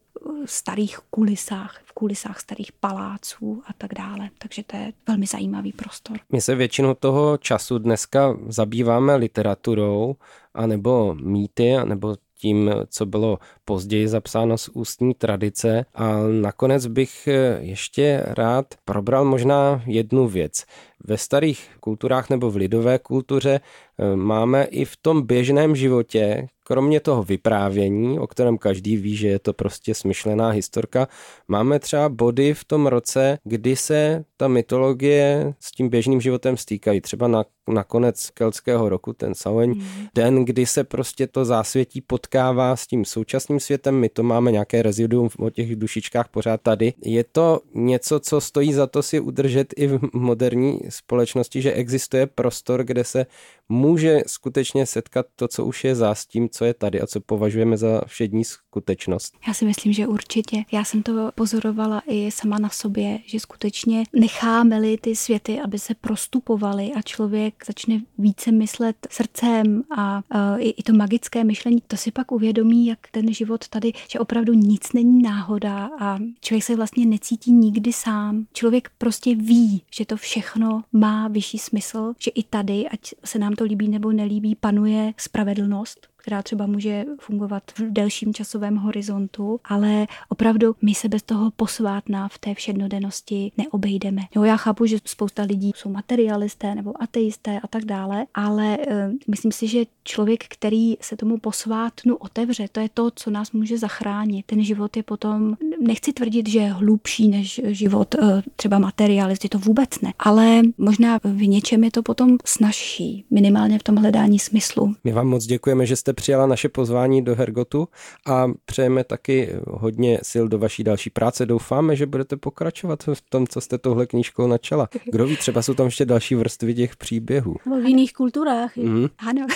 starých 0.47 0.99
kulisách, 1.11 1.81
v 1.85 1.93
kulisách 1.93 2.41
starých 2.41 2.73
paláců 2.73 3.63
a 3.67 3.73
tak 3.79 3.95
dále. 3.95 4.31
Takže 4.39 4.63
to 4.63 4.77
je 4.77 4.93
velmi 5.09 5.27
zajímavý 5.27 5.73
prostor. 5.73 6.19
My 6.33 6.41
se 6.41 6.55
většinu 6.55 6.95
toho 6.95 7.37
času 7.39 7.79
dneska 7.79 8.37
zabýváme 8.47 9.17
literaturou, 9.17 10.17
anebo 10.55 11.15
mýty, 11.15 11.77
anebo 11.77 12.17
tím, 12.43 12.71
co 12.89 13.07
bylo 13.07 13.39
později 13.65 14.09
zapsáno 14.09 14.59
z 14.59 14.69
ústní 14.69 15.15
tradice. 15.15 15.85
A 15.95 16.17
nakonec 16.41 16.87
bych 16.87 17.29
ještě 17.59 18.23
rád 18.27 18.67
probral 18.85 19.25
možná 19.25 19.83
jednu 19.87 20.29
věc. 20.29 20.65
Ve 21.05 21.19
starých 21.19 21.69
kulturách 21.81 22.31
nebo 22.31 22.51
v 22.51 22.57
lidové 22.57 22.99
kultuře 22.99 23.61
eh, 23.61 24.17
máme 24.17 24.65
i 24.65 24.85
v 24.85 24.97
tom 24.97 25.23
běžném 25.23 25.77
životě, 25.77 26.49
kromě 26.73 27.01
toho 27.01 27.23
vyprávění, 27.23 28.19
o 28.19 28.27
kterém 28.27 28.59
každý 28.59 28.97
ví, 28.97 29.17
že 29.17 29.29
je 29.29 29.39
to 29.39 29.53
prostě 29.53 29.95
smyšlená 29.95 30.49
historka, 30.49 31.09
máme 31.49 31.79
třeba 31.79 32.09
body 32.09 32.55
v 32.55 32.65
tom 32.65 32.87
roce, 32.87 33.39
kdy 33.45 33.77
se 33.77 34.25
ta 34.37 34.49
mytologie 34.49 35.55
s 35.61 35.73
tím 35.73 35.89
běžným 35.89 36.21
životem 36.21 36.57
stýkají. 36.57 37.01
Třeba 37.01 37.29
na, 37.29 37.45
na 37.69 37.85
konec 37.85 38.31
keltského 38.31 38.89
roku, 38.89 39.13
ten 39.13 39.35
Samhain, 39.35 39.71
mm. 39.71 39.83
den, 40.15 40.45
kdy 40.45 40.67
se 40.67 40.85
prostě 40.85 41.27
to 41.27 41.45
zásvětí 41.45 42.01
potkává 42.01 42.77
s 42.77 42.87
tím 42.87 43.05
současným 43.05 43.61
světem. 43.61 43.95
My 43.95 44.09
to 44.09 44.23
máme 44.23 44.53
nějaké 44.53 44.83
reziduum 44.83 45.29
o 45.39 45.51
těch 45.51 45.77
dušičkách 45.77 46.29
pořád 46.29 46.61
tady. 46.61 46.95
Je 47.05 47.25
to 47.25 47.61
něco, 47.75 48.21
co 48.21 48.41
stojí 48.41 48.73
za 48.73 48.87
to 48.87 49.03
si 49.03 49.21
udržet 49.21 49.75
i 49.77 49.87
v 49.87 50.01
moderní 50.13 50.81
společnosti, 50.89 51.63
že 51.63 51.73
existuje 51.73 52.27
prostor, 52.27 52.85
kde 52.85 53.05
se 53.05 53.27
může 53.69 54.21
skutečně 54.27 54.87
setkat 54.87 55.27
to, 55.37 55.49
co 55.49 55.65
už 55.65 55.85
je 55.85 55.95
za 55.95 56.15
s 56.15 56.27
tím, 56.27 56.49
co 56.49 56.65
je 56.65 56.75
tady 56.75 57.01
a 57.01 57.07
co 57.07 57.21
považujeme 57.21 57.77
za 57.77 58.03
všední 58.07 58.45
skutečnost. 58.73 59.35
Já 59.47 59.55
si 59.55 59.65
myslím, 59.65 59.93
že 59.93 60.07
určitě. 60.07 60.65
Já 60.73 60.85
jsem 60.85 61.03
to 61.03 61.31
pozorovala 61.35 62.03
i 62.07 62.31
sama 62.31 62.59
na 62.59 62.69
sobě, 62.69 63.19
že 63.27 63.41
skutečně 63.41 64.05
necháme-li 64.13 64.99
ty 64.99 65.17
světy, 65.17 65.61
aby 65.61 65.79
se 65.79 65.95
prostupovaly 65.95 66.93
a 66.93 67.03
člověk 67.03 67.65
začne 67.67 68.01
více 68.19 68.53
myslet 68.53 68.97
srdcem 69.11 69.83
a 69.97 70.23
uh, 70.35 70.61
i, 70.61 70.69
i 70.71 70.83
to 70.83 70.93
magické 70.93 71.45
myšlení, 71.45 71.83
to 71.87 71.97
si 71.97 72.11
pak 72.11 72.33
uvědomí, 72.33 72.87
jak 72.87 72.99
ten 73.11 73.35
život 73.35 73.69
tady, 73.69 73.93
že 74.09 74.19
opravdu 74.19 74.53
nic 74.53 74.93
není 74.93 75.23
náhoda 75.23 75.91
a 76.01 76.19
člověk 76.41 76.65
se 76.65 76.77
vlastně 76.77 77.07
necítí 77.07 77.53
nikdy 77.53 77.93
sám. 77.93 78.47
Člověk 78.53 78.91
prostě 78.99 79.35
ví, 79.35 79.83
že 79.91 80.07
to 80.07 80.17
všechno 80.17 80.85
má 80.93 81.29
vyšší 81.29 81.59
smysl, 81.59 82.15
že 82.19 82.31
i 82.31 82.43
tady, 82.43 82.89
ať 82.89 83.15
se 83.25 83.39
nám 83.39 83.53
to 83.53 83.65
líbí 83.65 83.89
nebo 83.89 84.13
nelíbí, 84.13 84.55
panuje 84.55 85.13
spravedlnost 85.17 86.12
která 86.23 86.43
třeba 86.43 86.67
může 86.67 87.05
fungovat 87.21 87.63
v 87.79 87.93
delším 87.93 88.35
časovém 88.35 88.77
horizontu, 88.77 89.61
ale 89.65 90.07
opravdu 90.29 90.75
my 90.83 90.95
se 90.95 91.09
bez 91.09 91.23
toho 91.23 91.51
posvátná 91.51 92.29
v 92.29 92.39
té 92.39 92.55
všednodennosti 92.55 93.53
neobejdeme. 93.59 94.23
Jo, 94.35 94.43
já 94.43 94.57
chápu, 94.57 94.87
že 94.87 94.99
spousta 95.05 95.43
lidí 95.43 95.73
jsou 95.77 95.91
materialisté 95.91 96.75
nebo 96.75 97.03
ateisté 97.03 97.61
a 97.61 97.67
tak 97.67 97.85
dále, 97.85 98.27
ale 98.35 98.79
uh, 98.79 99.15
myslím 99.29 99.53
si, 99.53 99.69
že 99.69 99.85
člověk, 100.05 100.45
který 100.49 100.95
se 101.01 101.17
tomu 101.17 101.39
posvátnu 101.39 102.17
otevře, 102.17 102.67
to 102.73 102.81
je 102.81 102.89
to, 102.95 103.11
co 103.15 103.31
nás 103.31 103.53
může 103.53 103.79
zachránit. 103.79 104.47
Ten 104.47 104.65
život 104.65 104.97
je 104.97 105.03
potom 105.03 105.57
nechci 105.81 106.13
tvrdit, 106.13 106.49
že 106.49 106.59
je 106.59 106.73
hlubší 106.73 107.29
než 107.29 107.61
život 107.65 108.15
eh, 108.15 108.43
třeba 108.57 108.79
materialisty, 108.79 109.49
to 109.49 109.59
vůbec 109.59 110.01
ne. 110.03 110.13
Ale 110.19 110.63
možná 110.79 111.19
v 111.25 111.47
něčem 111.47 111.85
je 111.85 111.91
to 111.91 112.03
potom 112.03 112.37
snažší, 112.45 113.25
minimálně 113.31 113.79
v 113.79 113.83
tom 113.83 113.97
hledání 113.97 114.39
smyslu. 114.39 114.95
My 115.05 115.13
vám 115.13 115.29
moc 115.29 115.47
děkujeme, 115.47 115.87
že 115.87 115.97
jste 115.97 116.12
přijala 116.13 116.47
naše 116.47 116.69
pozvání 116.69 117.25
do 117.25 117.35
Hergotu 117.35 117.89
a 118.27 118.47
přejeme 118.65 119.05
taky 119.05 119.49
hodně 119.67 120.19
sil 120.31 120.45
do 120.49 120.59
vaší 120.59 120.85
další 120.85 121.11
práce. 121.11 121.47
Doufáme, 121.47 121.97
že 121.97 122.07
budete 122.07 122.37
pokračovat 122.37 123.03
v 123.15 123.23
tom, 123.29 123.47
co 123.47 123.61
jste 123.61 123.79
tohle 123.79 124.07
knížkou 124.07 124.47
načala. 124.47 124.89
Kdo 125.05 125.27
ví, 125.27 125.37
třeba 125.37 125.63
jsou 125.63 125.75
tam 125.75 125.87
ještě 125.87 126.05
další 126.05 126.35
vrstvy 126.35 126.75
těch 126.75 126.97
příběhů. 126.97 127.57
Nebo 127.67 127.81
v 127.81 127.87
jiných 127.87 128.13
kulturách. 128.13 128.77
Mm. 128.77 129.07
Ano, 129.19 129.47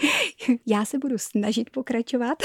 já 0.66 0.84
se 0.84 0.98
budu 0.98 1.18
snažit 1.18 1.70
pokračovat, 1.70 2.38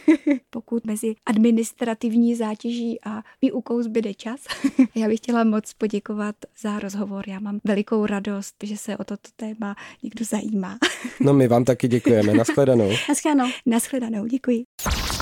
pokud 0.50 0.84
mezi 0.84 1.14
administrativní 1.26 2.34
zátěží 2.34 2.98
a 3.06 3.22
výukou 3.42 3.82
zbyde 3.82 4.14
čas. 4.14 4.40
já 4.94 5.08
bych 5.08 5.18
chtěla 5.18 5.44
moc 5.44 5.72
poděkovat 5.72 6.36
za 6.62 6.78
rozhovor. 6.78 7.24
Já 7.28 7.40
mám 7.40 7.60
velikou 7.64 8.06
radost, 8.06 8.54
že 8.62 8.76
se 8.76 8.96
o 8.96 9.04
toto 9.04 9.28
téma 9.36 9.76
někdo 10.02 10.24
zajímá. 10.24 10.78
no 11.20 11.34
my 11.34 11.48
vám 11.48 11.64
taky 11.64 11.88
děkujeme. 11.88 12.34
Naschledanou. 12.34 12.90
Naschledanou. 13.08 13.50
Naschledanou, 13.66 14.26
děkuji. 14.26 14.64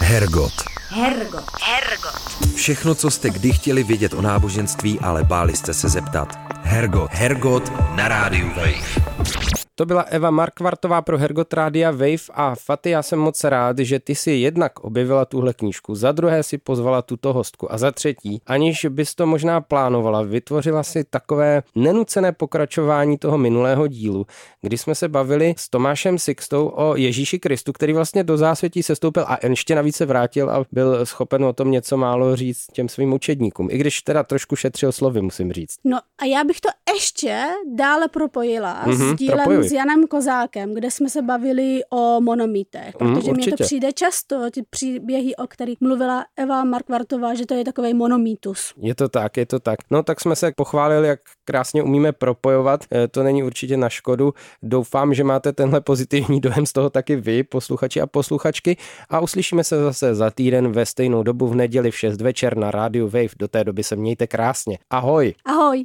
Hergot. 0.00 0.52
Hergot. 0.88 1.44
Hergot. 1.62 2.54
Všechno, 2.54 2.94
co 2.94 3.10
jste 3.10 3.30
kdy 3.30 3.52
chtěli 3.52 3.82
vědět 3.82 4.14
o 4.14 4.22
náboženství, 4.22 5.00
ale 5.00 5.24
báli 5.24 5.56
jste 5.56 5.74
se 5.74 5.88
zeptat. 5.88 6.38
Hergot. 6.62 7.10
Hergot 7.12 7.72
na 7.96 8.08
rádiu 8.08 8.48
Wave. 8.48 9.41
To 9.82 9.86
byla 9.86 10.02
Eva 10.02 10.30
Markvartová 10.30 11.02
pro 11.02 11.18
Hergot 11.18 11.52
Rádia 11.52 11.90
Wave 11.90 12.30
a 12.30 12.54
Faty, 12.54 12.90
já 12.90 13.02
jsem 13.02 13.18
moc 13.18 13.44
rád, 13.44 13.78
že 13.78 14.00
ty 14.00 14.14
si 14.14 14.30
jednak 14.30 14.80
objevila 14.80 15.24
tuhle 15.24 15.54
knížku, 15.54 15.94
za 15.94 16.12
druhé 16.12 16.42
si 16.42 16.58
pozvala 16.58 17.02
tuto 17.02 17.32
hostku 17.32 17.72
a 17.72 17.78
za 17.78 17.90
třetí, 17.90 18.42
aniž 18.46 18.86
bys 18.88 19.14
to 19.14 19.26
možná 19.26 19.60
plánovala, 19.60 20.22
vytvořila 20.22 20.82
si 20.82 21.04
takové 21.04 21.62
nenucené 21.74 22.32
pokračování 22.32 23.18
toho 23.18 23.38
minulého 23.38 23.86
dílu, 23.86 24.26
kdy 24.60 24.78
jsme 24.78 24.94
se 24.94 25.08
bavili 25.08 25.54
s 25.58 25.68
Tomášem 25.68 26.18
Sixtou 26.18 26.72
o 26.76 26.96
Ježíši 26.96 27.38
Kristu, 27.38 27.72
který 27.72 27.92
vlastně 27.92 28.24
do 28.24 28.36
zásvětí 28.36 28.82
sestoupil 28.82 29.24
a 29.28 29.38
ještě 29.42 29.74
navíc 29.74 29.96
se 29.96 30.06
vrátil 30.06 30.50
a 30.50 30.64
byl 30.72 31.06
schopen 31.06 31.44
o 31.44 31.52
tom 31.52 31.70
něco 31.70 31.96
málo 31.96 32.36
říct 32.36 32.66
těm 32.72 32.88
svým 32.88 33.12
učedníkům, 33.12 33.68
i 33.70 33.78
když 33.78 34.02
teda 34.02 34.22
trošku 34.22 34.56
šetřil 34.56 34.92
slovy, 34.92 35.22
musím 35.22 35.52
říct. 35.52 35.74
No 35.84 35.98
a 36.22 36.24
já 36.24 36.44
bych 36.44 36.60
to 36.60 36.68
ještě 36.94 37.44
dále 37.74 38.08
propojila 38.08 38.86
mm-hmm, 38.86 39.14
s 39.14 39.16
dílem 39.16 39.38
propojuj. 39.38 39.71
S 39.72 39.74
Janem 39.74 40.06
Kozákem, 40.06 40.74
kde 40.74 40.90
jsme 40.90 41.08
se 41.08 41.22
bavili 41.22 41.80
o 41.90 42.20
monomítech, 42.20 42.94
mhm, 43.00 43.14
protože 43.14 43.30
mm, 43.30 43.36
mně 43.36 43.46
to 43.46 43.64
přijde 43.64 43.92
často, 43.92 44.50
ty 44.50 44.62
příběhy, 44.70 45.36
o 45.36 45.46
kterých 45.46 45.80
mluvila 45.80 46.24
Eva 46.36 46.64
Markvartová, 46.64 47.34
že 47.34 47.46
to 47.46 47.54
je 47.54 47.64
takový 47.64 47.94
monomítus. 47.94 48.74
Je 48.76 48.94
to 48.94 49.08
tak, 49.08 49.36
je 49.36 49.46
to 49.46 49.60
tak. 49.60 49.78
No 49.90 50.02
tak 50.02 50.20
jsme 50.20 50.36
se 50.36 50.52
pochválili, 50.56 51.08
jak 51.08 51.20
krásně 51.44 51.82
umíme 51.82 52.12
propojovat, 52.12 52.84
e, 52.94 53.08
to 53.08 53.22
není 53.22 53.42
určitě 53.42 53.76
na 53.76 53.88
škodu. 53.88 54.34
Doufám, 54.62 55.14
že 55.14 55.24
máte 55.24 55.52
tenhle 55.52 55.80
pozitivní 55.80 56.40
dojem 56.40 56.66
z 56.66 56.72
toho 56.72 56.90
taky 56.90 57.16
vy, 57.16 57.42
posluchači 57.42 58.00
a 58.00 58.06
posluchačky 58.06 58.76
a 59.08 59.20
uslyšíme 59.20 59.64
se 59.64 59.82
zase 59.82 60.14
za 60.14 60.30
týden 60.30 60.72
ve 60.72 60.86
stejnou 60.86 61.22
dobu 61.22 61.48
v 61.48 61.54
neděli 61.54 61.90
v 61.90 61.98
6 61.98 62.20
večer 62.20 62.56
na 62.56 62.70
rádiu 62.70 63.08
Wave. 63.08 63.34
Do 63.38 63.48
té 63.48 63.64
doby 63.64 63.82
se 63.82 63.96
mějte 63.96 64.26
krásně. 64.26 64.78
Ahoj! 64.90 65.34
Ahoj! 65.44 65.84